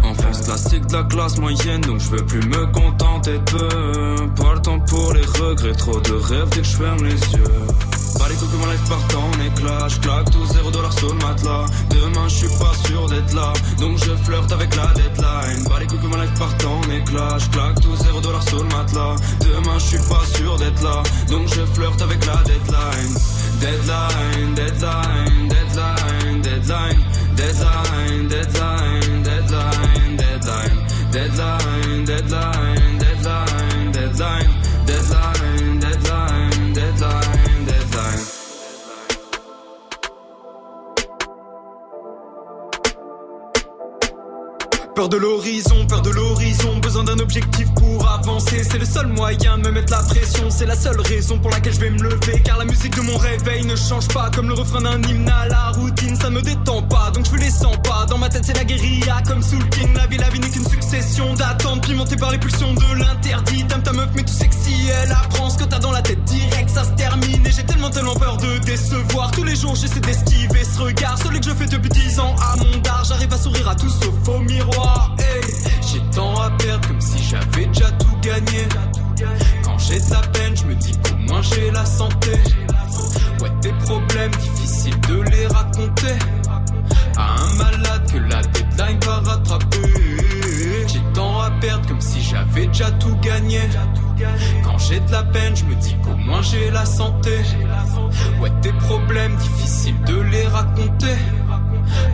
Enfance 0.03 0.43
classique 0.43 0.87
de 0.87 0.97
la 0.97 1.05
classe 1.05 1.39
moyenne, 1.39 1.81
donc 1.83 2.01
je 2.01 2.11
veux 2.11 2.27
plus 2.27 2.41
me 2.41 2.67
contenter 2.73 3.39
de 3.39 3.39
peu. 3.39 4.27
Pas 4.43 4.55
le 4.55 4.61
temps 4.61 4.81
pour 4.81 5.13
les 5.13 5.25
regrets, 5.25 5.73
trop 5.73 6.01
de 6.01 6.13
rêves 6.13 6.49
dès 6.51 6.61
que 6.61 6.67
je 6.67 6.77
ferme 6.77 7.05
les 7.05 7.11
yeux. 7.13 7.88
Pas 8.19 8.29
les 8.29 8.35
couilles 8.37 8.49
que 8.49 8.57
mon 8.57 8.67
life 8.67 8.89
part 8.89 9.05
en 9.19 9.31
éclat. 9.41 9.87
Claque 10.03 10.31
tout 10.31 10.45
0$ 10.45 10.99
sur 10.99 11.09
le 11.09 11.15
matelas. 11.15 11.67
Demain, 11.91 12.29
je 12.29 12.35
suis 12.35 12.59
pas 12.59 12.73
sûr 12.87 13.09
d'être 13.09 13.35
là. 13.35 13.53
Donc 13.79 13.99
je 13.99 14.15
flirte 14.25 14.53
avec 14.53 14.75
la 14.77 14.87
deadline. 14.95 15.65
Pas 15.69 15.81
les 15.81 15.87
couilles 15.87 16.01
que 16.01 16.07
mon 16.07 16.21
life 16.21 16.35
part 16.39 16.55
en 16.67 16.83
éclat. 16.91 17.39
Claque 17.53 17.81
tout 17.81 17.95
0$ 17.95 18.49
sur 18.49 18.59
le 18.59 18.65
matelas. 18.65 19.17
Demain, 19.41 19.79
je 19.79 19.85
suis 19.85 20.09
pas 20.09 20.25
sûr 20.37 20.57
d'être 20.59 20.83
là. 20.83 21.03
Donc 21.29 21.49
je 21.49 21.65
flirte 21.75 22.03
avec 22.03 22.25
la 22.27 22.37
deadline. 22.45 23.15
Deadline, 23.61 24.55
deadline, 24.55 25.49
deadline, 25.49 26.43
deadline. 26.43 27.05
Deadline, 27.37 28.29
deadline, 28.29 29.23
deadline, 29.23 30.17
deadline. 30.17 30.89
Deadline, 31.11 32.05
deadline, 32.05 32.99
deadline, 32.99 33.93
deadline. 33.93 34.58
Peur 44.99 45.09
de 45.09 45.17
l'horizon, 45.17 45.87
peur 45.87 46.03
de 46.03 46.11
l'horizon, 46.11 46.77
besoin 46.79 47.05
d'un 47.05 47.21
objectif 47.21 47.73
pour 47.77 48.11
avancer. 48.11 48.65
C'est 48.69 48.79
le 48.79 48.85
seul 48.85 49.07
moyen 49.07 49.57
de 49.57 49.69
me 49.69 49.71
mettre 49.71 49.93
la 49.93 50.03
pression. 50.03 50.51
C'est 50.51 50.67
la 50.67 50.75
seule 50.75 51.01
raison 51.01 51.39
pour 51.39 51.53
laquelle 51.53 51.73
je 51.73 51.79
vais 51.79 51.91
me 51.91 52.03
lever. 52.03 52.43
Car 52.45 52.59
la 52.59 52.65
musique 52.65 52.97
de 52.97 53.03
mon 53.03 53.17
réveil 53.17 53.65
ne 53.65 53.77
change 53.77 54.09
pas. 54.09 54.29
Comme 54.35 54.49
le 54.49 54.55
refrain 54.55 54.81
d'un 54.81 55.01
hymne 55.03 55.29
à 55.29 55.47
la 55.47 55.71
routine, 55.71 56.17
ça 56.17 56.31
me 56.31 56.43
détend 56.43 56.83
pas. 56.83 57.13
Donc 57.15 57.27
je 57.31 57.37
les 57.37 57.49
100 57.49 57.77
pas. 57.85 58.07
Dans 58.07 58.19
ma 58.19 58.29
tête, 58.29 58.43
c'est 58.45 58.57
la 58.57 58.65
guérilla. 58.65 59.23
Comme 59.25 59.41
Soul 59.41 59.65
King, 59.71 59.95
la 59.95 60.09
vie, 60.09 60.17
la 60.17 60.31
vie 60.31 60.41
n'est 60.41 60.51
qu'une 60.51 60.69
succession 60.69 61.33
d'attentes 61.35 61.87
pimentées 61.87 62.17
par 62.17 62.33
les 62.33 62.39
pulsions 62.39 62.75
de 62.75 62.99
l'interdit. 62.99 63.65
T'aimes 63.69 63.85
ta 63.85 63.93
meuf, 63.93 64.09
mais 64.17 64.25
tout 64.25 64.33
sexy, 64.33 64.89
elle 65.05 65.13
apprend 65.13 65.49
ce 65.49 65.59
que 65.59 65.65
t'as 65.65 65.79
dans 65.79 65.93
la 65.93 66.03
tête 66.03 66.25
direct. 66.25 66.71
Ça 66.71 66.83
se 66.83 66.91
termine. 66.97 67.47
Et 67.47 67.53
j'ai 67.53 67.63
tellement, 67.63 67.91
tellement 67.91 68.17
peur 68.17 68.37
de 68.39 68.59
décevoir. 68.67 69.31
Tous 69.31 69.45
les 69.45 69.55
jours, 69.55 69.77
j'essaie 69.77 70.01
d'esquiver 70.01 70.65
ce 70.65 70.81
regard. 70.81 71.17
Celui 71.23 71.39
que 71.39 71.47
je 71.47 71.55
fais 71.55 71.67
depuis 71.67 71.91
10 71.91 72.19
ans 72.19 72.35
à 72.43 72.57
mon 72.57 72.79
dard. 72.79 73.05
J'arrive 73.09 73.33
à 73.33 73.39
sourire 73.39 73.69
à 73.69 73.77
tout 73.77 73.89
sauf 73.89 74.29
au 74.29 74.41
miroir. 74.41 74.88
J'ai 75.87 76.01
tant 76.15 76.35
à 76.41 76.51
perdre 76.51 76.87
comme 76.89 77.01
si 77.01 77.23
j'avais 77.23 77.67
déjà 77.67 77.91
tout 77.93 78.17
gagné. 78.23 78.69
Quand 79.65 79.79
j'ai 79.79 80.01
de 80.01 80.11
la 80.11 80.21
peine, 80.21 80.57
je 80.57 80.65
me 80.65 80.75
dis 80.75 80.93
qu'au 80.93 81.17
moins 81.29 81.43
j'ai 81.43 81.71
la 81.71 81.85
santé. 81.85 82.33
Ouais, 83.41 83.51
des 83.63 83.73
problèmes 83.85 84.33
difficiles 84.33 85.01
de 85.09 85.21
les 85.23 85.47
raconter. 85.47 86.17
À 87.17 87.35
un 87.35 87.55
malade 87.57 88.13
que 88.13 88.19
la 88.19 88.43
deadline 88.43 89.01
va 89.05 89.21
rattraper. 89.21 89.93
J'ai 90.87 91.03
tant 91.15 91.41
à 91.41 91.51
perdre 91.61 91.87
comme 91.89 92.01
si 92.01 92.23
j'avais 92.23 92.67
déjà 92.67 92.91
tout 92.93 93.17
gagné. 93.23 93.61
Quand 94.65 94.79
j'ai 94.79 95.01
de 95.01 95.13
la 95.13 95.23
peine, 95.23 95.55
je 95.57 95.65
me 95.65 95.75
dis 95.77 95.97
qu'au 96.05 96.17
moins 96.17 96.43
j'ai 96.43 96.71
la 96.71 96.85
santé. 96.85 97.39
Ouais, 98.41 98.51
des 98.63 98.73
problèmes 98.73 99.37
difficiles 99.37 100.01
de 100.03 100.21
les 100.21 100.47
raconter. 100.47 101.17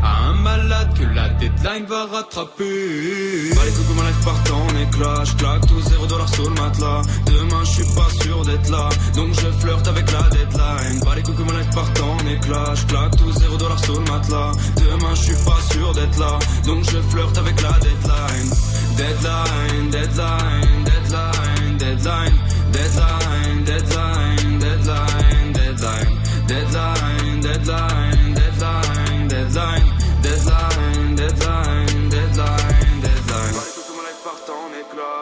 À 0.03 0.29
un 0.29 0.35
malade 0.35 0.91
que 0.99 1.05
la 1.15 1.29
deadline 1.31 1.87
va 1.87 2.07
rattraper. 2.07 3.51
Bah 3.55 3.63
les 3.65 3.73
coucou, 3.73 3.95
ma 3.95 4.09
life 4.09 4.25
part 4.25 4.43
en 4.55 4.69
éclat. 4.79 5.25
Je 5.25 5.35
claque 5.35 5.67
tout 5.67 5.81
zéro 5.81 6.07
dollar 6.07 6.29
sur 6.29 6.45
le 6.49 6.55
matelas. 6.61 7.03
Demain, 7.27 7.65
je 7.65 7.71
suis 7.71 7.95
pas 7.95 8.09
sûr 8.23 8.45
d'être 8.45 8.71
là. 8.71 8.89
Donc 9.17 9.35
je 9.35 9.51
flirte 9.61 9.87
avec 9.89 10.11
la 10.13 10.23
deadline. 10.31 11.01
Bah 11.05 11.13
les 11.17 11.23
coucou, 11.23 11.45
ma 11.45 11.59
life 11.59 11.71
part 11.75 11.91
en 12.03 12.27
éclat. 12.27 12.75
Je 12.75 12.87
claque 12.87 13.17
tout 13.17 13.33
zéro 13.33 13.57
dollar 13.57 13.79
sur 13.85 13.95
le 13.95 14.11
matelas. 14.11 14.53
Demain, 14.77 15.15
je 15.15 15.23
suis 15.23 15.45
pas 15.45 15.61
sûr 15.73 15.93
d'être 15.95 16.19
là. 16.19 16.39
Donc 16.67 16.85
je 16.85 16.99
flirte 17.11 17.39
avec 17.39 17.61
la 17.63 17.73
deadline. 17.73 18.51
Deadline, 18.97 19.91
deadline, 19.91 20.85
deadline, 20.85 21.77
deadline, 21.79 22.39
deadline, 22.73 23.65
deadline, 23.65 24.61
deadline, 24.61 25.53
deadline, 25.53 26.15
deadline, 26.47 27.41
deadline, 27.41 28.04
deadline, 29.55 29.87
deadline, 30.21 31.15
deadline, 31.15 32.09
deadline, 32.09 33.01
deadline, 33.01 33.61
deadline. 33.61 33.75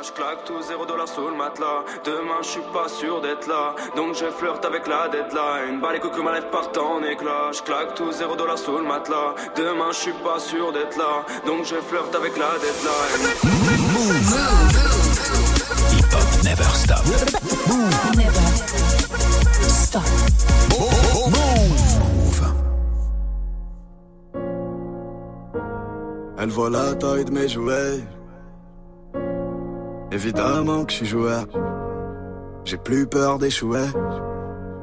Je 0.03 0.11
claque 0.13 0.45
tout 0.45 0.63
zéro 0.63 0.87
dollar 0.87 1.07
sous 1.07 1.29
le 1.29 1.37
matelas. 1.37 1.85
Demain, 2.05 2.41
je 2.43 2.49
suis 2.49 2.67
pas 2.73 2.89
sûr 2.89 3.21
d'être 3.21 3.47
là. 3.47 3.75
Donc 3.95 4.15
je 4.15 4.25
flirte 4.31 4.65
avec 4.65 4.87
la 4.87 5.09
deadline. 5.09 5.81
Bah 5.81 5.93
les 5.93 6.01
coucou, 6.01 6.23
ma 6.23 6.33
lèvre 6.33 6.49
partent 6.51 6.79
en 6.79 7.03
éclat. 7.03 7.53
Je 7.53 7.61
claque 7.63 7.95
tout 7.95 8.11
zéro 8.11 8.35
dollar 8.35 8.57
sous 8.57 8.79
le 8.79 8.85
matelas. 8.85 9.35
Demain, 9.55 9.93
je 9.93 9.99
suis 9.99 10.13
pas 10.25 10.39
sûr 10.41 10.73
d'être 10.73 10.97
là. 10.97 11.27
Donc 11.47 11.65
je 11.67 11.77
flirte 11.77 12.15
avec 12.15 12.37
la 12.39 12.53
deadline. 12.63 13.23
Hip 15.93 16.15
hop 16.15 16.43
never 16.43 16.65
stop. 16.75 17.05
Never 18.17 18.47
stop. 19.69 20.03
Elle 26.43 26.51
voit 26.51 26.71
la 26.71 26.93
taille 26.97 27.25
de 27.25 27.31
mes 27.31 27.49
jouets. 27.49 28.01
Évidemment 30.11 30.85
que 30.85 30.91
je 30.91 30.97
suis 30.97 31.07
joueur. 31.07 31.47
J'ai 32.65 32.79
plus 32.79 33.07
peur 33.07 33.39
d'échouer. 33.39 33.87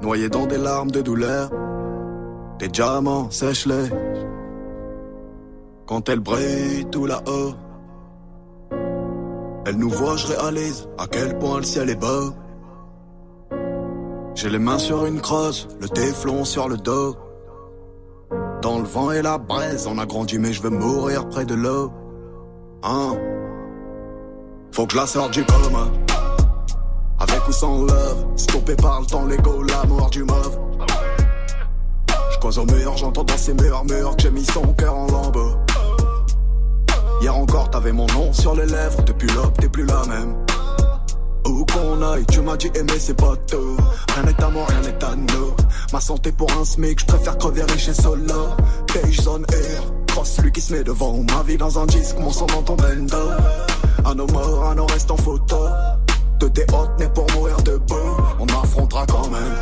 Noyé 0.01 0.29
dans 0.29 0.45
des 0.45 0.57
larmes 0.57 0.89
de 0.89 1.01
douleur. 1.01 1.49
Des 2.59 2.69
diamants, 2.69 3.29
sèche-les. 3.29 3.89
Quand 5.85 6.07
elle 6.07 6.21
brille 6.21 6.85
tout 6.93 7.05
là-haut. 7.05 7.51
Elle 9.65 9.75
nous 9.75 9.89
voit, 9.89 10.15
je 10.15 10.27
réalise 10.27 10.87
à 10.97 11.07
quel 11.07 11.37
point 11.39 11.57
le 11.57 11.63
ciel 11.63 11.89
est 11.89 11.99
beau. 11.99 12.31
J'ai 14.33 14.49
les 14.49 14.59
mains 14.59 14.79
sur 14.79 15.05
une 15.05 15.19
crosse, 15.19 15.67
le 15.81 15.89
téflon 15.89 16.45
sur 16.45 16.69
le 16.69 16.77
dos. 16.77 17.17
Dans 18.61 18.79
le 18.79 18.85
vent 18.85 19.11
et 19.11 19.21
la 19.21 19.37
braise, 19.37 19.87
on 19.87 19.97
a 19.97 20.05
grandi, 20.05 20.37
mais 20.37 20.51
je 20.51 20.61
veux 20.61 20.69
mourir 20.69 21.29
près 21.29 21.45
de 21.45 21.55
l'eau. 21.55 21.93
Hein? 22.83 23.15
Faut 24.73 24.85
que 24.85 24.91
je 24.93 24.97
la 24.97 25.07
sorte 25.07 25.31
du 25.31 25.45
coma. 25.45 25.87
Avec 27.19 27.47
ou 27.47 27.51
sans 27.53 27.83
love, 27.83 28.25
stoppé 28.35 28.75
par 28.75 28.99
le 28.99 29.05
temps, 29.05 29.25
l'ego, 29.25 29.63
l'amour 29.63 30.09
du 30.09 30.23
mauve. 30.23 30.59
Je 32.33 32.39
cause 32.39 32.59
au 32.59 32.65
mur, 32.65 32.97
j'entends 32.97 33.23
dans 33.23 33.37
ces 33.37 33.53
murmures 33.53 34.15
que 34.17 34.23
j'ai 34.23 34.31
mis 34.31 34.45
son 34.45 34.73
cœur 34.73 34.95
en 34.95 35.07
lambeaux. 35.07 35.55
Hier 37.21 37.35
encore, 37.35 37.69
t'avais 37.69 37.93
mon 37.93 38.07
nom 38.07 38.33
sur 38.33 38.55
les 38.55 38.65
lèvres, 38.65 39.01
depuis 39.03 39.27
l'aube, 39.29 39.53
t'es 39.57 39.69
plus 39.69 39.85
la 39.85 40.05
même. 40.05 40.35
Où 41.49 41.65
qu'on 41.65 42.01
aille, 42.03 42.25
tu 42.27 42.41
m'as 42.41 42.55
dit 42.57 42.69
aimer 42.75 42.99
c'est 42.99 43.15
pas 43.15 43.33
tout. 43.47 43.75
Rien 44.13 44.23
n'est 44.23 44.43
à 44.43 44.49
moi, 44.49 44.65
rien 44.67 44.81
n'est 44.81 45.03
à 45.03 45.15
nous. 45.15 45.55
Ma 45.91 45.99
santé 45.99 46.31
pour 46.31 46.51
un 46.51 46.63
smic, 46.63 46.99
je 46.99 47.05
préfère 47.05 47.37
crever 47.39 47.63
riche 47.63 47.87
et 47.87 47.93
solo. 47.93 48.49
Beige 48.93 49.21
zone 49.21 49.45
air, 49.51 49.81
cross 50.07 50.39
lui 50.41 50.51
qui 50.51 50.61
se 50.61 50.73
met 50.73 50.83
devant. 50.83 51.23
Ma 51.23 51.41
vie 51.43 51.57
dans 51.57 51.79
un 51.79 51.87
disque, 51.87 52.17
mon 52.19 52.31
sang 52.31 52.45
dans 52.45 52.61
ton 52.61 52.75
bendo. 52.75 53.17
À 54.05 54.13
nos 54.13 54.27
morts, 54.27 54.63
à 54.69 54.75
nos 54.75 54.85
restes 54.85 55.09
en 55.09 55.17
photo. 55.17 55.57
De 56.39 56.47
tes 56.47 56.65
hôtes 56.71 56.99
nés 56.99 57.09
pour 57.15 57.25
mourir 57.33 57.57
debout. 57.63 57.95
On 58.39 58.45
affrontera 58.45 59.05
quand 59.07 59.29
même. 59.29 59.57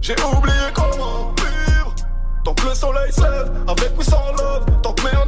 J'ai 0.00 0.14
oublié 0.14 0.54
comment 0.74 1.34
vivre. 1.36 1.94
Tant 2.44 2.54
que 2.54 2.66
le 2.68 2.74
soleil 2.74 3.12
se 3.12 3.20
lève, 3.20 3.50
avec 3.66 3.98
ou 3.98 4.02
sans 4.02 4.32
love. 4.38 4.64
Tant 4.82 4.92
que 4.92 5.02
merde 5.02 5.27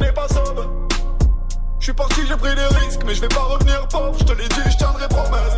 je 1.81 1.85
suis 1.85 1.93
parti, 1.93 2.21
j'ai 2.27 2.35
pris 2.35 2.53
des 2.53 2.65
risques, 2.79 3.01
mais 3.07 3.15
je 3.15 3.21
vais 3.21 3.27
pas 3.27 3.41
revenir 3.41 3.87
pauvre. 3.87 4.15
Je 4.19 4.23
te 4.23 4.33
l'ai 4.33 4.47
dit, 4.47 4.71
je 4.71 4.77
tiendrai 4.77 5.07
promesse. 5.07 5.57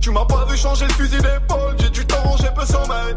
Tu 0.00 0.10
m'as 0.10 0.26
pas 0.26 0.44
vu 0.44 0.56
changer 0.56 0.86
le 0.86 0.92
fusil 0.92 1.16
d'épaule, 1.16 1.76
j'ai 1.78 1.88
du 1.88 2.06
temps, 2.06 2.36
j'ai 2.38 2.50
peu 2.50 2.66
sommeil. 2.66 3.16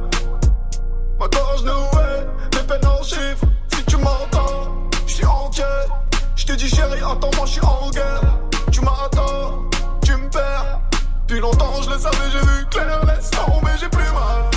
Ma 1.20 1.28
gorge 1.28 1.64
nouée, 1.64 2.26
mes 2.54 2.64
peines 2.66 2.88
en 2.88 3.04
chiffres. 3.04 3.46
Si 3.76 3.84
tu 3.84 3.98
m'entends, 3.98 4.90
je 5.06 5.14
suis 5.14 5.26
entier. 5.26 5.64
Je 6.38 6.46
te 6.46 6.54
dis 6.54 6.70
chérie, 6.70 7.00
attends-moi, 7.00 7.46
je 7.46 7.52
suis 7.52 7.62
en 7.66 7.90
guerre. 7.92 8.22
Tu 8.72 8.80
m'attends, 8.80 9.70
tu 10.02 10.16
me 10.16 10.30
perds. 10.30 10.80
Depuis 11.28 11.42
longtemps, 11.42 11.82
je 11.82 11.90
le 11.90 12.00
savais, 12.00 12.32
j'ai 12.32 12.40
vu 12.40 12.66
clair. 12.72 13.06
Laisse 13.06 13.32
tomber, 13.32 13.72
j'ai 13.82 13.90
plus 13.90 14.12
mal. 14.14 14.50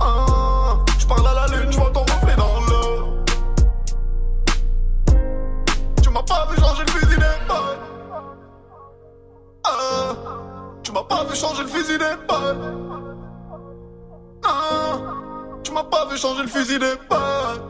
Ah, 0.00 0.74
je 0.98 1.06
à 1.06 1.34
la 1.34 1.56
lune, 1.56 1.72
je 1.72 1.78
pas 6.38 6.52
vu 6.52 6.60
changer 6.60 6.84
le 6.84 6.90
fusil 6.90 7.16
d'épaule. 7.16 7.78
Ah, 9.64 10.14
tu 10.82 10.92
m'as 10.92 11.02
pas 11.02 11.24
vu 11.24 11.36
changer 11.36 11.62
le 11.62 11.68
fusil 11.68 11.98
d'épaule. 11.98 12.56
Ah, 14.44 14.98
tu 15.62 15.72
m'as 15.72 15.84
pas 15.84 16.06
vu 16.06 16.16
changer 16.16 16.42
le 16.42 16.48
fusil 16.48 16.78
d'épaule. 16.78 17.60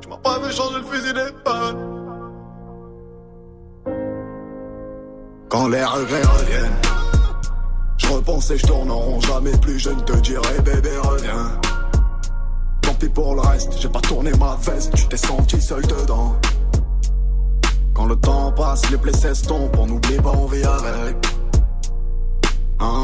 Tu 0.00 0.08
m'as 0.08 0.16
pas 0.16 0.38
vu 0.40 0.52
changer 0.52 0.78
le 0.78 0.84
fusil 0.84 1.12
d'épaule. 1.12 1.76
Quand 5.48 5.68
les 5.68 5.84
regrets 5.84 6.22
reviennent, 6.22 6.80
je 7.98 8.12
repense 8.12 8.50
et 8.50 8.58
je 8.58 8.66
tourne 8.66 8.90
en 8.90 8.98
rond. 8.98 9.20
Jamais 9.20 9.56
plus 9.58 9.78
je 9.78 9.90
ne 9.90 10.00
te 10.00 10.14
dirai 10.14 10.60
bébé 10.62 10.98
reviens. 10.98 11.60
Tant 12.98 13.08
pour 13.08 13.34
le 13.34 13.40
reste, 13.40 13.72
j'ai 13.80 13.88
pas 13.88 14.00
tourné 14.00 14.30
ma 14.38 14.56
veste, 14.56 14.94
tu 14.94 15.08
t'es 15.08 15.16
senti 15.16 15.60
seul 15.60 15.82
dedans. 15.86 16.36
Quand 17.92 18.06
le 18.06 18.16
temps 18.16 18.52
passe, 18.52 18.90
les 18.90 18.98
plaies 18.98 19.12
s'estompent, 19.12 19.76
on 19.78 19.86
n'oublie 19.86 20.16
pas, 20.16 20.32
on 20.32 20.46
vit 20.46 20.62
avec. 20.64 21.16
Hein? 22.80 23.02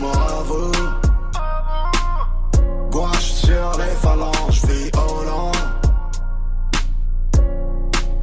Morts 0.00 0.16
à 0.16 0.42
vous. 0.44 0.72
Gouache 2.90 3.32
sur 3.32 3.72
les 3.78 3.94
phalanges, 4.00 4.62
violent. 4.64 5.52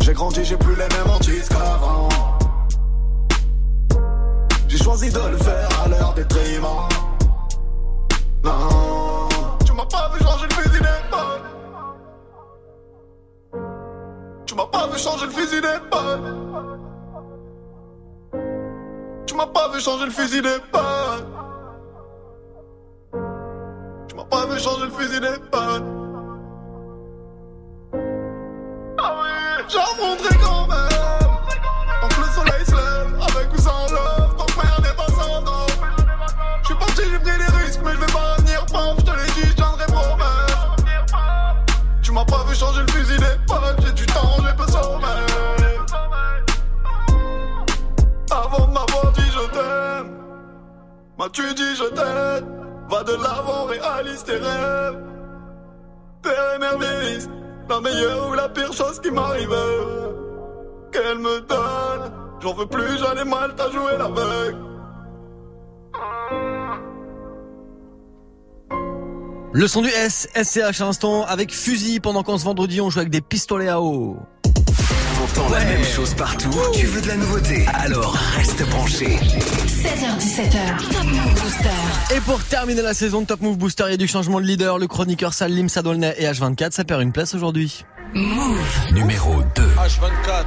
J'ai 0.01 0.13
grandi, 0.13 0.43
j'ai 0.43 0.57
plus 0.57 0.75
les 0.75 0.87
mêmes 0.87 1.09
hantises 1.15 1.49
qu'avant. 1.49 2.09
J'ai 4.67 4.77
choisi 4.77 5.09
de 5.09 5.19
le 5.19 5.37
faire 5.37 5.69
à 5.83 5.87
l'heure 5.89 6.13
des 6.13 6.25
pas 9.91 10.09
vu 10.09 10.23
changer 10.23 10.47
le 10.47 10.53
fusil 10.53 10.79
d'épaule. 10.79 11.41
Tu 14.45 14.55
m'as 14.55 14.65
pas 14.65 14.87
vu 14.87 14.97
changer 14.97 15.25
le 15.25 15.31
fusil 15.31 15.61
d'épaule. 15.61 16.21
Tu 19.25 19.35
m'as 19.35 19.47
pas 19.47 19.69
vu 19.69 19.79
changer 19.79 20.05
le 20.05 20.11
fusil 20.11 20.41
d'épaule. 20.41 21.25
Tu 24.07 24.15
m'as 24.15 24.25
pas 24.25 24.45
vu 24.45 24.59
changer 24.59 24.85
le 24.85 24.91
fusil 24.91 25.19
d'épaule. 25.19 26.00
M'as-tu 51.21 51.53
dit 51.53 51.75
je 51.75 51.87
t'aide 51.97 52.45
Va 52.89 53.03
de 53.03 53.13
l'avant, 53.13 53.65
réalise 53.65 54.23
tes 54.23 54.33
rêves. 54.33 54.97
Père 56.23 56.55
émerveilliste, 56.55 57.29
la 57.69 57.79
meilleure 57.79 58.29
ou 58.29 58.33
la 58.33 58.49
pire 58.49 58.73
chose 58.73 58.99
qui 58.99 59.11
m'arrive. 59.11 59.55
Qu'elle 60.91 61.19
me 61.19 61.39
donne, 61.41 62.11
j'en 62.41 62.53
veux 62.53 62.65
plus, 62.65 62.97
ai 63.21 63.23
mal, 63.23 63.53
t'as 63.55 63.69
joué 63.69 63.97
l'aveugle. 63.97 64.57
Le 69.53 69.67
son 69.67 69.81
du 69.81 69.89
S, 69.89 70.27
SCH 70.35 70.81
à 70.81 70.85
l'instant 70.85 71.23
avec 71.25 71.53
fusil 71.53 71.99
pendant 71.99 72.23
qu'en 72.23 72.37
ce 72.37 72.45
vendredi 72.45 72.81
on 72.81 72.89
joue 72.89 72.99
avec 72.99 73.11
des 73.11 73.21
pistolets 73.21 73.69
à 73.69 73.79
eau. 73.79 74.17
La 75.51 75.65
même 75.65 75.83
chose 75.83 76.15
partout, 76.15 76.49
tu 76.73 76.87
veux 76.87 77.01
de 77.01 77.07
la 77.07 77.15
nouveauté, 77.15 77.65
alors 77.73 78.15
reste 78.35 78.67
branché. 78.69 79.05
16h17h, 79.05 80.77
Top 80.91 81.03
Move 81.03 81.41
Booster. 81.41 82.15
Et 82.15 82.19
pour 82.21 82.43
terminer 82.43 82.81
la 82.81 82.95
saison 82.95 83.21
de 83.21 83.27
Top 83.27 83.41
Move 83.41 83.57
Booster, 83.57 83.83
il 83.87 83.91
y 83.91 83.93
a 83.93 83.97
du 83.97 84.07
changement 84.07 84.41
de 84.41 84.45
leader. 84.45 84.79
Le 84.79 84.87
chroniqueur 84.87 85.33
Salim 85.33 85.69
Sadolnet 85.69 86.15
et 86.17 86.25
H24, 86.25 86.71
ça 86.71 86.83
perd 86.85 87.01
une 87.01 87.11
place 87.11 87.35
aujourd'hui. 87.35 87.85
Numéro 88.93 89.43
2. 89.55 89.61
H24. 89.61 90.45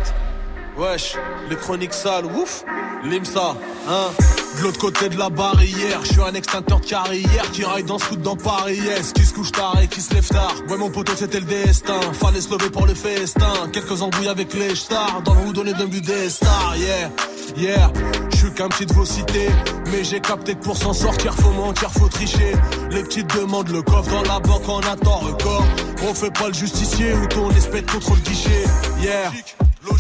Wesh, 0.77 1.17
les 1.49 1.57
chroniques 1.57 1.95
sales, 1.95 2.27
ouf. 2.27 2.65
Limsa, 3.05 3.55
hein. 3.89 4.11
De 4.57 4.63
l'autre 4.63 4.79
côté 4.79 5.09
de 5.09 5.19
la 5.19 5.31
barrière, 5.31 6.01
je 6.05 6.13
suis 6.13 6.23
un 6.23 6.35
extincteur 6.35 6.81
de 6.81 6.87
carrière 6.87 7.51
qui 7.53 7.65
raille 7.65 7.83
dans 7.83 7.99
ce 7.99 8.07
coup 8.07 8.17
dans 8.17 8.37
Paris. 8.37 8.79
Yes, 8.79 9.13
qui 9.13 9.25
se 9.25 9.35
couche 9.35 9.53
tard 9.53 9.79
et 9.83 9.89
qui 9.89 10.01
se 10.01 10.15
lève 10.15 10.27
tard? 10.27 10.55
Ouais, 10.69 10.77
mon 10.77 10.91
poteau, 10.91 11.13
c'était 11.17 11.41
le 11.41 11.47
destin. 11.47 12.01
Fallait 12.13 12.41
se 12.41 12.51
lever 12.51 12.71
pour 12.71 12.87
le 12.87 12.95
festin. 12.95 13.53
Quelques 13.73 14.01
embrouilles 14.01 14.29
avec 14.29 14.55
les 14.55 14.75
stars. 14.77 15.23
Dans 15.25 15.35
le 15.35 15.41
houdon 15.47 15.67
et 15.67 15.73
d'un 15.73 15.87
des 15.87 16.31
stars, 16.31 16.77
yeah. 16.77 17.11
Yeah, 17.57 17.93
je 18.31 18.37
suis 18.37 18.53
qu'un 18.53 18.69
petit 18.69 18.87
de 18.87 18.93
vos 18.95 19.05
cités. 19.05 19.51
Mais 19.91 20.03
j'ai 20.03 20.21
capté 20.21 20.55
que 20.55 20.65
pour 20.65 20.77
s'en 20.77 20.93
sortir, 20.93 21.35
faut 21.35 21.51
mentir, 21.51 21.91
faut 21.91 22.09
tricher. 22.09 22.53
Les 22.91 23.03
petites 23.03 23.35
demandent 23.35 23.71
le 23.71 23.83
coffre 23.83 24.11
dans 24.11 24.23
la 24.23 24.39
banque 24.41 24.69
en 24.69 24.81
attend 24.81 25.19
record. 25.19 25.65
On 26.09 26.15
fait 26.15 26.33
pas 26.33 26.49
le 26.49 26.55
justicier 26.55 27.13
ou 27.15 27.27
ton 27.27 27.51
espèce 27.51 27.83
contre 27.83 28.15
le 28.15 28.21
guichet. 28.21 28.65
Yeah. 29.01 29.31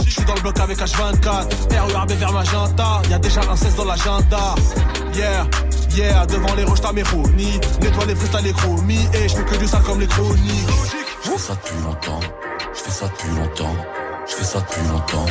Je 0.04 0.10
suis 0.10 0.24
dans 0.24 0.34
le 0.34 0.40
bloc 0.40 0.58
avec 0.60 0.78
H24 0.78 1.92
RURB 1.92 2.12
vers 2.12 2.32
Magenta. 2.32 3.02
Y'a 3.10 3.18
déjà 3.18 3.40
un 3.50 3.56
16 3.56 3.76
dans 3.76 3.84
l'agenda. 3.84 4.54
Yeah, 5.14 5.46
yeah 5.94 6.26
Devant 6.26 6.54
les 6.54 6.64
roches 6.64 6.80
t'as 6.80 6.92
mes 6.92 7.02
ronies 7.02 7.60
Nettoie 7.80 8.06
les 8.06 8.14
flux 8.14 8.28
t'as 8.30 8.40
les 8.40 8.50
Et 8.50 9.28
je 9.28 9.34
fais 9.34 9.44
que 9.44 9.56
du 9.56 9.66
sale 9.66 9.82
comme 9.82 10.00
les 10.00 10.06
chroniques. 10.06 10.68
Je 11.22 11.30
fais 11.30 11.38
ça 11.38 11.54
depuis 11.54 11.82
longtemps, 11.82 12.20
je 12.74 12.80
fais 12.80 12.90
ça 12.90 13.06
depuis 13.08 13.28
longtemps, 13.30 13.76
je 14.26 14.34
fais 14.34 14.44
ça 14.44 14.60
depuis 14.60 14.88
longtemps, 14.88 15.26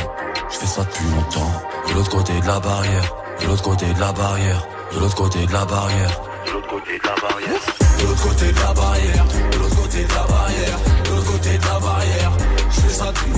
je 0.50 0.56
fais 0.56 0.66
ça 0.66 0.82
depuis 0.82 1.04
longtemps. 1.14 1.52
De 1.88 1.94
l'autre 1.94 2.10
côté 2.10 2.40
de 2.40 2.46
la 2.46 2.60
barrière, 2.60 3.16
de 3.40 3.46
l'autre 3.46 3.62
côté 3.62 3.86
de 3.92 4.00
la 4.00 4.12
barrière, 4.12 4.66
de 4.92 5.00
l'autre 5.00 5.14
côté 5.16 5.46
de 5.46 5.52
la 5.52 5.64
barrière, 5.64 6.20
de 6.46 6.52
l'autre 6.52 6.68
côté 6.68 6.98
de 6.98 7.04
la 7.06 7.14
barrière, 7.14 7.64
de 7.98 8.06
l'autre 8.06 8.22
côté 8.22 8.52
de 8.52 8.60
la 8.60 8.72
barrière, 8.74 9.24
de 9.50 9.58
l'autre 9.58 9.76
côté 9.76 10.04
de 10.04 10.08
la 10.08 10.24
barrière, 10.24 10.78
de 11.04 11.10
l'autre 11.10 11.32
côté 11.32 11.58
de 11.58 11.64
la 11.64 11.80
barrière. 11.80 12.32
Je 12.70 12.80
fais 12.80 12.94
ça 12.94 13.12
depuis 13.12 13.33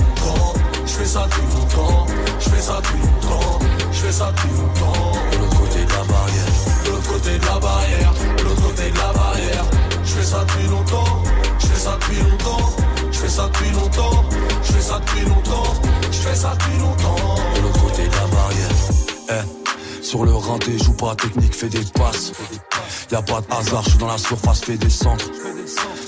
fais 0.97 1.05
ça 1.05 1.27
depuis 1.29 1.55
longtemps, 1.55 2.05
je 2.39 2.49
fais 2.49 2.61
ça 2.61 2.77
depuis 2.81 2.99
longtemps, 2.99 3.59
je 3.91 3.97
fais 3.99 4.11
ça 4.11 4.31
depuis 4.31 4.49
longtemps. 4.57 5.11
De 5.31 5.37
l'autre 5.37 5.57
côté 5.59 5.85
de 5.85 5.91
la 5.91 6.03
barrière, 6.03 6.51
de 6.85 6.89
l'autre 6.89 7.07
côté 7.13 7.37
de 7.37 7.45
la 7.45 7.59
barrière, 7.59 8.13
de 8.37 8.43
l'autre 8.43 8.61
côté 8.63 8.91
de 8.91 8.97
la 8.97 9.13
barrière. 9.13 9.65
Je 10.03 10.13
fais 10.13 10.23
ça 10.23 10.45
depuis 10.45 10.67
longtemps, 10.67 11.23
je 11.59 11.67
fais 11.67 11.79
ça 11.79 11.97
depuis 11.99 12.19
longtemps, 12.21 12.69
je 13.11 13.17
fais 13.17 13.29
ça 13.29 13.47
depuis 13.47 13.71
longtemps, 13.71 14.25
je 14.63 14.71
fais 14.71 14.81
ça 14.81 14.99
depuis 14.99 15.25
longtemps, 15.25 15.73
je 16.11 16.17
fais 16.17 16.35
ça 16.35 16.55
depuis 16.57 16.79
longtemps. 16.79 17.35
De 17.55 17.61
l'autre 17.61 17.81
côté 17.81 18.07
de 18.07 18.15
la 18.15 18.27
barrière, 18.27 18.69
eh. 19.29 20.03
Sur 20.03 20.25
le 20.25 20.33
rinté, 20.33 20.77
joue 20.79 20.93
pas 20.93 21.15
technique, 21.15 21.53
fais 21.53 21.69
des 21.69 21.83
passes. 21.93 22.31
Y 23.11 23.15
a 23.15 23.21
pas 23.21 23.41
de 23.41 23.53
hasard, 23.53 23.83
je 23.83 23.89
suis 23.89 23.99
dans 23.99 24.07
la 24.07 24.17
surface, 24.17 24.61
fais 24.61 24.77
des 24.77 24.89
centres. 24.89 25.25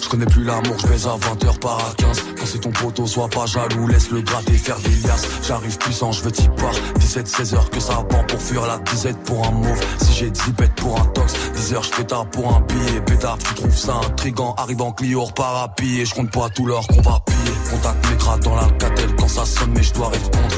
Je 0.10 0.16
connais 0.16 0.26
plus 0.26 0.44
l'amour, 0.44 0.76
je 0.80 0.88
baise 0.88 1.06
à 1.06 1.16
20h 1.18 1.60
par 1.60 1.78
à 1.78 1.94
15. 1.96 2.24
Quand 2.36 2.46
c'est 2.48 2.58
ton 2.58 2.72
poteau, 2.72 3.06
sois 3.06 3.28
pas 3.28 3.46
jaloux, 3.46 3.86
laisse 3.86 4.10
le 4.10 4.22
gratter 4.22 4.58
faire 4.58 4.80
des 4.80 4.90
liasses. 4.90 5.28
J'arrive 5.48 5.78
puissant, 5.78 6.12
je 6.12 6.24
veux 6.24 6.32
t'y 6.32 6.48
part. 6.48 6.74
17-16 7.00 7.54
heures 7.54 7.70
que 7.70 7.80
ça 7.80 7.94
prend 8.10 8.24
pour 8.24 8.42
fuir 8.42 8.66
la 8.66 8.80
disette 8.80 9.20
pour 9.20 9.46
un 9.46 9.52
mauve. 9.52 9.80
Si 10.02 10.14
j'ai 10.14 10.32
10 10.32 10.52
bêtes 10.54 10.74
pour 10.78 11.00
un 11.00 11.06
tox, 11.06 11.36
10 11.54 11.74
heures 11.76 11.84
je 11.84 11.92
pétard 11.92 12.26
pour 12.32 12.56
un 12.56 12.62
billet. 12.62 13.02
Pétard, 13.02 13.38
tu 13.38 13.54
trouves 13.54 13.78
ça 13.78 14.02
intrigant, 14.04 14.56
arrive 14.58 14.82
en 14.82 14.94
Clio, 14.94 15.26
repart 15.26 15.64
à 15.64 15.68
pied. 15.76 16.04
Je 16.04 16.16
compte 16.16 16.32
pas 16.32 16.50
tout 16.50 16.66
l'heure 16.66 16.88
qu'on 16.88 17.02
va 17.02 17.20
piller. 17.28 17.54
Contact 17.70 18.10
l'écran 18.10 18.38
dans 18.40 18.56
l'alcatel 18.56 19.16
ça 19.30 19.46
sonne, 19.46 19.72
mais 19.76 19.84
je 19.84 19.94
dois 19.94 20.10
répondre. 20.10 20.56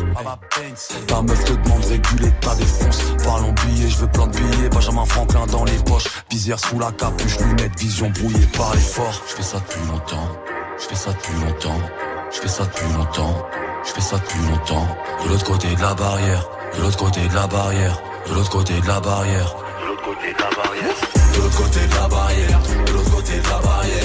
Ta 1.07 1.21
meuf 1.21 1.43
te 1.43 1.53
demande 1.53 1.85
réguler 1.85 2.31
ta 2.41 2.55
défonce. 2.55 3.01
Parlons 3.23 3.53
billets, 3.65 3.89
je 3.89 3.97
veux 3.97 4.07
plein 4.07 4.27
de 4.27 4.37
billets. 4.37 4.69
Benjamin 4.69 5.05
Franklin 5.05 5.45
dans 5.47 5.65
les 5.65 5.77
poches. 5.85 6.07
Visière 6.29 6.59
sous 6.59 6.79
la 6.79 6.91
capuche, 6.91 7.37
lunettes, 7.39 7.77
vision 7.77 8.09
brouillée 8.09 8.47
par 8.57 8.73
l'effort. 8.73 9.21
Je 9.27 9.35
fais 9.35 9.43
ça 9.43 9.59
depuis 9.59 9.85
longtemps, 9.91 10.29
je 10.79 10.85
fais 10.85 10.95
ça 10.95 11.11
depuis 11.11 11.33
longtemps, 11.45 11.81
je 12.31 12.39
fais 12.39 12.47
ça 12.47 12.63
depuis 12.63 12.93
longtemps, 12.93 13.45
je 13.85 13.91
fais 13.91 14.01
ça 14.01 14.17
depuis 14.17 14.39
longtemps. 14.49 14.87
De 15.23 15.29
l'autre 15.29 15.45
côté 15.45 15.75
de 15.75 15.81
la 15.81 15.93
barrière, 15.93 16.49
de 16.77 16.81
l'autre 16.81 16.97
côté 16.97 17.27
de 17.27 17.35
la 17.35 17.47
barrière, 17.47 18.01
de 18.27 18.33
l'autre 18.33 18.49
côté 18.49 18.79
de 18.79 18.87
la 18.87 18.99
barrière, 18.99 19.55
de 19.81 19.87
l'autre 19.87 20.03
côté 20.03 20.33
de 20.33 20.39
la 20.39 20.49
barrière, 20.55 20.95
de 21.33 21.41
l'autre 21.41 21.57
côté 21.57 21.87
de 21.87 21.95
la 21.95 22.07
barrière, 22.07 22.59
de 22.85 22.91
l'autre 22.93 23.11
côté 23.11 23.37
de 23.37 23.49
la 23.49 23.59
barrière, 23.59 24.00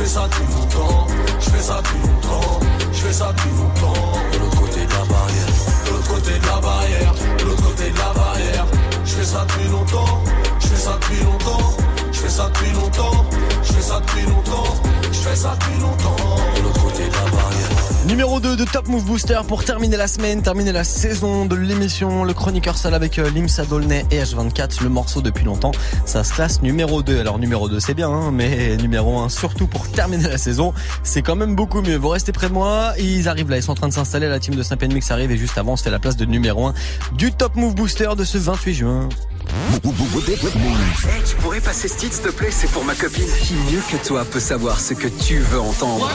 fais 0.00 0.06
ça 0.06 0.26
depuis 0.28 0.54
longtemps, 0.54 1.06
je 1.38 1.50
fais 1.50 1.62
ça 1.62 1.82
depuis 1.82 2.08
longtemps, 2.08 2.60
je 2.90 2.98
fais 2.98 3.12
ça 3.12 3.32
depuis 3.32 3.50
longtemps. 3.50 4.12
De 4.32 4.38
l'autre 4.38 4.60
côté 4.60 4.86
de 4.86 4.92
la 4.92 5.04
barrière, 5.04 5.46
de 5.84 5.90
l'autre 5.90 6.08
côté 6.08 6.38
de 6.38 6.46
la 6.46 6.60
barrière, 6.60 7.14
de 7.38 7.44
l'autre 7.44 7.62
côté 7.62 7.90
de 7.90 7.98
la 7.98 8.12
barrière. 8.14 8.66
Je 9.04 9.14
fais 9.14 9.24
ça 9.24 9.44
depuis 9.46 9.68
longtemps, 9.68 10.24
je 10.58 10.66
fais 10.68 10.76
ça 10.76 10.98
depuis 11.00 11.24
longtemps, 11.24 11.76
je 12.12 12.18
fais 12.18 12.28
ça 12.28 12.48
depuis 12.48 12.72
longtemps, 12.72 13.26
je 13.62 13.72
fais 13.72 13.82
ça 13.82 14.00
depuis 14.00 14.26
longtemps, 14.26 14.74
je 15.12 15.18
fais 15.18 15.36
ça 15.36 15.56
depuis 15.60 15.80
longtemps. 15.80 16.89
Numéro 18.10 18.40
2 18.40 18.56
de 18.56 18.64
Top 18.64 18.88
Move 18.88 19.04
Booster 19.04 19.38
pour 19.46 19.62
terminer 19.62 19.96
la 19.96 20.08
semaine, 20.08 20.42
terminer 20.42 20.72
la 20.72 20.82
saison 20.82 21.46
de 21.46 21.54
l'émission. 21.54 22.24
Le 22.24 22.34
chroniqueur 22.34 22.76
sale 22.76 22.94
avec 22.94 23.20
euh, 23.20 23.30
Limsa 23.30 23.64
Dolnay 23.64 24.04
et 24.10 24.18
H24, 24.20 24.82
le 24.82 24.88
morceau 24.88 25.22
depuis 25.22 25.44
longtemps. 25.44 25.70
Ça 26.06 26.24
se 26.24 26.34
classe 26.34 26.60
numéro 26.60 27.04
2. 27.04 27.20
Alors 27.20 27.38
numéro 27.38 27.68
2 27.68 27.78
c'est 27.78 27.94
bien, 27.94 28.10
hein, 28.10 28.32
mais 28.32 28.76
numéro 28.78 29.20
1 29.20 29.28
surtout 29.28 29.68
pour 29.68 29.88
terminer 29.92 30.26
la 30.26 30.38
saison, 30.38 30.74
c'est 31.04 31.22
quand 31.22 31.36
même 31.36 31.54
beaucoup 31.54 31.82
mieux. 31.82 31.94
Vous 31.94 32.08
restez 32.08 32.32
près 32.32 32.48
de 32.48 32.52
moi, 32.52 32.94
ils 32.98 33.28
arrivent 33.28 33.48
là, 33.48 33.58
ils 33.58 33.62
sont 33.62 33.70
en 33.70 33.76
train 33.76 33.88
de 33.88 33.92
s'installer, 33.92 34.28
la 34.28 34.40
team 34.40 34.56
de 34.56 34.64
Snap 34.64 34.82
Mix 34.82 35.08
arrive 35.12 35.30
et 35.30 35.36
juste 35.36 35.56
avant 35.56 35.74
on 35.74 35.76
se 35.76 35.84
fait 35.84 35.90
la 35.90 36.00
place 36.00 36.16
de 36.16 36.24
numéro 36.24 36.66
1 36.66 36.74
du 37.12 37.30
Top 37.30 37.54
Move 37.54 37.76
Booster 37.76 38.08
de 38.18 38.24
ce 38.24 38.38
28 38.38 38.74
juin. 38.74 39.08
Hey, 41.08 41.22
tu 41.24 41.36
pourrais 41.36 41.60
passer 41.60 41.86
ce 41.86 41.96
titre, 41.96 42.14
s'il 42.14 42.24
te 42.24 42.30
plaît? 42.30 42.50
C'est 42.50 42.70
pour 42.72 42.84
ma 42.84 42.96
copine. 42.96 43.28
Qui 43.40 43.54
mieux 43.72 43.82
que 43.88 44.04
toi 44.04 44.24
peut 44.24 44.40
savoir 44.40 44.80
ce 44.80 44.94
que 44.94 45.06
tu 45.06 45.38
veux 45.38 45.60
entendre? 45.60 46.10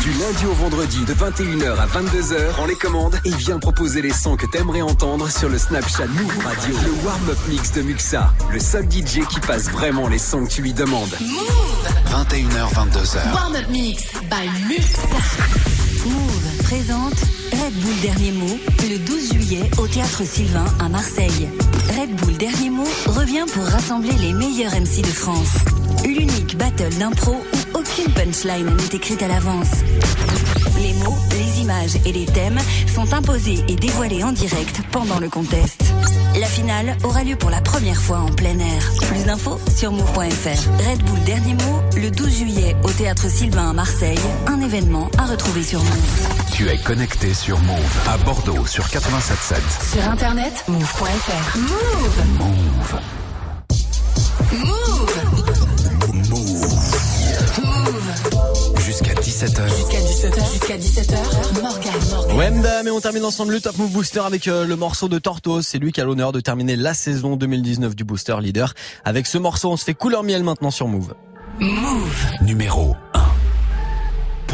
Du 0.00 0.12
lundi 0.12 0.46
au 0.46 0.52
vendredi, 0.52 1.04
de 1.04 1.14
21h 1.14 1.78
à 1.78 1.86
22h, 1.86 2.52
prends 2.52 2.66
les 2.66 2.74
commandes 2.74 3.18
et 3.24 3.30
viens 3.30 3.58
proposer 3.58 4.02
les 4.02 4.12
sons 4.12 4.36
que 4.36 4.46
t'aimerais 4.46 4.82
entendre 4.82 5.30
sur 5.30 5.48
le 5.48 5.58
Snapchat 5.58 6.06
Move 6.06 6.38
Radio. 6.44 6.74
Le 6.84 7.06
warm-up 7.06 7.38
mix 7.48 7.72
de 7.72 7.82
Muxa, 7.82 8.32
le 8.52 8.60
seul 8.60 8.84
DJ 8.90 9.26
qui 9.28 9.40
passe 9.40 9.68
vraiment 9.70 10.08
les 10.08 10.18
sons 10.18 10.44
que 10.44 10.50
tu 10.50 10.62
lui 10.62 10.72
demandes. 10.72 11.14
21h, 12.10 12.72
22h. 12.72 13.34
Warm 13.34 13.56
Up 13.56 13.68
Mix 13.70 14.04
by 14.30 14.48
Muxa. 14.68 15.02
Move 16.06 16.62
présente 16.64 17.20
Red 17.52 17.74
Bull 17.74 18.00
Dernier 18.02 18.32
Mot 18.32 18.58
le 18.88 18.98
12 18.98 19.32
juillet 19.32 19.70
au 19.78 19.86
Théâtre 19.86 20.22
Sylvain 20.24 20.64
à 20.78 20.88
Marseille. 20.88 21.48
Red 21.98 22.14
Bull 22.16 22.36
Dernier 22.36 22.70
Mot 22.70 22.88
revient 23.06 23.46
pour 23.52 23.64
rassembler 23.64 24.12
les 24.20 24.32
meilleurs 24.32 24.72
MC 24.72 25.00
de 25.00 25.06
France. 25.06 25.54
L'unique 26.04 26.56
battle 26.58 26.94
d'impro 26.98 27.32
où 27.32 27.63
aucune 27.74 28.12
punchline 28.12 28.76
n'est 28.76 28.96
écrite 28.96 29.22
à 29.22 29.28
l'avance. 29.28 29.70
Les 30.80 30.92
mots, 30.94 31.16
les 31.32 31.60
images 31.60 31.96
et 32.04 32.12
les 32.12 32.26
thèmes 32.26 32.58
sont 32.92 33.12
imposés 33.12 33.64
et 33.68 33.76
dévoilés 33.76 34.24
en 34.24 34.32
direct 34.32 34.80
pendant 34.90 35.20
le 35.20 35.28
contest. 35.28 35.82
La 36.40 36.46
finale 36.46 36.96
aura 37.04 37.22
lieu 37.22 37.36
pour 37.36 37.50
la 37.50 37.60
première 37.60 38.00
fois 38.00 38.18
en 38.18 38.30
plein 38.30 38.58
air. 38.58 38.92
Plus 39.08 39.24
d'infos 39.24 39.58
sur 39.74 39.92
move.fr. 39.92 40.88
Red 40.88 41.02
Bull 41.04 41.20
Dernier 41.24 41.54
Mot, 41.54 41.80
le 41.96 42.10
12 42.10 42.38
juillet 42.38 42.76
au 42.82 42.90
Théâtre 42.90 43.28
Sylvain 43.28 43.70
à 43.70 43.72
Marseille. 43.72 44.18
Un 44.48 44.60
événement 44.60 45.10
à 45.16 45.26
retrouver 45.26 45.62
sur 45.62 45.78
Move. 45.78 46.28
Tu 46.52 46.68
es 46.68 46.78
connecté 46.78 47.34
sur 47.34 47.58
Move 47.60 48.08
à 48.08 48.16
Bordeaux 48.18 48.66
sur 48.66 48.84
87.7. 48.84 49.92
Sur 49.92 50.10
internet, 50.10 50.64
move.fr. 50.66 51.58
Move. 51.58 52.22
Move. 52.38 53.00
Move. 54.52 54.83
17h. 59.44 59.76
Jusqu'à 59.76 59.98
17h. 59.98 60.52
Jusqu'à 60.52 60.76
17h. 60.78 61.62
Morgan, 61.62 61.92
Morgan. 62.10 62.38
Wemda, 62.38 62.82
mais 62.82 62.90
on 62.90 63.00
termine 63.00 63.26
ensemble 63.26 63.52
le 63.52 63.60
Top 63.60 63.76
Move 63.76 63.90
Booster 63.90 64.20
avec 64.20 64.48
euh, 64.48 64.64
le 64.64 64.74
morceau 64.74 65.06
de 65.06 65.18
Tortoise. 65.18 65.66
C'est 65.66 65.78
lui 65.78 65.92
qui 65.92 66.00
a 66.00 66.04
l'honneur 66.04 66.32
de 66.32 66.40
terminer 66.40 66.76
la 66.76 66.94
saison 66.94 67.36
2019 67.36 67.94
du 67.94 68.04
Booster 68.04 68.36
Leader. 68.40 68.72
Avec 69.04 69.26
ce 69.26 69.36
morceau, 69.36 69.70
on 69.70 69.76
se 69.76 69.84
fait 69.84 69.92
couleur 69.92 70.22
miel 70.22 70.44
maintenant 70.44 70.70
sur 70.70 70.88
Move. 70.88 71.12
Move. 71.60 72.26
Numéro 72.40 72.92
1. 72.92 73.03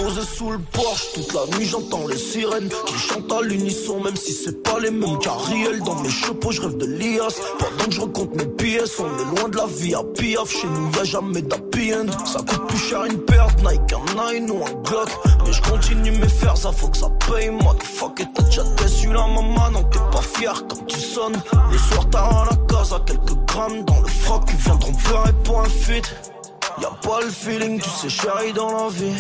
Posé 0.03 0.23
sous 0.23 0.51
le 0.51 0.59
porche, 0.59 1.13
toute 1.13 1.35
la 1.35 1.59
nuit 1.59 1.67
j'entends 1.67 2.07
les 2.07 2.17
sirènes 2.17 2.71
qui 2.87 2.95
chantent 2.95 3.31
à 3.33 3.43
l'unisson, 3.43 4.01
même 4.01 4.17
si 4.17 4.33
c'est 4.33 4.63
pas 4.63 4.79
les 4.81 4.91
mêmes 4.91 5.19
carriels. 5.19 5.81
Dans 5.81 5.97
mes 5.97 6.09
chapeaux, 6.09 6.53
je 6.53 6.63
rêve 6.63 6.79
de 6.79 6.87
l'IAS. 6.87 7.39
Pendant 7.59 7.85
que 7.85 7.91
je 7.91 8.01
recompte 8.01 8.35
mes 8.35 8.47
pièces, 8.47 8.99
on 8.99 9.05
est 9.05 9.37
loin 9.37 9.51
de 9.51 9.59
la 9.59 9.67
vie 9.67 9.95
à 9.95 10.03
piaf. 10.03 10.51
Chez 10.51 10.69
nous, 10.69 10.91
y'a 10.97 11.05
jamais 11.05 11.43
d'happy 11.43 11.93
end. 11.93 12.07
Ça 12.25 12.39
coûte 12.39 12.67
plus 12.69 12.79
cher 12.79 13.05
une 13.05 13.19
de 13.19 13.69
Nike, 13.69 13.93
un 13.93 14.33
Nine 14.33 14.51
ou 14.51 14.65
un 14.65 14.73
Glock. 14.89 15.11
Mais 15.45 15.53
je 15.53 15.63
continue 15.63 16.13
mes 16.13 16.29
fers, 16.29 16.57
ça 16.57 16.73
faut 16.73 16.89
que 16.89 16.97
ça 16.97 17.11
paye. 17.29 17.51
Motherfucker, 17.51 18.25
t'as 18.35 18.43
déjà 18.45 18.63
déçu 18.83 19.09
la 19.09 19.27
maman, 19.27 19.71
non, 19.71 19.83
t'es 19.83 19.99
pas 20.11 20.23
fier 20.23 20.65
quand 20.67 20.87
tu 20.87 20.99
sonnes. 20.99 21.43
Le 21.71 21.77
soir, 21.77 22.09
t'as 22.11 22.21
à 22.21 22.47
la 22.51 22.57
case 22.75 22.95
à 22.95 23.01
quelques 23.01 23.37
grammes 23.47 23.85
dans 23.85 24.01
le 24.01 24.09
froc. 24.09 24.45
Ils 24.49 24.57
viendront 24.57 24.93
pleurer 24.95 25.33
pour 25.45 25.61
un 25.61 25.69
feat. 25.69 26.11
Y'a 26.79 26.91
pas 27.03 27.21
le 27.21 27.31
feeling, 27.31 27.81
tu 27.81 27.91
sais, 27.91 28.09
chérie, 28.09 28.53
dans 28.53 28.71
la 28.73 28.89
vie. 28.89 29.15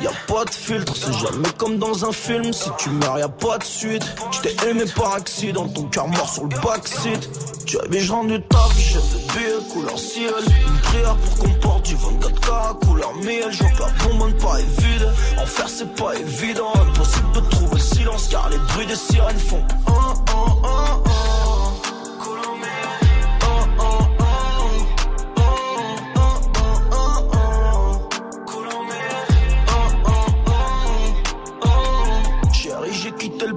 Y'a 0.00 0.10
pas 0.26 0.44
de 0.44 0.50
filtre, 0.50 0.94
c'est 0.96 1.12
jamais 1.12 1.48
comme 1.56 1.78
dans 1.78 2.04
un 2.04 2.12
film. 2.12 2.52
Si 2.52 2.70
tu 2.78 2.90
meurs, 2.90 3.18
y'a 3.18 3.28
pas 3.28 3.58
de 3.58 3.64
suite. 3.64 4.04
J't'ai 4.32 4.54
aimé 4.68 4.84
par 4.96 5.14
accident, 5.14 5.68
ton 5.68 5.84
cœur 5.84 6.08
mort 6.08 6.28
sur 6.28 6.44
le 6.44 6.56
backseat. 6.60 7.28
Tu 7.66 7.78
avais 7.78 8.00
je 8.00 8.12
rendu 8.12 8.40
taf, 8.42 8.76
j'ai 8.76 8.98
fait 8.98 9.38
billet, 9.38 9.72
couleur 9.72 9.98
ciel. 9.98 10.34
Une 10.66 10.78
prière 10.80 11.16
pour 11.16 11.38
qu'on 11.38 11.54
porte 11.60 11.86
du 11.86 11.94
24K, 11.94 12.86
couleur 12.86 13.14
miel. 13.22 13.48
Je 13.50 13.62
vois 13.62 13.70
que 13.70 13.82
la 13.82 14.08
bonbonne 14.08 14.36
pas 14.38 14.56
vide. 14.56 15.12
En 15.40 15.46
faire, 15.46 15.68
c'est 15.68 15.94
pas 15.94 16.14
évident. 16.16 16.72
Impossible 16.74 17.32
de 17.34 17.40
trouver 17.50 17.74
le 17.74 17.80
silence, 17.80 18.28
car 18.28 18.48
les 18.50 18.58
bruits 18.58 18.86
des 18.86 18.96
sirènes 18.96 19.38
font. 19.38 19.62
un, 19.86 19.92
un, 19.92 20.68
un, 20.68 21.51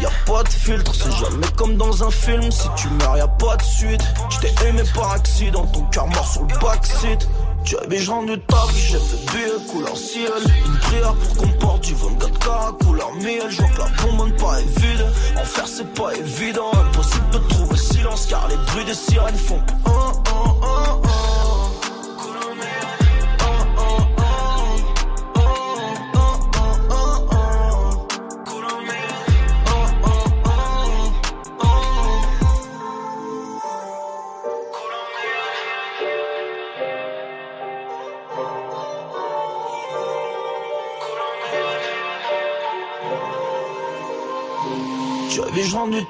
Y'a 0.00 0.10
pas 0.26 0.42
de 0.42 0.48
filtre, 0.48 0.92
c'est 0.94 1.12
jamais 1.12 1.46
comme 1.56 1.76
dans 1.76 2.04
un 2.04 2.10
film. 2.10 2.50
Si 2.50 2.68
tu 2.76 2.88
meurs, 2.88 3.16
y'a 3.16 3.28
pas 3.28 3.56
de 3.56 3.62
suite. 3.62 4.02
J't'ai 4.30 4.68
aimé 4.68 4.82
par 4.94 5.12
accident, 5.12 5.66
ton 5.66 5.82
cœur 5.84 6.06
mort 6.08 6.28
sur 6.28 6.42
le 6.42 6.54
backseat. 6.60 7.28
Tu 7.64 7.76
avais 7.78 7.98
je 7.98 8.10
rendu 8.10 8.38
taf, 8.46 8.72
j'ai 8.76 8.98
fait 8.98 9.32
billet 9.32 9.66
couleur 9.68 9.96
ciel. 9.96 10.30
Une 10.66 10.78
prière 10.78 11.14
pour 11.14 11.36
qu'on 11.36 11.48
porte 11.58 11.82
du 11.82 11.94
24K 11.94 12.84
couleur 12.84 13.12
miel. 13.14 13.42
Je 13.50 13.56
vois 13.56 13.70
que 13.70 13.78
la 13.78 14.02
bonbonne 14.02 14.36
pas 14.36 14.60
est 14.60 14.80
vide. 14.80 15.06
En 15.36 15.44
faire, 15.44 15.66
c'est 15.66 15.92
pas 15.94 16.14
évident. 16.14 16.70
Impossible 16.74 17.30
de 17.32 17.38
trouver 17.38 17.70
le 17.72 17.76
silence 17.76 18.26
car 18.26 18.46
les 18.48 18.56
bruits 18.56 18.84
des 18.84 18.94
sirènes 18.94 19.34
font 19.36 19.60
un, 19.86 19.90
un, 19.90 20.50
un, 20.68 21.25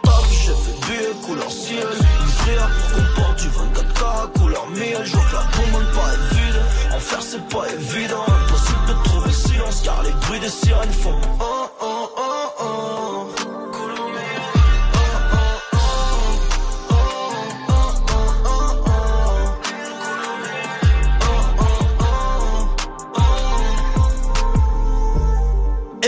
taf, 0.03 0.31
j'ai 0.31 0.53
fait 0.53 1.27
couleur 1.27 1.51
ciel. 1.51 1.87
Prière 2.39 2.70
pour 2.70 2.97
qu'on 2.97 3.20
porte 3.22 3.39
du 3.41 3.49
24K 3.49 4.41
couleur 4.41 4.66
miel. 4.70 5.03
Je 5.05 5.16
vois 5.16 5.24
que 5.24 5.35
la 5.35 5.43
bonbonne 5.57 5.93
pas 5.93 6.12
est 6.14 6.35
vide. 6.35 6.61
En 6.95 7.01
faire, 7.01 7.22
c'est 7.22 7.49
pas 7.49 7.68
évident. 7.72 8.24
Impossible 8.27 8.87
de 8.89 9.05
trouver 9.05 9.27
le 9.27 9.33
silence 9.33 9.83
car 9.85 10.03
les 10.03 10.12
bruits 10.12 10.41
des 10.41 10.49
sirènes 10.49 10.93
font 10.93 11.14
un, 11.41 11.68
un, 11.85 12.09
un, 12.24 12.64
un. 12.64 13.05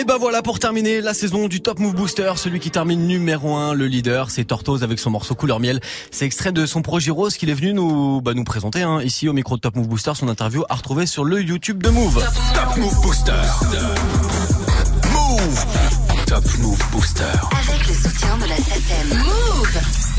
Ben 0.08 0.16
voilà 0.16 0.40
pour 0.40 0.58
terminer 0.58 1.02
la 1.02 1.12
saison 1.12 1.48
du 1.48 1.60
Top 1.60 1.78
Move 1.78 1.94
Booster. 1.94 2.32
Celui 2.36 2.60
qui 2.60 2.70
termine 2.70 3.06
numéro 3.06 3.54
1, 3.54 3.74
le 3.74 3.86
leader, 3.86 4.30
c'est 4.30 4.44
Tortoise 4.44 4.82
avec 4.82 4.98
son 4.98 5.10
morceau 5.10 5.34
Couleur 5.34 5.60
Miel. 5.60 5.80
C'est 6.10 6.24
extrait 6.24 6.50
de 6.50 6.64
son 6.64 6.80
projet 6.80 7.10
Rose 7.10 7.36
qu'il 7.36 7.50
est 7.50 7.54
venu 7.54 7.74
nous, 7.74 8.22
bah, 8.22 8.32
nous 8.32 8.44
présenter 8.44 8.80
hein, 8.80 9.02
ici 9.02 9.28
au 9.28 9.34
micro 9.34 9.56
de 9.56 9.60
Top 9.60 9.76
Move 9.76 9.86
Booster. 9.86 10.12
Son 10.14 10.28
interview 10.28 10.64
à 10.70 10.76
retrouver 10.76 11.04
sur 11.04 11.24
le 11.24 11.42
YouTube 11.42 11.82
de 11.82 11.90
Move. 11.90 12.24
Top 12.54 12.76
Move 12.78 13.02
Booster. 13.02 13.32
Move. 15.12 15.66
Top 16.26 16.44
Move 16.60 16.82
Booster. 16.90 17.24
Avec 17.68 17.86
le 17.86 17.94
soutien 17.94 18.38
de 18.38 18.46
la 18.46 18.56
SACEM. 18.56 19.18
Move 19.18 19.57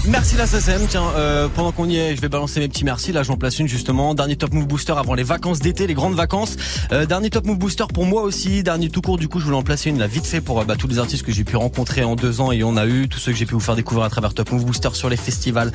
Merci 0.07 0.37
la 0.37 0.47
SACEM. 0.47 0.87
Tiens, 0.87 1.03
euh, 1.17 1.49
pendant 1.53 1.71
qu'on 1.71 1.87
y 1.87 1.97
est, 1.97 2.15
je 2.15 2.21
vais 2.21 2.29
balancer 2.29 2.59
mes 2.59 2.67
petits 2.67 2.85
merci. 2.85 3.11
Là, 3.11 3.21
j'en 3.21 3.35
place 3.35 3.59
une 3.59 3.67
justement. 3.67 4.15
Dernier 4.15 4.37
Top 4.37 4.53
Move 4.53 4.65
Booster 4.65 4.93
avant 4.97 5.13
les 5.13 5.23
vacances 5.23 5.59
d'été, 5.59 5.87
les 5.87 5.93
grandes 5.93 6.15
vacances. 6.15 6.55
Euh, 6.91 7.05
dernier 7.05 7.29
Top 7.29 7.45
Move 7.45 7.57
Booster 7.57 7.83
pour 7.93 8.05
moi 8.05 8.21
aussi. 8.21 8.63
Dernier 8.63 8.89
tout 8.89 9.01
court. 9.01 9.17
Du 9.17 9.27
coup, 9.27 9.39
je 9.39 9.45
voulais 9.45 9.57
en 9.57 9.61
placer 9.61 9.89
une 9.89 9.99
là 9.99 10.07
vite 10.07 10.25
fait 10.25 10.41
pour 10.41 10.61
euh, 10.61 10.63
bah, 10.63 10.75
tous 10.77 10.87
les 10.87 10.99
artistes 10.99 11.23
que 11.23 11.31
j'ai 11.31 11.43
pu 11.43 11.57
rencontrer 11.57 12.03
en 12.03 12.15
deux 12.15 12.39
ans 12.39 12.51
et 12.51 12.63
on 12.63 12.77
a 12.77 12.87
eu 12.87 13.09
tous 13.09 13.19
ceux 13.19 13.33
que 13.33 13.37
j'ai 13.37 13.45
pu 13.45 13.53
vous 13.53 13.59
faire 13.59 13.75
découvrir 13.75 14.05
à 14.05 14.09
travers 14.09 14.33
Top 14.33 14.51
Move 14.51 14.65
Booster 14.65 14.89
sur 14.93 15.09
les 15.09 15.17
festivals. 15.17 15.71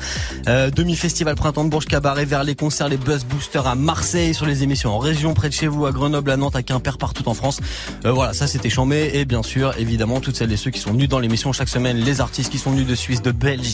Euh, 0.47 0.71
Demi-festival 0.71 1.35
Printemps 1.35 1.63
de 1.63 1.69
Bourges 1.69 1.85
Cabaret 1.85 2.25
vers 2.25 2.43
les 2.43 2.55
concerts, 2.55 2.89
les 2.89 2.97
Buzz 2.97 3.25
Boosters 3.25 3.67
à 3.67 3.75
Marseille, 3.75 4.33
sur 4.33 4.47
les 4.47 4.63
émissions 4.63 4.89
en 4.89 4.99
région 4.99 5.33
près 5.33 5.49
de 5.49 5.53
chez 5.53 5.67
vous, 5.67 5.85
à 5.85 5.91
Grenoble, 5.91 6.31
à 6.31 6.37
Nantes, 6.37 6.55
à 6.55 6.63
Quimper, 6.63 6.97
partout 6.97 7.29
en 7.29 7.35
France. 7.35 7.59
Euh, 8.05 8.11
voilà, 8.11 8.33
ça 8.33 8.47
c'était 8.47 8.69
chambé 8.69 9.11
et 9.13 9.25
bien 9.25 9.43
sûr, 9.43 9.73
évidemment, 9.77 10.19
toutes 10.19 10.35
celles 10.35 10.51
et 10.51 10.57
ceux 10.57 10.71
qui 10.71 10.79
sont 10.79 10.91
venus 10.91 11.09
dans 11.09 11.19
l'émission 11.19 11.53
chaque 11.53 11.69
semaine, 11.69 11.97
les 11.97 12.21
artistes 12.21 12.51
qui 12.51 12.57
sont 12.57 12.71
venus 12.71 12.87
de 12.87 12.95
Suisse, 12.95 13.21
de 13.21 13.31
Belgique. 13.31 13.64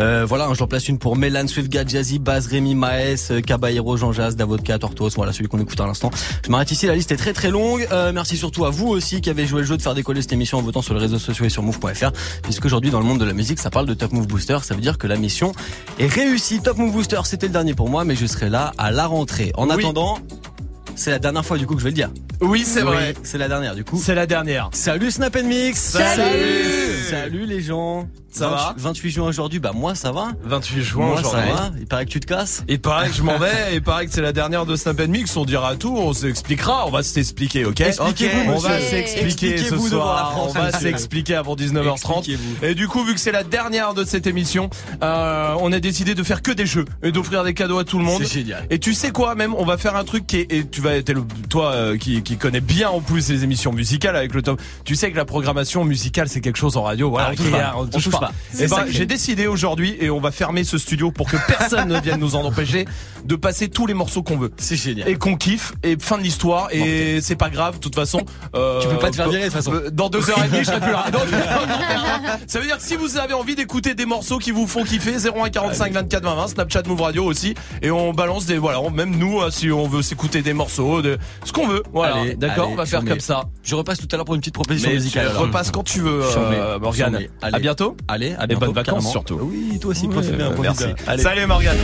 Euh, 0.00 0.24
voilà, 0.26 0.48
j'en 0.54 0.66
place 0.66 0.88
une 0.88 0.98
pour 0.98 1.16
Mélan, 1.16 1.46
Swift, 1.46 1.72
Jazzy, 1.88 2.18
Baz, 2.18 2.46
Rémi, 2.46 2.74
Maes, 2.74 3.28
euh, 3.30 3.40
Caballero, 3.40 3.96
Jean 3.96 4.12
Jazz, 4.12 4.36
Davodka, 4.36 4.78
Tortoise, 4.78 5.14
voilà 5.16 5.32
celui 5.32 5.48
qu'on 5.48 5.60
écoute 5.60 5.80
à 5.80 5.86
l'instant. 5.86 6.10
Je 6.44 6.50
m'arrête 6.50 6.70
ici, 6.70 6.86
la 6.86 6.94
liste 6.94 7.12
est 7.12 7.16
très 7.16 7.32
très 7.32 7.50
longue. 7.50 7.86
Euh, 7.92 8.12
merci 8.12 8.36
surtout 8.36 8.64
à 8.64 8.70
vous 8.70 8.88
aussi 8.88 9.20
qui 9.20 9.30
avez 9.30 9.46
joué 9.46 9.60
le 9.60 9.66
jeu 9.66 9.76
de 9.76 9.82
faire 9.82 9.94
décoller 9.94 10.22
cette 10.22 10.32
émission 10.32 10.58
en 10.58 10.62
votant 10.62 10.82
sur 10.82 10.94
les 10.94 11.00
réseaux 11.00 11.18
sociaux 11.18 11.44
et 11.44 11.50
sur 11.50 11.62
move.fr, 11.62 12.10
puisqu'aujourd'hui 12.42 12.90
dans 12.90 13.00
le 13.00 13.06
monde 13.06 13.20
de 13.20 13.24
la 13.24 13.32
musique, 13.34 13.58
ça 13.58 13.70
parle 13.70 13.86
de 13.86 13.94
Top 13.94 14.12
Move 14.12 14.26
Booster, 14.26 14.58
ça 14.62 14.74
veut 14.74 14.80
dire 14.80 14.98
que 14.98 15.06
la 15.06 15.16
mission 15.16 15.52
est 15.98 16.06
réussie. 16.06 16.60
Top 16.60 16.76
Move 16.78 16.92
Booster, 16.92 17.20
c'était 17.24 17.46
le 17.46 17.52
dernier 17.52 17.74
pour 17.74 17.88
moi, 17.88 18.04
mais 18.04 18.16
je 18.16 18.26
serai 18.26 18.48
là 18.50 18.72
à 18.78 18.90
la 18.90 19.06
rentrée. 19.06 19.52
En 19.56 19.68
Oui. 19.68 19.74
attendant, 19.78 20.18
C'est 20.94 21.10
la 21.10 21.18
dernière 21.18 21.44
fois 21.44 21.56
du 21.56 21.66
coup 21.66 21.74
que 21.74 21.80
je 21.80 21.84
vais 21.84 21.90
le 21.90 21.94
dire. 21.96 22.10
Oui, 22.42 22.64
c'est 22.66 22.82
vrai. 22.82 23.14
C'est 23.22 23.38
la 23.38 23.48
dernière 23.48 23.74
du 23.74 23.82
coup. 23.82 23.98
C'est 24.02 24.14
la 24.14 24.26
dernière. 24.26 24.68
Salut 24.72 25.10
Snap 25.10 25.34
Mix. 25.42 25.78
Salut. 25.80 27.08
Salut 27.08 27.46
les 27.46 27.62
gens. 27.62 28.06
Ça 28.32 28.48
va 28.48 28.74
28 28.78 29.10
juin 29.10 29.26
aujourd'hui, 29.28 29.58
bah 29.58 29.72
moi 29.74 29.94
ça 29.94 30.10
va. 30.10 30.28
28 30.44 30.82
juin 30.82 31.10
aujourd'hui. 31.20 31.50
va. 31.52 31.70
Il 31.78 31.86
paraît 31.86 32.06
que 32.06 32.10
tu 32.10 32.20
te 32.20 32.26
casses. 32.26 32.64
Il 32.68 32.80
paraît 32.80 33.08
que 33.08 33.14
je 33.14 33.22
m'en 33.22 33.38
vais, 33.38 33.50
il 33.74 33.82
paraît 33.82 34.06
que 34.06 34.12
c'est 34.12 34.22
la 34.22 34.32
dernière 34.32 34.64
de 34.66 34.74
Snap 34.76 35.00
Mix, 35.06 35.36
on 35.36 35.44
dira 35.44 35.76
tout, 35.76 35.94
on 35.96 36.12
s'expliquera, 36.12 36.86
on 36.86 36.90
va 36.90 37.02
s'expliquer, 37.02 37.64
ok 37.64 37.80
Expliquez-vous, 37.80 38.52
On 38.52 38.58
va 38.58 38.80
s'expliquer 38.80 39.58
ce 39.58 39.74
la 39.74 39.80
soir, 39.80 40.30
France, 40.32 40.52
on 40.56 40.58
va 40.60 40.72
s'expliquer 40.72 41.34
avant 41.34 41.54
19h30. 41.56 42.18
Expliquez-vous. 42.18 42.64
Et 42.66 42.74
du 42.74 42.88
coup, 42.88 43.04
vu 43.04 43.14
que 43.14 43.20
c'est 43.20 43.32
la 43.32 43.44
dernière 43.44 43.94
de 43.94 44.04
cette 44.04 44.26
émission, 44.26 44.70
euh, 45.02 45.54
on 45.60 45.72
a 45.72 45.80
décidé 45.80 46.14
de 46.14 46.22
faire 46.22 46.42
que 46.42 46.52
des 46.52 46.66
jeux 46.66 46.84
et 47.02 47.12
d'offrir 47.12 47.44
des 47.44 47.54
cadeaux 47.54 47.78
à 47.78 47.84
tout 47.84 47.98
le 47.98 48.04
monde. 48.04 48.22
C'est 48.24 48.38
génial. 48.40 48.66
Et 48.70 48.78
tu 48.78 48.94
sais 48.94 49.10
quoi, 49.10 49.34
même, 49.34 49.54
on 49.58 49.64
va 49.64 49.76
faire 49.76 49.96
un 49.96 50.04
truc 50.04 50.26
qui 50.26 50.38
est, 50.38 50.52
et 50.52 50.66
tu 50.66 50.80
vas 50.80 50.94
être 50.94 51.10
le- 51.12 51.24
toi 51.48 51.72
euh, 51.72 51.96
qui, 51.98 52.22
qui 52.22 52.36
connais 52.36 52.60
bien 52.60 52.88
en 52.88 53.00
plus 53.00 53.28
les 53.28 53.44
émissions 53.44 53.72
musicales 53.72 54.16
avec 54.16 54.32
le 54.34 54.42
top. 54.42 54.60
Tu 54.84 54.94
sais 54.96 55.10
que 55.10 55.16
la 55.16 55.24
programmation 55.24 55.84
musicale 55.84 56.28
c'est 56.28 56.40
quelque 56.40 56.56
chose 56.58 56.76
en 56.76 56.82
radio. 56.82 57.10
Voilà, 57.10 57.28
Ah, 57.28 57.32
on 57.32 57.36
touche 57.36 57.50
pas. 57.50 57.74
on 57.76 57.86
touche 57.86 58.08
pas. 58.10 58.21
Pas. 58.26 58.32
Et 58.54 58.56
C'est 58.56 58.68
ben, 58.70 58.84
j'ai 58.88 59.06
décidé 59.06 59.46
aujourd'hui 59.46 59.96
et 60.00 60.10
on 60.10 60.20
va 60.20 60.30
fermer 60.30 60.64
ce 60.64 60.78
studio 60.78 61.10
pour 61.12 61.28
que 61.30 61.36
personne 61.46 61.88
ne 61.88 62.00
vienne 62.00 62.20
nous 62.20 62.36
en 62.36 62.44
empêcher 62.44 62.86
de 63.24 63.36
passer 63.36 63.68
tous 63.68 63.86
les 63.86 63.94
morceaux 63.94 64.22
qu'on 64.22 64.36
veut. 64.38 64.50
C'est 64.56 64.76
génial. 64.76 65.08
Et 65.08 65.16
qu'on 65.16 65.36
kiffe 65.36 65.72
et 65.82 65.96
fin 66.00 66.18
de 66.18 66.22
l'histoire 66.22 66.68
et 66.72 67.20
c'est 67.20 67.36
pas 67.36 67.50
grave 67.50 67.74
de 67.76 67.80
toute 67.80 67.94
façon. 67.94 68.20
euh, 68.54 68.80
Tu 68.80 68.88
peux 68.88 68.98
pas 68.98 69.10
te 69.10 69.16
faire 69.16 69.28
virer, 69.28 69.42
de 69.42 69.46
toute 69.46 69.54
façon. 69.54 69.72
euh, 69.74 69.90
Dans 69.90 70.08
deux 70.08 70.28
heures 70.30 70.42
et 70.44 70.48
demie 70.48 70.58
je 70.60 70.64
serai 70.64 70.80
plus 70.80 70.92
là. 70.92 71.04
Ça 72.46 72.58
veut 72.60 72.66
dire 72.66 72.76
que 72.78 72.82
si 72.82 72.96
vous 72.96 73.16
avez 73.16 73.34
envie 73.34 73.54
d'écouter 73.54 73.94
des 73.94 74.06
morceaux 74.06 74.38
qui 74.38 74.50
vous 74.50 74.66
font 74.66 74.84
kiffer 74.84 75.14
01 75.16 75.50
45 75.50 75.92
24 75.92 76.22
20 76.24 76.34
20 76.34 76.46
Snapchat 76.48 76.82
Move 76.86 77.00
Radio 77.00 77.24
aussi 77.24 77.54
et 77.82 77.90
on 77.90 78.12
balance 78.12 78.46
des 78.46 78.58
voilà 78.58 78.80
même 78.90 79.16
nous 79.16 79.40
euh, 79.40 79.50
si 79.50 79.70
on 79.70 79.86
veut 79.88 80.02
s'écouter 80.02 80.42
des 80.42 80.52
morceaux 80.52 81.02
de 81.02 81.18
ce 81.44 81.52
qu'on 81.52 81.66
veut 81.66 81.82
voilà 81.92 82.16
Allez, 82.16 82.34
d'accord 82.34 82.68
on 82.70 82.74
va 82.74 82.86
faire 82.86 83.04
comme 83.04 83.20
ça 83.20 83.44
Je 83.62 83.74
repasse 83.74 83.98
tout 83.98 84.08
à 84.12 84.16
l'heure 84.16 84.24
pour 84.24 84.34
une 84.34 84.40
petite 84.40 84.54
proposition 84.54 84.90
musicale. 84.90 85.28
alors. 85.28 85.42
repasses 85.42 85.70
quand 85.70 85.82
tu 85.84 86.00
veux 86.00 86.22
euh, 86.22 86.78
Morgane 86.78 87.18
à 87.40 87.58
bientôt 87.58 87.96
Allez, 88.12 88.34
à 88.38 88.44
et 88.44 88.46
bientôt, 88.48 88.66
bonnes 88.66 88.74
vacances 88.74 88.94
carrément. 89.04 89.10
surtout 89.10 89.38
Oui, 89.42 89.78
toi 89.80 89.90
aussi, 89.92 90.06
profite 90.06 90.36
bien. 90.36 90.46
euh, 90.46 90.50
profite 90.50 90.62
merci 90.80 90.84
bien. 90.84 90.94
Allez. 91.06 91.22
salut 91.22 91.46
Morgane 91.46 91.76